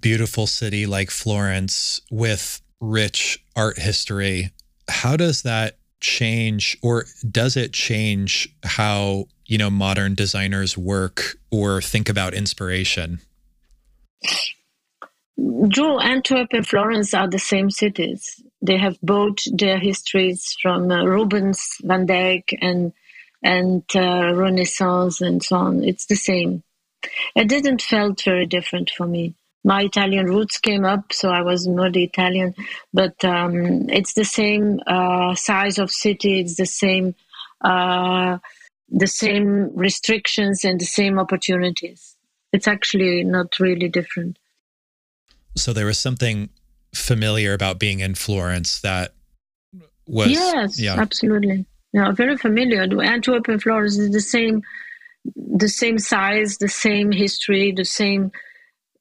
[0.00, 4.50] beautiful city like Florence with rich art history?
[4.88, 11.80] How does that change, or does it change how you know modern designers work or
[11.80, 13.20] think about inspiration
[15.68, 18.42] Drew, Antwerp and Florence are the same cities.
[18.62, 22.92] They have both their histories from uh, Rubens, Van Dyck, and
[23.42, 25.84] and uh, Renaissance and so on.
[25.84, 26.62] It's the same.
[27.36, 29.34] It didn't felt very different for me.
[29.66, 32.54] My Italian roots came up, so I was more Italian.
[32.94, 36.38] But um, it's the same uh, size of city.
[36.40, 37.16] It's the same
[37.62, 38.38] uh,
[38.88, 42.16] the same restrictions and the same opportunities.
[42.52, 44.38] It's actually not really different.
[45.56, 46.50] So there was something
[46.94, 49.14] familiar about being in Florence that
[50.06, 50.94] was yes, yeah.
[50.94, 52.82] absolutely, yeah, very familiar.
[53.02, 54.62] Antwerp and Florence is the same,
[55.34, 58.30] the same size, the same history, the same.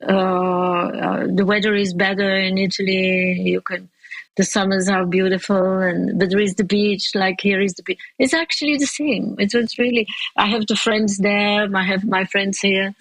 [0.07, 3.41] Uh, the weather is better in Italy.
[3.41, 3.89] You can
[4.35, 7.99] the summers are beautiful and but there is the beach like here is the beach
[8.19, 9.35] it's actually the same.
[9.39, 12.93] It was really i have the friends there i have my friends here.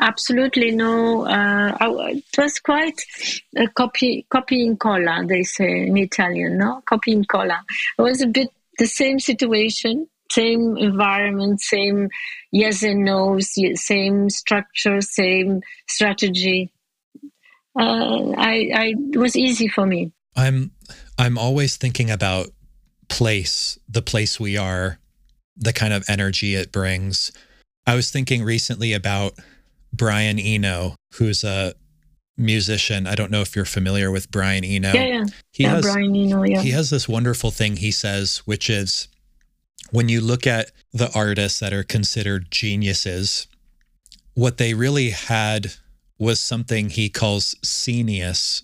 [0.00, 3.00] Absolutely no uh, it was quite
[3.56, 6.82] a copy copy in cola they say in italian no?
[6.86, 7.64] Copy in cola.
[7.98, 8.48] It was a bit
[8.78, 12.08] the same situation same environment same
[12.52, 16.72] yes and no's same structure same strategy
[17.78, 20.70] uh, I, I, it was easy for me I'm
[21.18, 22.48] I'm always thinking about
[23.08, 24.98] place, the place we are,
[25.56, 27.32] the kind of energy it brings.
[27.86, 29.34] I was thinking recently about
[29.92, 31.74] Brian Eno, who's a
[32.36, 33.06] musician.
[33.06, 34.92] I don't know if you're familiar with Brian Eno.
[34.92, 35.24] Yeah, yeah.
[35.52, 36.60] He yeah, has, Brian Eno, yeah.
[36.60, 39.08] He has this wonderful thing he says, which is
[39.90, 43.46] when you look at the artists that are considered geniuses,
[44.34, 45.72] what they really had
[46.18, 48.62] was something he calls scenius,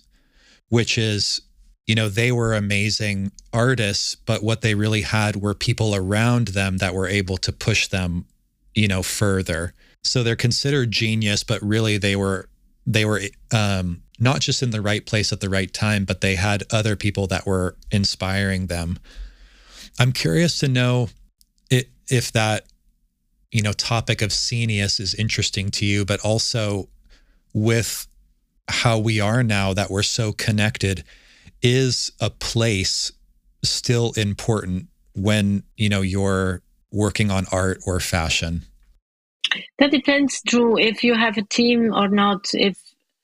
[0.69, 1.41] which is
[1.85, 6.77] you know, they were amazing artists, but what they really had were people around them
[6.77, 8.25] that were able to push them,
[8.73, 9.73] you know, further.
[10.03, 12.49] So they're considered genius, but really they were
[12.87, 13.21] they were
[13.51, 16.95] um, not just in the right place at the right time, but they had other
[16.95, 18.99] people that were inspiring them.
[19.99, 21.09] I'm curious to know
[21.69, 22.65] it, if that
[23.51, 26.89] you know topic of scenius is interesting to you, but also
[27.53, 28.07] with
[28.67, 31.03] how we are now that we're so connected
[31.61, 33.11] is a place
[33.63, 36.61] still important when you know you're
[36.91, 38.63] working on art or fashion?
[39.79, 42.77] That depends drew if you have a team or not if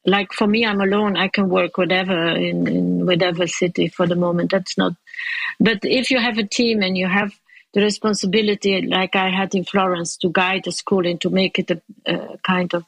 [0.06, 1.18] like for me, I'm alone.
[1.18, 4.52] I can work whatever in, in whatever city for the moment.
[4.52, 4.94] That's not.
[5.60, 7.32] But if you have a team and you have
[7.74, 11.72] the responsibility, like I had in Florence, to guide the school and to make it
[11.72, 12.84] a, a kind of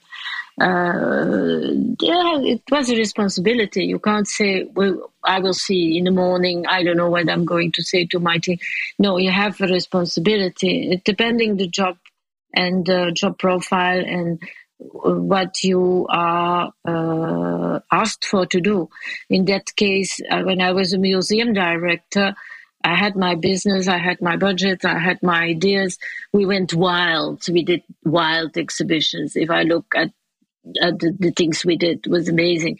[0.61, 3.85] uh, yeah, it was a responsibility.
[3.85, 6.67] You can't say, well, I will see in the morning.
[6.67, 8.59] I don't know what I'm going to say to my team.
[8.99, 10.91] No, you have a responsibility.
[10.91, 11.97] It, depending the job
[12.53, 14.39] and the job profile and
[14.77, 18.89] what you are uh, asked for to do.
[19.29, 22.35] In that case, uh, when I was a museum director,
[22.83, 25.97] I had my business, I had my budget, I had my ideas.
[26.33, 27.43] We went wild.
[27.49, 29.35] We did wild exhibitions.
[29.35, 30.11] If I look at,
[30.81, 32.79] at the, the, things we did, was amazing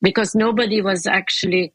[0.00, 1.72] because nobody was actually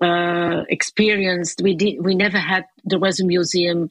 [0.00, 1.60] uh, experienced.
[1.62, 2.02] We did.
[2.02, 2.64] We never had.
[2.84, 3.90] There was a museum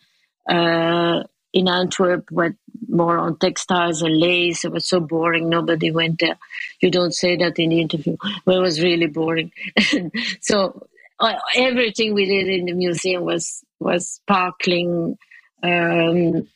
[0.50, 1.24] uh,
[1.54, 2.58] in Antwerp went
[2.92, 4.66] more on textiles and lace.
[4.66, 5.50] It was so boring.
[5.50, 6.38] Nobody went there.
[6.82, 8.18] You don't say that in the interview.
[8.48, 9.52] It was really boring.
[10.42, 10.88] so
[11.20, 15.18] uh, everything we did in the museum was was sparkling,
[15.64, 16.48] um,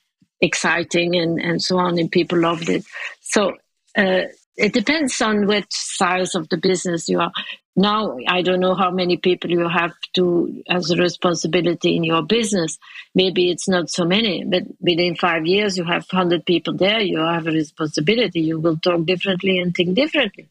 [0.42, 2.86] exciting, and and so on, and people loved it.
[3.22, 3.54] So.
[3.98, 7.32] Uh, it depends on which size of the business you are
[7.76, 12.24] now i don't know how many people you have to as a responsibility in your
[12.24, 12.78] business.
[13.14, 17.20] Maybe it's not so many but within five years you have 100 people there you
[17.20, 20.48] have a responsibility you will talk differently and think differently.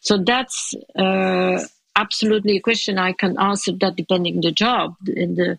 [0.00, 1.60] So that's uh,
[1.94, 5.58] absolutely a question i can answer that depending the job and the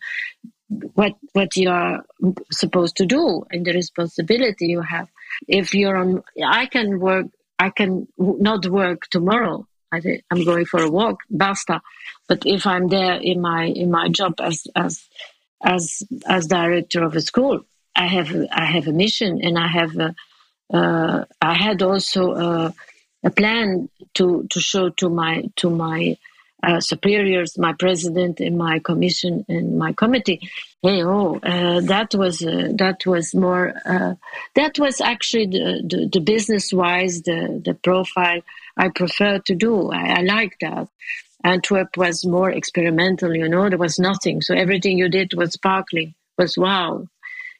[0.93, 2.03] what what you are
[2.51, 5.07] supposed to do and the responsibility you have.
[5.47, 7.27] If you're on i can work
[7.57, 11.81] i can not work tomorrow I say I'm going for a walk, basta.
[12.27, 15.07] But if I'm there in my in my job as as
[15.63, 17.65] as as director of a school,
[17.95, 20.15] I have I have a mission, and I have a,
[20.73, 22.73] uh, I had also a,
[23.23, 26.17] a, plan to to show to my to my
[26.61, 30.41] uh, superiors, my president, and my commission and my committee.
[30.81, 34.15] Hey, oh, uh, that was uh, that was more uh,
[34.55, 38.41] that was actually the the, the business wise the the profile
[38.77, 39.89] I prefer to do.
[39.91, 40.87] I, I like that.
[41.43, 44.41] Antwerp was more experimental, you know, there was nothing.
[44.41, 47.07] So everything you did was sparkling, was wow,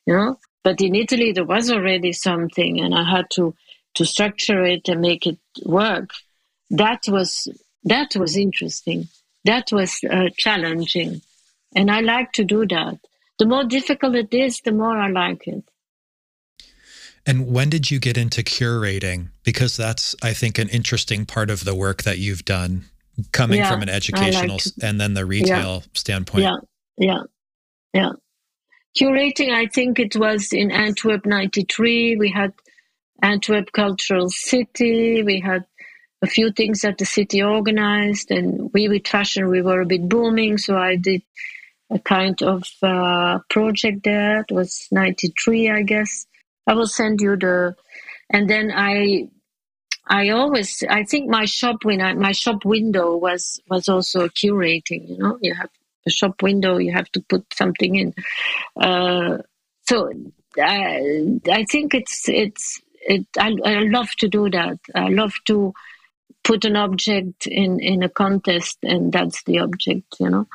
[0.06, 0.40] you know.
[0.64, 3.56] But in Italy, there was already something, and I had to
[3.96, 6.10] to structure it and make it work.
[6.70, 7.48] That was
[7.86, 9.08] that was interesting.
[9.46, 11.22] That was uh, challenging,
[11.76, 13.00] and I like to do that.
[13.40, 15.64] The more difficult it is, the more I like it.
[17.28, 19.28] And when did you get into curating?
[19.44, 22.86] Because that's, I think, an interesting part of the work that you've done,
[23.34, 26.44] coming yeah, from an educational like and then the retail yeah, standpoint.
[26.46, 26.56] Yeah,
[26.98, 27.24] yeah,
[27.94, 28.12] yeah.
[28.98, 32.16] Curating, I think it was in Antwerp 93.
[32.16, 32.54] We had
[33.22, 35.22] Antwerp Cultural City.
[35.22, 35.66] We had
[36.22, 40.08] a few things that the city organized, and we with fashion, we were a bit
[40.08, 40.58] booming.
[40.58, 41.24] So I did
[41.92, 44.40] a kind of uh, project there.
[44.40, 46.26] It was 93, I guess
[46.68, 47.76] I will send you the,
[48.30, 49.30] and then I,
[50.06, 55.10] I always, I think my shop I, my shop window was was also curating.
[55.10, 55.70] You know, you have
[56.06, 58.14] a shop window, you have to put something in.
[58.80, 59.40] Uh,
[59.88, 60.12] so
[60.58, 63.26] I, I think it's it's it.
[63.38, 64.80] I, I love to do that.
[64.94, 65.74] I love to
[66.44, 70.16] put an object in in a contest, and that's the object.
[70.20, 70.48] You know.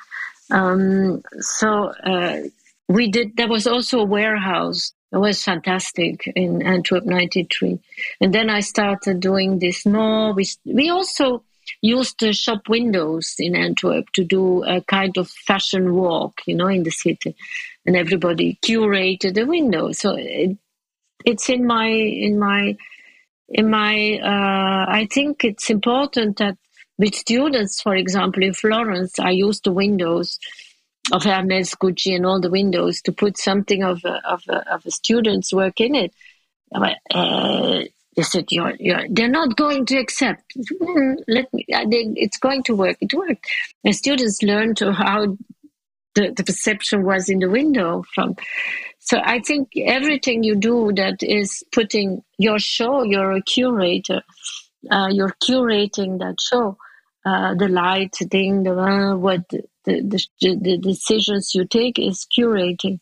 [0.50, 2.40] Um, so uh,
[2.88, 3.36] we did.
[3.36, 7.78] There was also a warehouse it was fantastic in Antwerp 93.
[8.20, 10.32] And then I started doing this more.
[10.32, 11.44] We, we also
[11.82, 16.68] used the shop windows in Antwerp to do a kind of fashion walk, you know,
[16.68, 17.36] in the city.
[17.84, 19.92] And everybody curated the window.
[19.92, 20.56] So it,
[21.26, 22.76] it's in my, in my,
[23.50, 26.56] in my, uh, I think it's important that
[26.96, 30.38] with students, for example, in Florence, I used the windows
[31.10, 34.86] of Hermes, Gucci, and all the windows to put something of a, of a, of
[34.86, 36.14] a student's work in it.
[36.74, 37.82] Uh,
[38.16, 40.52] they said, you're, you're, they're not going to accept.
[41.26, 42.98] Let me, uh, it's going to work.
[43.00, 43.46] It worked.
[43.84, 45.36] And students learned how
[46.14, 48.36] the, the perception was in the window from.
[48.98, 54.22] So I think everything you do that is putting your show, you're a curator,
[54.90, 56.76] uh, you're curating that show.
[57.24, 62.98] Uh, the light thing, the uh, what the, the, the decisions you take is curating,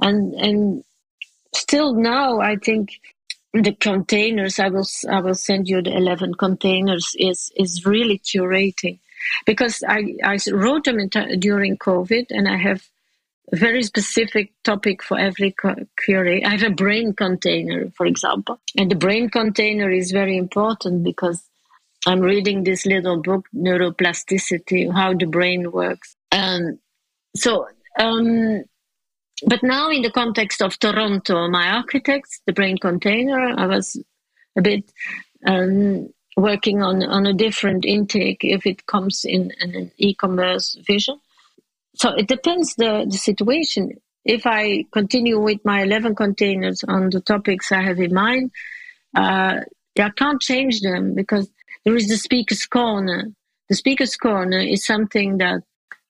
[0.00, 0.84] and and
[1.52, 3.00] still now I think
[3.52, 8.98] the containers I will I will send you the eleven containers is is really curating.
[9.44, 12.88] Because I I wrote them t- during COVID and I have
[13.52, 15.54] a very specific topic for every
[16.04, 16.44] curate.
[16.44, 21.42] I have a brain container, for example, and the brain container is very important because
[22.06, 26.14] I'm reading this little book, Neuroplasticity, how the brain works.
[26.30, 26.78] Um,
[27.34, 27.66] so,
[27.98, 28.62] um,
[29.44, 34.00] but now in the context of Toronto, my architects, the brain container, I was
[34.56, 34.84] a bit
[35.44, 41.18] um, working on, on a different intake if it comes in, in an e-commerce vision.
[41.96, 43.90] So it depends the, the situation.
[44.24, 48.52] If I continue with my 11 containers on the topics I have in mind,
[49.16, 49.60] uh,
[49.98, 51.48] I can't change them because
[51.86, 53.32] there is the speaker's corner.
[53.68, 55.62] The speaker's corner is something that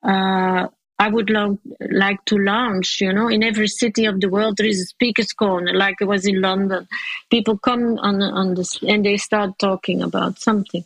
[0.03, 1.59] uh, I would lo-
[1.91, 3.03] like to launch.
[3.03, 6.07] You know, in every city of the world, there is a speaker's corner, like it
[6.07, 6.89] was in London.
[7.31, 10.85] People come on on this and they start talking about something,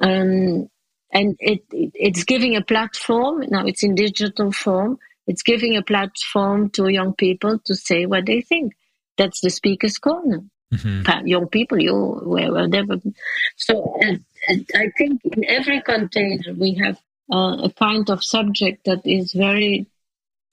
[0.00, 0.68] um,
[1.12, 3.46] and it, it it's giving a platform.
[3.48, 4.98] Now it's in digital form.
[5.26, 8.74] It's giving a platform to young people to say what they think.
[9.16, 10.42] That's the speaker's corner
[10.72, 11.26] mm-hmm.
[11.26, 13.00] young people, you whatever.
[13.56, 14.24] So and
[14.74, 16.98] I think in every container we have
[17.32, 19.86] uh, a kind of subject that is very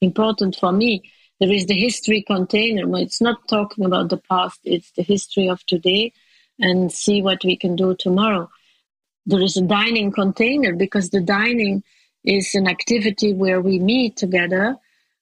[0.02, 1.03] important for me.
[1.39, 5.49] There is the history container where it's not talking about the past, it's the history
[5.49, 6.14] of today
[6.60, 8.49] and see what we can do tomorrow.
[9.26, 11.84] There is a dining container because the dining
[12.23, 14.77] is an activity where we meet together,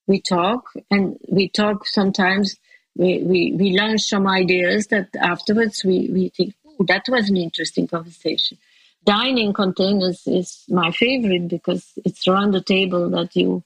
[0.07, 2.55] we talk, and we talk sometimes
[2.95, 7.37] we, we, we launch some ideas that afterwards we, we think, oh, that was an
[7.37, 8.57] interesting conversation.
[9.05, 13.63] Dining containers is my favorite because it's around the table that you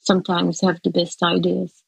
[0.00, 1.82] sometimes have the best ideas.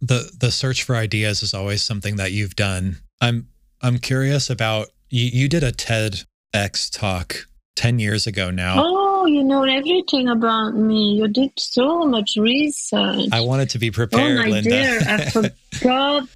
[0.00, 2.98] The the search for ideas is always something that you've done.
[3.20, 3.48] I'm
[3.80, 8.74] I'm curious about you, you did a TEDx talk 10 years ago now.
[8.78, 11.14] Oh you know everything about me.
[11.14, 13.28] You did so much research.
[13.32, 14.70] I wanted to be prepared, oh, my Linda.
[14.70, 16.28] Dear, I forgot.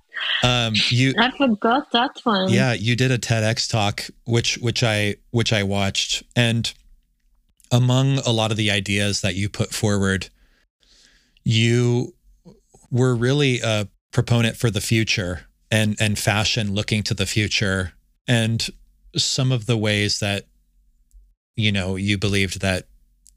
[0.43, 2.51] um, you, I forgot that one.
[2.51, 6.73] Yeah, you did a TEDx talk, which which I which I watched, and
[7.71, 10.29] among a lot of the ideas that you put forward,
[11.45, 12.15] you
[12.91, 17.93] were really a proponent for the future and and fashion looking to the future
[18.27, 18.69] and
[19.17, 20.47] some of the ways that
[21.59, 22.87] you know, you believed that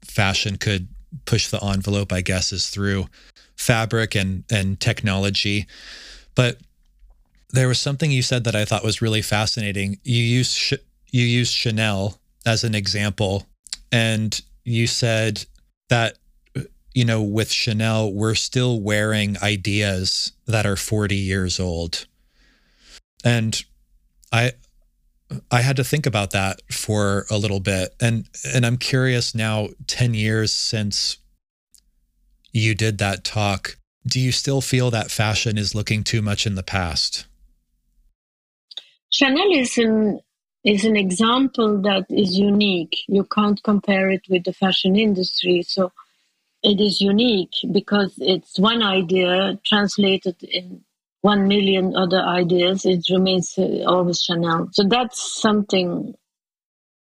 [0.04, 0.86] fashion could
[1.24, 3.06] push the envelope, I guess, is through
[3.56, 5.66] fabric and and technology.
[6.36, 6.58] But
[7.50, 9.98] there was something you said that I thought was really fascinating.
[10.04, 10.72] You used
[11.10, 13.46] you used Chanel as an example,
[13.90, 15.44] and you said
[15.88, 16.16] that
[16.94, 22.06] you know with Chanel we're still wearing ideas that are 40 years old.
[23.24, 23.60] And
[24.30, 24.52] I
[25.50, 27.94] I had to think about that for a little bit.
[28.00, 31.18] And and I'm curious now 10 years since
[32.52, 33.76] you did that talk,
[34.06, 37.26] do you still feel that fashion is looking too much in the past?
[39.10, 40.20] Chanel is an
[40.64, 42.96] is an example that is unique.
[43.08, 45.62] You can't compare it with the fashion industry.
[45.62, 45.92] So
[46.62, 50.84] it is unique because it's one idea translated in
[51.22, 54.68] one million other ideas, it remains uh, always Chanel.
[54.72, 56.14] So that's something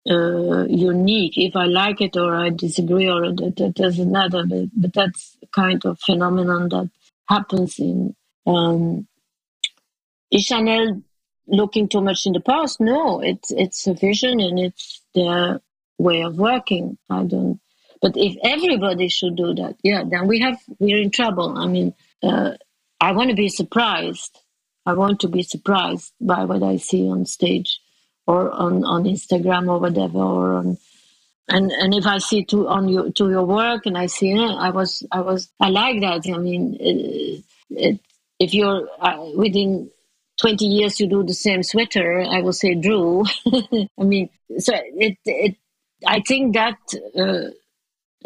[0.10, 1.38] uh, unique.
[1.38, 5.38] If I like it or I disagree or that, that doesn't matter, but, but that's
[5.56, 6.90] kind of phenomenon that
[7.30, 8.16] happens in.
[8.46, 9.08] Um,
[10.32, 11.02] is Chanel
[11.48, 12.80] looking too much in the past?
[12.80, 15.62] No, it's it's a vision and it's their
[15.98, 16.98] way of working.
[17.10, 17.60] I don't.
[18.02, 21.58] But if everybody should do that, yeah, then we have we're in trouble.
[21.58, 22.54] I mean, uh,
[23.00, 24.40] I want to be surprised.
[24.86, 27.80] I want to be surprised by what I see on stage
[28.26, 30.78] or on, on Instagram or whatever or on
[31.50, 34.40] and and if I see to on your to your work and I see it,
[34.40, 36.28] I was I was I like that.
[36.28, 38.00] I mean, it, it,
[38.40, 39.90] if you're uh, within
[40.42, 43.24] 20 years you do the same sweater, I will say Drew.
[43.48, 45.56] I mean, so it it
[46.06, 46.78] I think that
[47.18, 47.52] uh,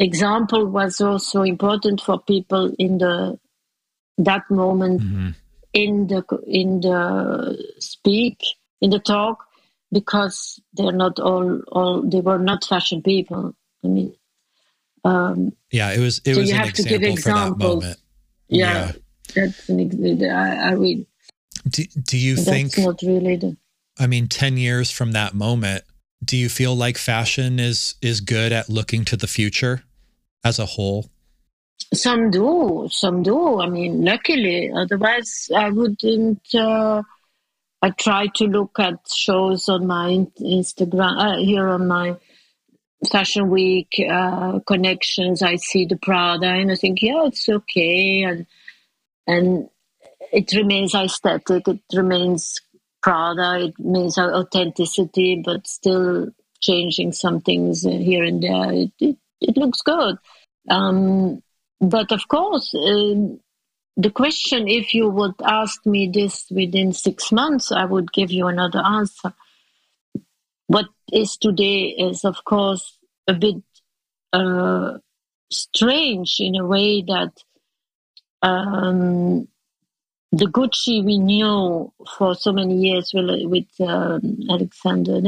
[0.00, 3.38] example was also important for people in the
[4.18, 5.30] that moment mm-hmm.
[5.72, 8.42] in the in the speak
[8.80, 9.44] in the talk
[9.92, 13.54] because they're not all all they were not fashion people.
[13.84, 14.14] I mean,
[15.04, 17.84] um, yeah, it was it so was you an have to give examples.
[18.48, 18.92] Yeah, yeah,
[19.34, 21.06] that's an I, I read.
[21.68, 23.56] Do, do you think not really the,
[23.98, 25.84] I mean, ten years from that moment,
[26.24, 29.82] do you feel like fashion is is good at looking to the future
[30.44, 31.10] as a whole?
[31.94, 33.60] Some do, some do.
[33.60, 36.54] I mean, luckily, otherwise I wouldn't.
[36.54, 37.02] Uh,
[37.82, 42.16] I try to look at shows on my Instagram uh, here on my
[43.10, 45.42] Fashion Week uh, connections.
[45.42, 48.46] I see the Prada and I think, yeah, it's okay, and
[49.26, 49.68] and
[50.32, 51.66] it remains aesthetic.
[51.66, 52.60] It remains
[53.02, 53.66] Prada.
[53.66, 56.28] It means authenticity, but still
[56.60, 58.72] changing some things here and there.
[58.72, 60.16] It, it, it looks good.
[60.70, 61.42] Um,
[61.82, 63.34] but of course, uh,
[63.96, 68.46] the question if you would ask me this within six months, I would give you
[68.46, 69.34] another answer.
[70.68, 73.56] What is today is, of course, a bit
[74.32, 74.98] uh,
[75.50, 77.32] strange in a way that
[78.42, 79.48] um,
[80.30, 85.20] the Gucci we knew for so many years with, with um, Alexander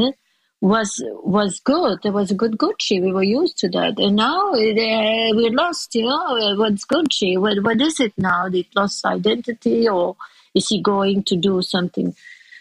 [0.64, 1.98] was was good.
[2.02, 3.00] There was a good Gucci.
[3.02, 5.94] We were used to that, and now uh, we're lost.
[5.94, 7.38] You know, what's Gucci?
[7.38, 8.46] What what is it now?
[8.46, 10.16] It lost identity, or
[10.54, 12.16] is he going to do something?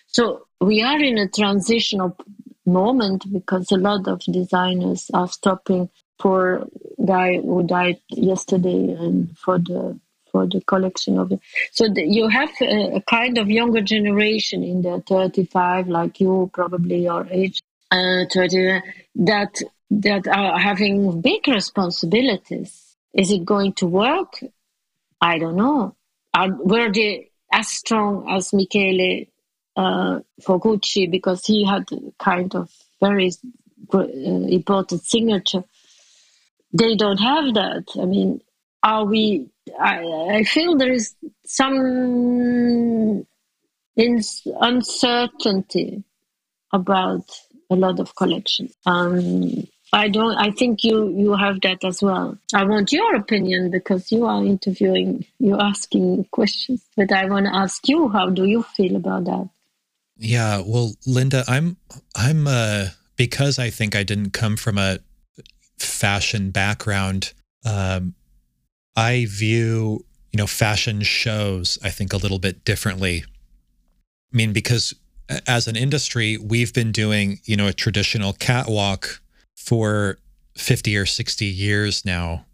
[0.07, 2.17] So we are in a transitional
[2.65, 5.89] moment because a lot of designers are stopping.
[6.19, 6.67] Poor
[7.05, 9.97] guy who died yesterday, and for the
[10.29, 11.39] for the collection of it.
[11.71, 16.49] So the, you have a, a, kind of younger generation in the 35, like you,
[16.51, 17.61] probably your age,
[17.91, 18.81] uh, 30,
[19.15, 19.61] that
[19.91, 22.95] that are having big responsibilities.
[23.13, 24.39] Is it going to work?
[25.21, 25.95] I don't know.
[26.33, 29.25] Are, were they as strong as Michele
[29.75, 30.21] uh,
[31.11, 31.87] because he had
[32.17, 33.31] kind of very
[33.93, 35.63] uh, important signature?
[36.73, 37.85] They don't have that.
[38.01, 38.41] I mean,
[38.81, 41.15] are we I, I feel there is
[41.45, 43.25] some
[43.95, 46.03] uncertainty
[46.71, 47.29] about
[47.69, 48.73] a lot of collections.
[48.85, 50.35] Um, I don't.
[50.35, 52.37] I think you you have that as well.
[52.53, 56.83] I want your opinion because you are interviewing, you're asking questions.
[56.97, 59.49] But I want to ask you, how do you feel about that?
[60.17, 61.77] Yeah, well, Linda, I'm
[62.15, 64.97] I'm uh because I think I didn't come from a
[65.77, 67.33] fashion background.
[67.63, 68.15] Um,
[68.95, 73.23] I view, you know, fashion shows, I think, a little bit differently.
[74.33, 74.95] I mean, because
[75.47, 79.21] as an industry, we've been doing, you know, a traditional catwalk
[79.55, 80.17] for
[80.55, 82.45] 50 or 60 years now.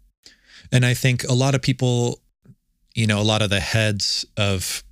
[0.72, 2.20] And I think a lot of people,
[2.94, 4.84] you know, a lot of the heads of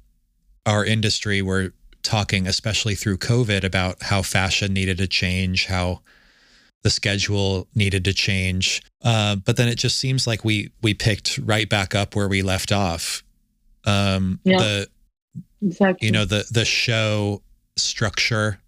[0.66, 1.72] our industry were
[2.02, 6.00] talking, especially through COVID, about how fashion needed to change, how
[6.82, 8.82] the schedule needed to change.
[9.02, 12.42] Uh, but then it just seems like we we picked right back up where we
[12.42, 13.22] left off.
[13.84, 14.88] Um, yeah, the
[15.62, 16.06] exactly.
[16.06, 17.42] you know the the show
[17.78, 18.60] structure.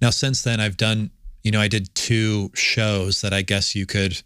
[0.00, 1.10] Now since then, I've done
[1.42, 4.22] you know I did two shows that I guess you could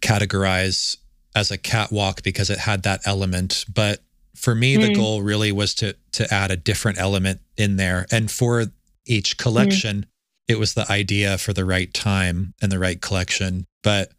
[0.00, 0.96] categorize
[1.36, 3.64] as a catwalk because it had that element.
[3.72, 4.00] But
[4.34, 4.86] for me, mm.
[4.86, 8.66] the goal really was to to add a different element in there, and for
[9.06, 10.02] each collection.
[10.02, 10.08] Mm
[10.48, 13.66] it was the idea for the right time and the right collection.
[13.82, 14.12] But,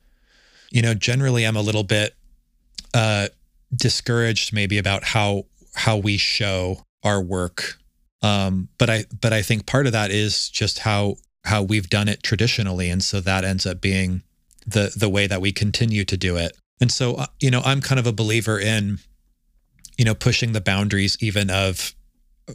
[0.72, 2.16] you know, generally I'm a little bit
[2.94, 3.28] uh,
[3.76, 5.46] discouraged maybe about how
[5.76, 7.78] how we show our work.
[8.26, 12.08] Um, but I but I think part of that is just how how we've done
[12.08, 14.24] it traditionally, and so that ends up being
[14.66, 16.58] the the way that we continue to do it.
[16.82, 18.98] And so, uh, you know, I'm kind of a believer in,
[19.98, 21.94] you know, pushing the boundaries even of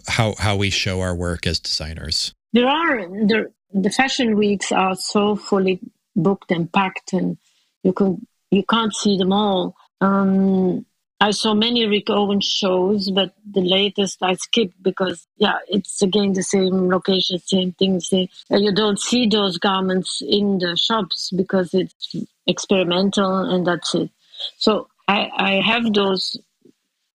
[0.09, 2.34] how how we show our work as designers.
[2.52, 5.78] There are there the fashion weeks are so fully
[6.16, 7.38] booked and packed, and
[7.84, 9.76] you can you can't see them all.
[10.01, 10.84] Um,
[11.20, 16.32] I saw many Rick Owens shows, but the latest I skipped because, yeah, it's again
[16.32, 18.10] the same location, same things.
[18.10, 22.16] You don't see those garments in the shops because it's
[22.47, 24.10] experimental and that's it.
[24.56, 26.38] So I, I have those.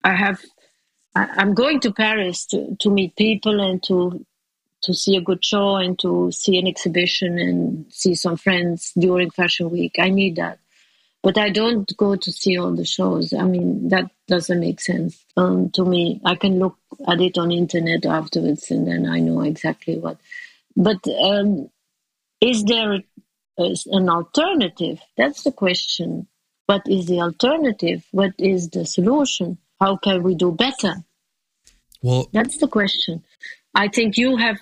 [0.03, 0.39] I have.
[1.15, 4.23] I, I'm going to Paris to, to meet people and to
[4.81, 9.31] to see a good show and to see an exhibition and see some friends during
[9.31, 10.59] fashion week i need that
[11.25, 13.33] but i don't go to see all the shows.
[13.33, 15.25] I mean that doesn't make sense.
[15.35, 16.77] Um, to me i can look
[17.07, 20.17] at it on internet afterwards and then i know exactly what.
[20.77, 21.69] But um,
[22.41, 22.99] is there
[23.57, 24.99] an alternative?
[25.17, 26.27] That's the question.
[26.67, 28.05] What is the alternative?
[28.11, 29.57] What is the solution?
[29.79, 30.93] How can we do better?
[32.03, 33.23] Well that's the question.
[33.73, 34.59] I think you have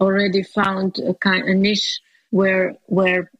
[0.00, 3.30] already found a kind of niche where where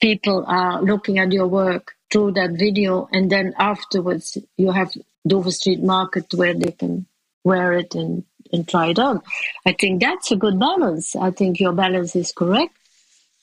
[0.00, 4.92] people are looking at your work through that video, and then afterwards you have
[5.26, 7.06] Dover Street Market where they can
[7.44, 9.22] wear it and, and try it on.
[9.64, 11.16] I think that's a good balance.
[11.16, 12.76] I think your balance is correct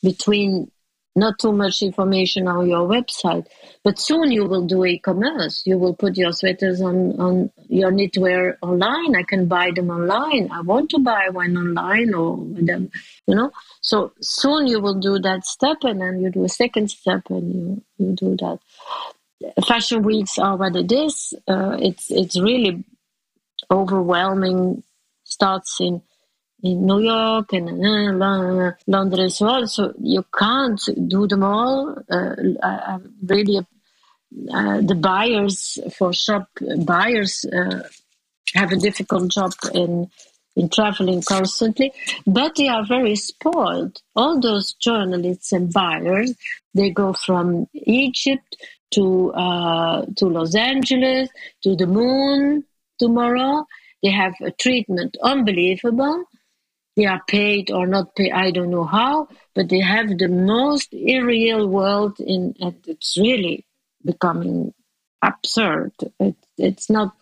[0.02, 0.72] between
[1.16, 3.46] not too much information on your website.
[3.84, 5.64] But soon you will do e-commerce.
[5.66, 9.16] You will put your sweaters on, on your knitwear online.
[9.16, 10.50] I can buy them online.
[10.52, 12.88] I want to buy one online or whatever,
[13.28, 13.52] you know.
[13.82, 17.54] So soon you will do that step and then you do a second step and
[17.54, 18.60] you, you do that.
[19.68, 21.34] Fashion weeks are what it is.
[21.48, 22.84] Uh, it's, it's really
[23.70, 24.84] overwhelming.
[25.26, 26.02] Starts in
[26.64, 29.68] in New York and uh, London as well.
[29.68, 31.96] So you can't do them all.
[32.10, 36.48] Uh, really, uh, the buyers for shop
[36.86, 37.84] buyers uh,
[38.56, 40.10] have a difficult job in
[40.56, 41.92] in traveling constantly,
[42.28, 44.00] but they are very spoiled.
[44.16, 46.36] All those journalists and buyers,
[46.76, 48.56] they go from Egypt
[48.92, 51.30] to uh, to Los Angeles
[51.64, 52.64] to the moon
[53.00, 53.66] tomorrow.
[54.02, 56.26] They have a treatment unbelievable
[56.96, 60.94] they are paid or not paid, I don't know how, but they have the most
[60.94, 63.66] irreal world in, and it's really
[64.06, 64.74] becoming
[65.22, 65.92] absurd.
[66.20, 67.16] It, it's not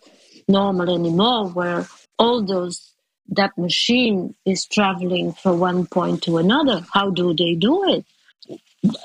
[0.48, 1.86] normal anymore where
[2.18, 2.92] all those
[3.28, 6.84] that machine is traveling from one point to another.
[6.92, 8.04] How do they do it?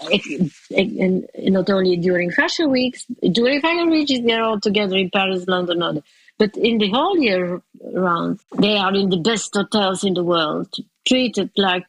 [0.09, 5.45] If, and not only during fashion weeks, during fashion weeks, they're all together in Paris,
[5.47, 6.01] London, other.
[6.39, 7.61] But in the whole year
[7.93, 10.73] round, they are in the best hotels in the world,
[11.07, 11.87] treated like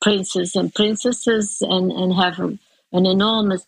[0.00, 3.64] princes and princesses, and, and have an enormous.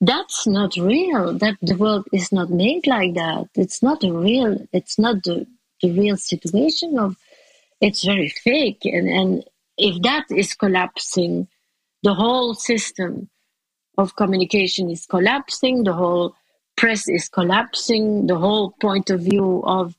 [0.00, 1.32] That's not real.
[1.38, 3.48] That the world is not made like that.
[3.54, 4.66] It's not a real.
[4.72, 5.46] It's not the
[5.80, 7.16] the real situation of.
[7.80, 9.44] It's very fake, and and
[9.78, 11.48] if that is collapsing,
[12.02, 13.30] the whole system
[13.96, 15.84] of communication is collapsing.
[15.84, 16.34] The whole
[16.76, 19.94] press is collapsing, the whole point of view of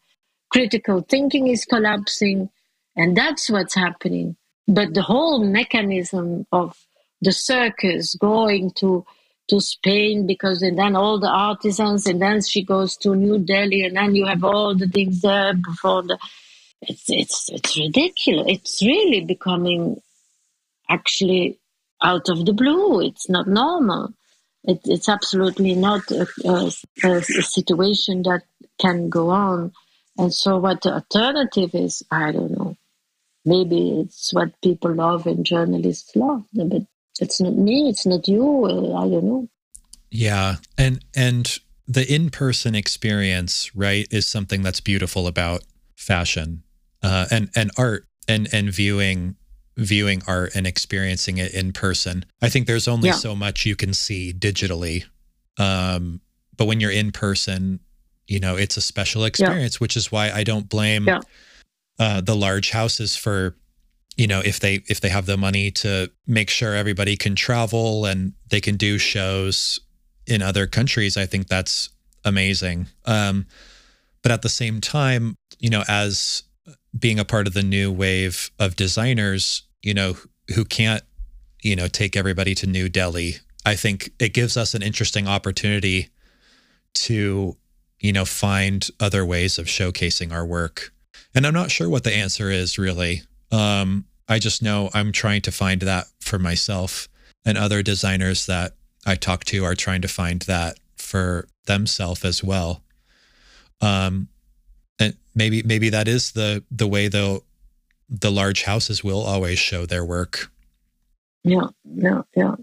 [0.49, 2.49] critical thinking is collapsing,
[2.95, 4.35] and that's what's happening.
[4.67, 6.77] But the whole mechanism of
[7.21, 9.05] the circus going to
[9.47, 13.83] to Spain because and then all the artisans and then she goes to New Delhi
[13.83, 16.17] and then you have all the things there before the
[16.81, 18.45] it's it's it's ridiculous.
[18.47, 20.01] It's really becoming
[20.89, 21.59] actually
[22.01, 23.01] out of the blue.
[23.01, 24.13] It's not normal.
[24.67, 26.71] It, it's absolutely not a, a,
[27.03, 28.43] a, situation that
[28.79, 29.71] can go on.
[30.17, 32.75] And so, what the alternative is, I don't know.
[33.43, 36.81] Maybe it's what people love and journalists love, but
[37.19, 37.89] it's not me.
[37.89, 38.65] It's not you.
[38.65, 39.49] Uh, I don't know.
[40.09, 45.63] Yeah, and and the in-person experience, right, is something that's beautiful about
[45.95, 46.63] fashion
[47.03, 49.35] uh, and and art and and viewing
[49.77, 52.25] viewing art and experiencing it in person.
[52.41, 53.15] I think there's only yeah.
[53.15, 55.05] so much you can see digitally.
[55.57, 56.21] Um,
[56.57, 57.79] but when you're in person,
[58.27, 59.79] you know, it's a special experience, yeah.
[59.79, 61.21] which is why I don't blame yeah.
[61.99, 63.55] uh, the large houses for,
[64.17, 68.05] you know, if they if they have the money to make sure everybody can travel
[68.05, 69.79] and they can do shows
[70.25, 71.17] in other countries.
[71.17, 71.89] I think that's
[72.23, 72.87] amazing.
[73.05, 73.45] Um,
[74.23, 76.43] but at the same time, you know, as
[76.97, 80.17] being a part of the new wave of designers, you know,
[80.55, 81.03] who can't,
[81.61, 83.35] you know, take everybody to New Delhi.
[83.65, 86.09] I think it gives us an interesting opportunity
[86.95, 87.55] to,
[87.99, 90.91] you know, find other ways of showcasing our work.
[91.35, 93.21] And I'm not sure what the answer is really.
[93.51, 97.07] Um, I just know I'm trying to find that for myself,
[97.45, 98.73] and other designers that
[99.05, 102.81] I talk to are trying to find that for themselves as well.
[103.81, 104.29] Um,
[104.99, 107.43] and maybe maybe that is the the way though
[108.09, 110.51] the large houses will always show their work.
[111.43, 112.55] Yeah yeah yeah.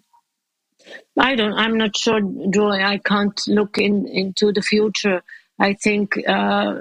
[1.18, 2.20] I don't i'm not sure
[2.50, 2.82] Julie.
[2.82, 5.22] i can't look in into the future.
[5.58, 6.80] I think uh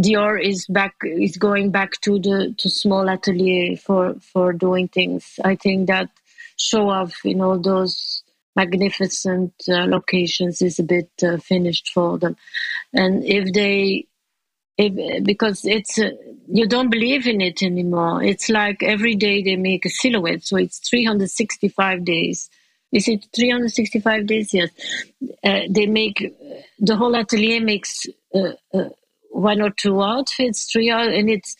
[0.00, 5.38] dior is back is going back to the to small atelier for for doing things.
[5.44, 6.10] I think that
[6.56, 8.22] show off in all those
[8.54, 12.36] magnificent uh, locations is a bit uh, finished for them.
[12.92, 14.06] And if they
[14.76, 16.10] because it's uh,
[16.48, 18.22] you don't believe in it anymore.
[18.22, 22.48] It's like every day they make a silhouette, so it's 365 days.
[22.90, 24.52] Is it 365 days?
[24.52, 24.70] Yes.
[25.44, 26.34] Uh, they make
[26.78, 28.88] the whole atelier makes uh, uh
[29.30, 31.56] one or two outfits, three, and it's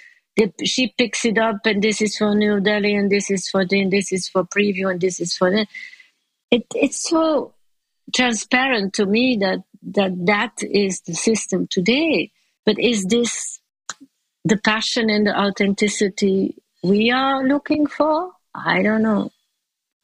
[0.64, 3.90] she picks it up, and this is for New Delhi, and this is for then,
[3.90, 5.66] this is for preview, and this is for then.
[6.50, 7.54] It it's so
[8.14, 9.60] transparent to me that
[9.94, 12.30] that that is the system today
[12.64, 13.60] but is this
[14.44, 18.32] the passion and the authenticity we are looking for?
[18.54, 19.30] I don't know.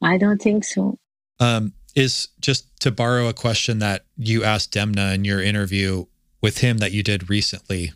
[0.01, 0.97] I don't think so.
[1.39, 6.05] Um, is just to borrow a question that you asked Demna in your interview
[6.41, 7.91] with him that you did recently.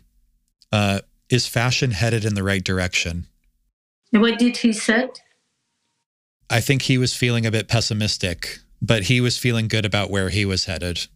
[0.70, 1.00] Uh,
[1.30, 3.26] is fashion headed in the right direction?
[4.10, 5.10] What did he said?
[6.50, 10.28] I think he was feeling a bit pessimistic, but he was feeling good about where
[10.28, 11.06] he was headed.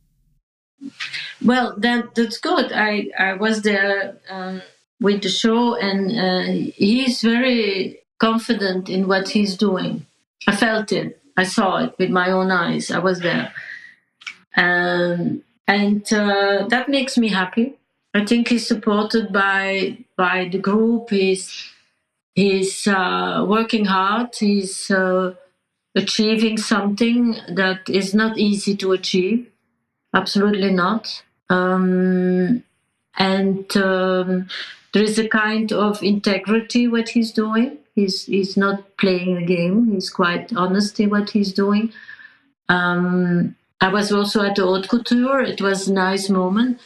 [1.44, 2.72] Well, that that's good.
[2.72, 4.62] I I was there um,
[5.00, 10.06] with the show, and uh, he's very confident in what he's doing.
[10.46, 11.20] I felt it.
[11.36, 12.90] I saw it with my own eyes.
[12.90, 13.52] I was there,
[14.56, 17.74] um, and uh, that makes me happy.
[18.14, 21.10] I think he's supported by by the group.
[21.10, 21.70] He's
[22.34, 24.34] He's uh, working hard.
[24.36, 25.34] He's uh,
[25.96, 29.48] achieving something that is not easy to achieve.
[30.18, 31.22] Absolutely not.
[31.48, 32.64] Um,
[33.16, 34.48] and um,
[34.92, 37.78] there is a kind of integrity what he's doing.
[37.94, 39.92] He's he's not playing a game.
[39.92, 41.92] He's quite honest in what he's doing.
[42.68, 45.40] Um, I was also at the haute couture.
[45.40, 46.80] It was a nice moment.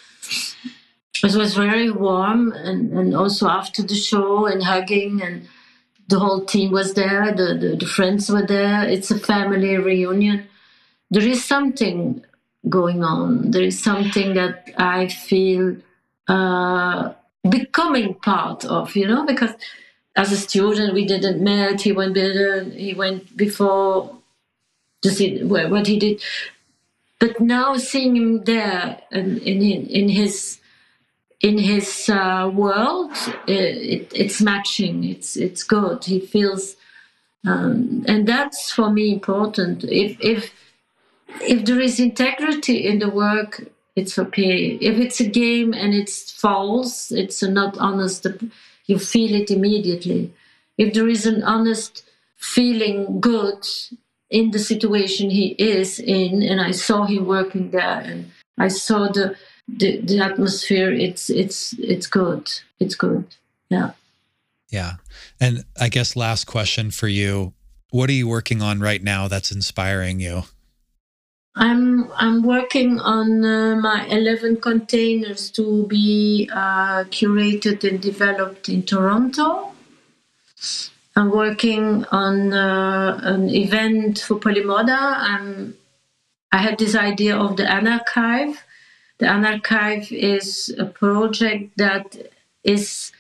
[1.25, 5.49] It was very warm, and, and also after the show and hugging, and
[6.09, 7.33] the whole team was there.
[7.33, 8.85] The, the, the friends were there.
[8.87, 10.49] It's a family reunion.
[11.11, 12.25] There is something
[12.69, 13.51] going on.
[13.51, 15.77] There is something that I feel
[16.29, 17.13] uh,
[17.49, 18.95] becoming part of.
[18.97, 19.55] You know, because
[20.17, 21.81] as a student we didn't met.
[21.81, 22.65] He went better.
[22.65, 24.17] He went before
[25.03, 26.23] to see what he did.
[27.19, 30.59] But now seeing him there in in, in his
[31.41, 33.11] in his uh, world,
[33.49, 35.05] it, it, it's matching.
[35.05, 36.05] It's it's good.
[36.05, 36.77] He feels,
[37.47, 39.85] um, and that's for me important.
[39.85, 40.53] If if
[41.41, 43.65] if there is integrity in the work,
[43.97, 44.79] it's okay.
[44.81, 48.27] If it's a game and it's false, it's not honest.
[48.87, 50.33] You feel it immediately.
[50.79, 52.05] If there is an honest
[52.37, 53.67] feeling good
[54.31, 59.09] in the situation he is in, and I saw him working there, and I saw
[59.09, 59.37] the
[59.69, 60.91] the, the atmosphere.
[60.91, 62.51] It's it's it's good.
[62.81, 63.27] It's good.
[63.69, 63.93] Yeah.
[64.71, 64.95] Yeah,
[65.39, 67.53] and I guess last question for you:
[67.91, 70.45] What are you working on right now that's inspiring you?
[71.55, 78.85] I'm I'm working on uh, my 11 containers to be uh, curated and developed in
[78.85, 79.73] Toronto.
[81.15, 84.97] I'm working on uh, an event for Polimoda.
[84.97, 85.77] I'm,
[86.51, 88.57] I had this idea of the Anarchive.
[89.19, 92.17] The Anarchive is a project that
[92.65, 93.13] is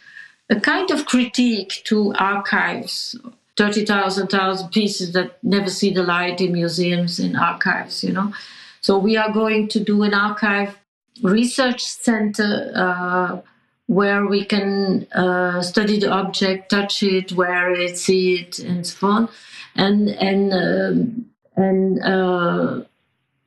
[0.48, 3.14] a kind of critique to archives
[3.56, 8.32] 30,000 thousand pieces that never see the light in museums and archives, you know.
[8.80, 10.76] So we are going to do an archive
[11.22, 13.40] research center uh,
[13.86, 19.06] where we can uh, study the object, touch it, wear it, see it, and so
[19.06, 19.28] on,
[19.76, 21.26] and and um,
[21.56, 22.80] and uh,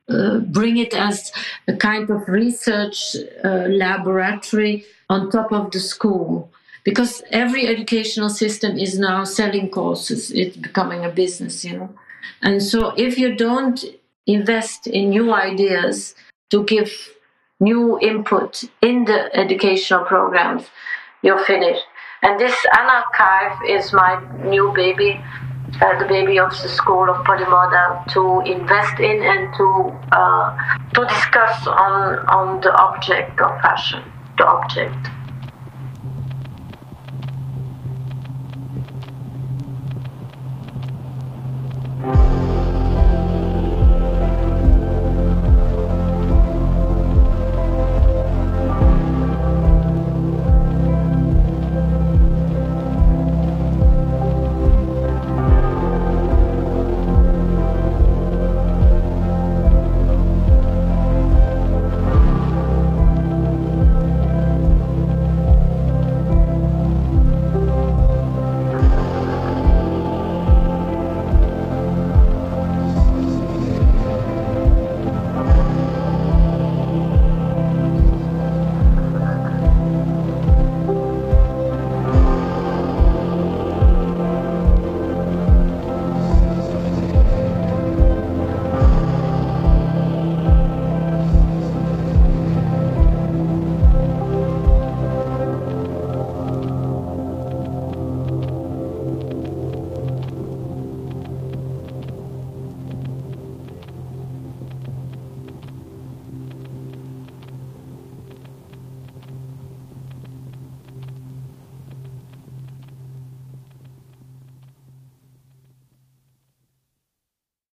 [0.08, 1.32] uh, bring it as
[1.66, 6.50] a kind of research uh, laboratory on top of the school.
[6.86, 11.90] Because every educational system is now selling courses, it's becoming a business, you know.
[12.42, 13.84] And so, if you don't
[14.24, 16.14] invest in new ideas
[16.50, 16.92] to give
[17.58, 20.70] new input in the educational programs,
[21.22, 21.82] you're finished.
[22.22, 25.20] And this Anarchive is my new baby,
[25.82, 29.68] uh, the baby of the School of Polimoda to invest in and to
[30.12, 30.56] uh,
[30.94, 34.04] to discuss on on the object of fashion,
[34.38, 35.25] the object.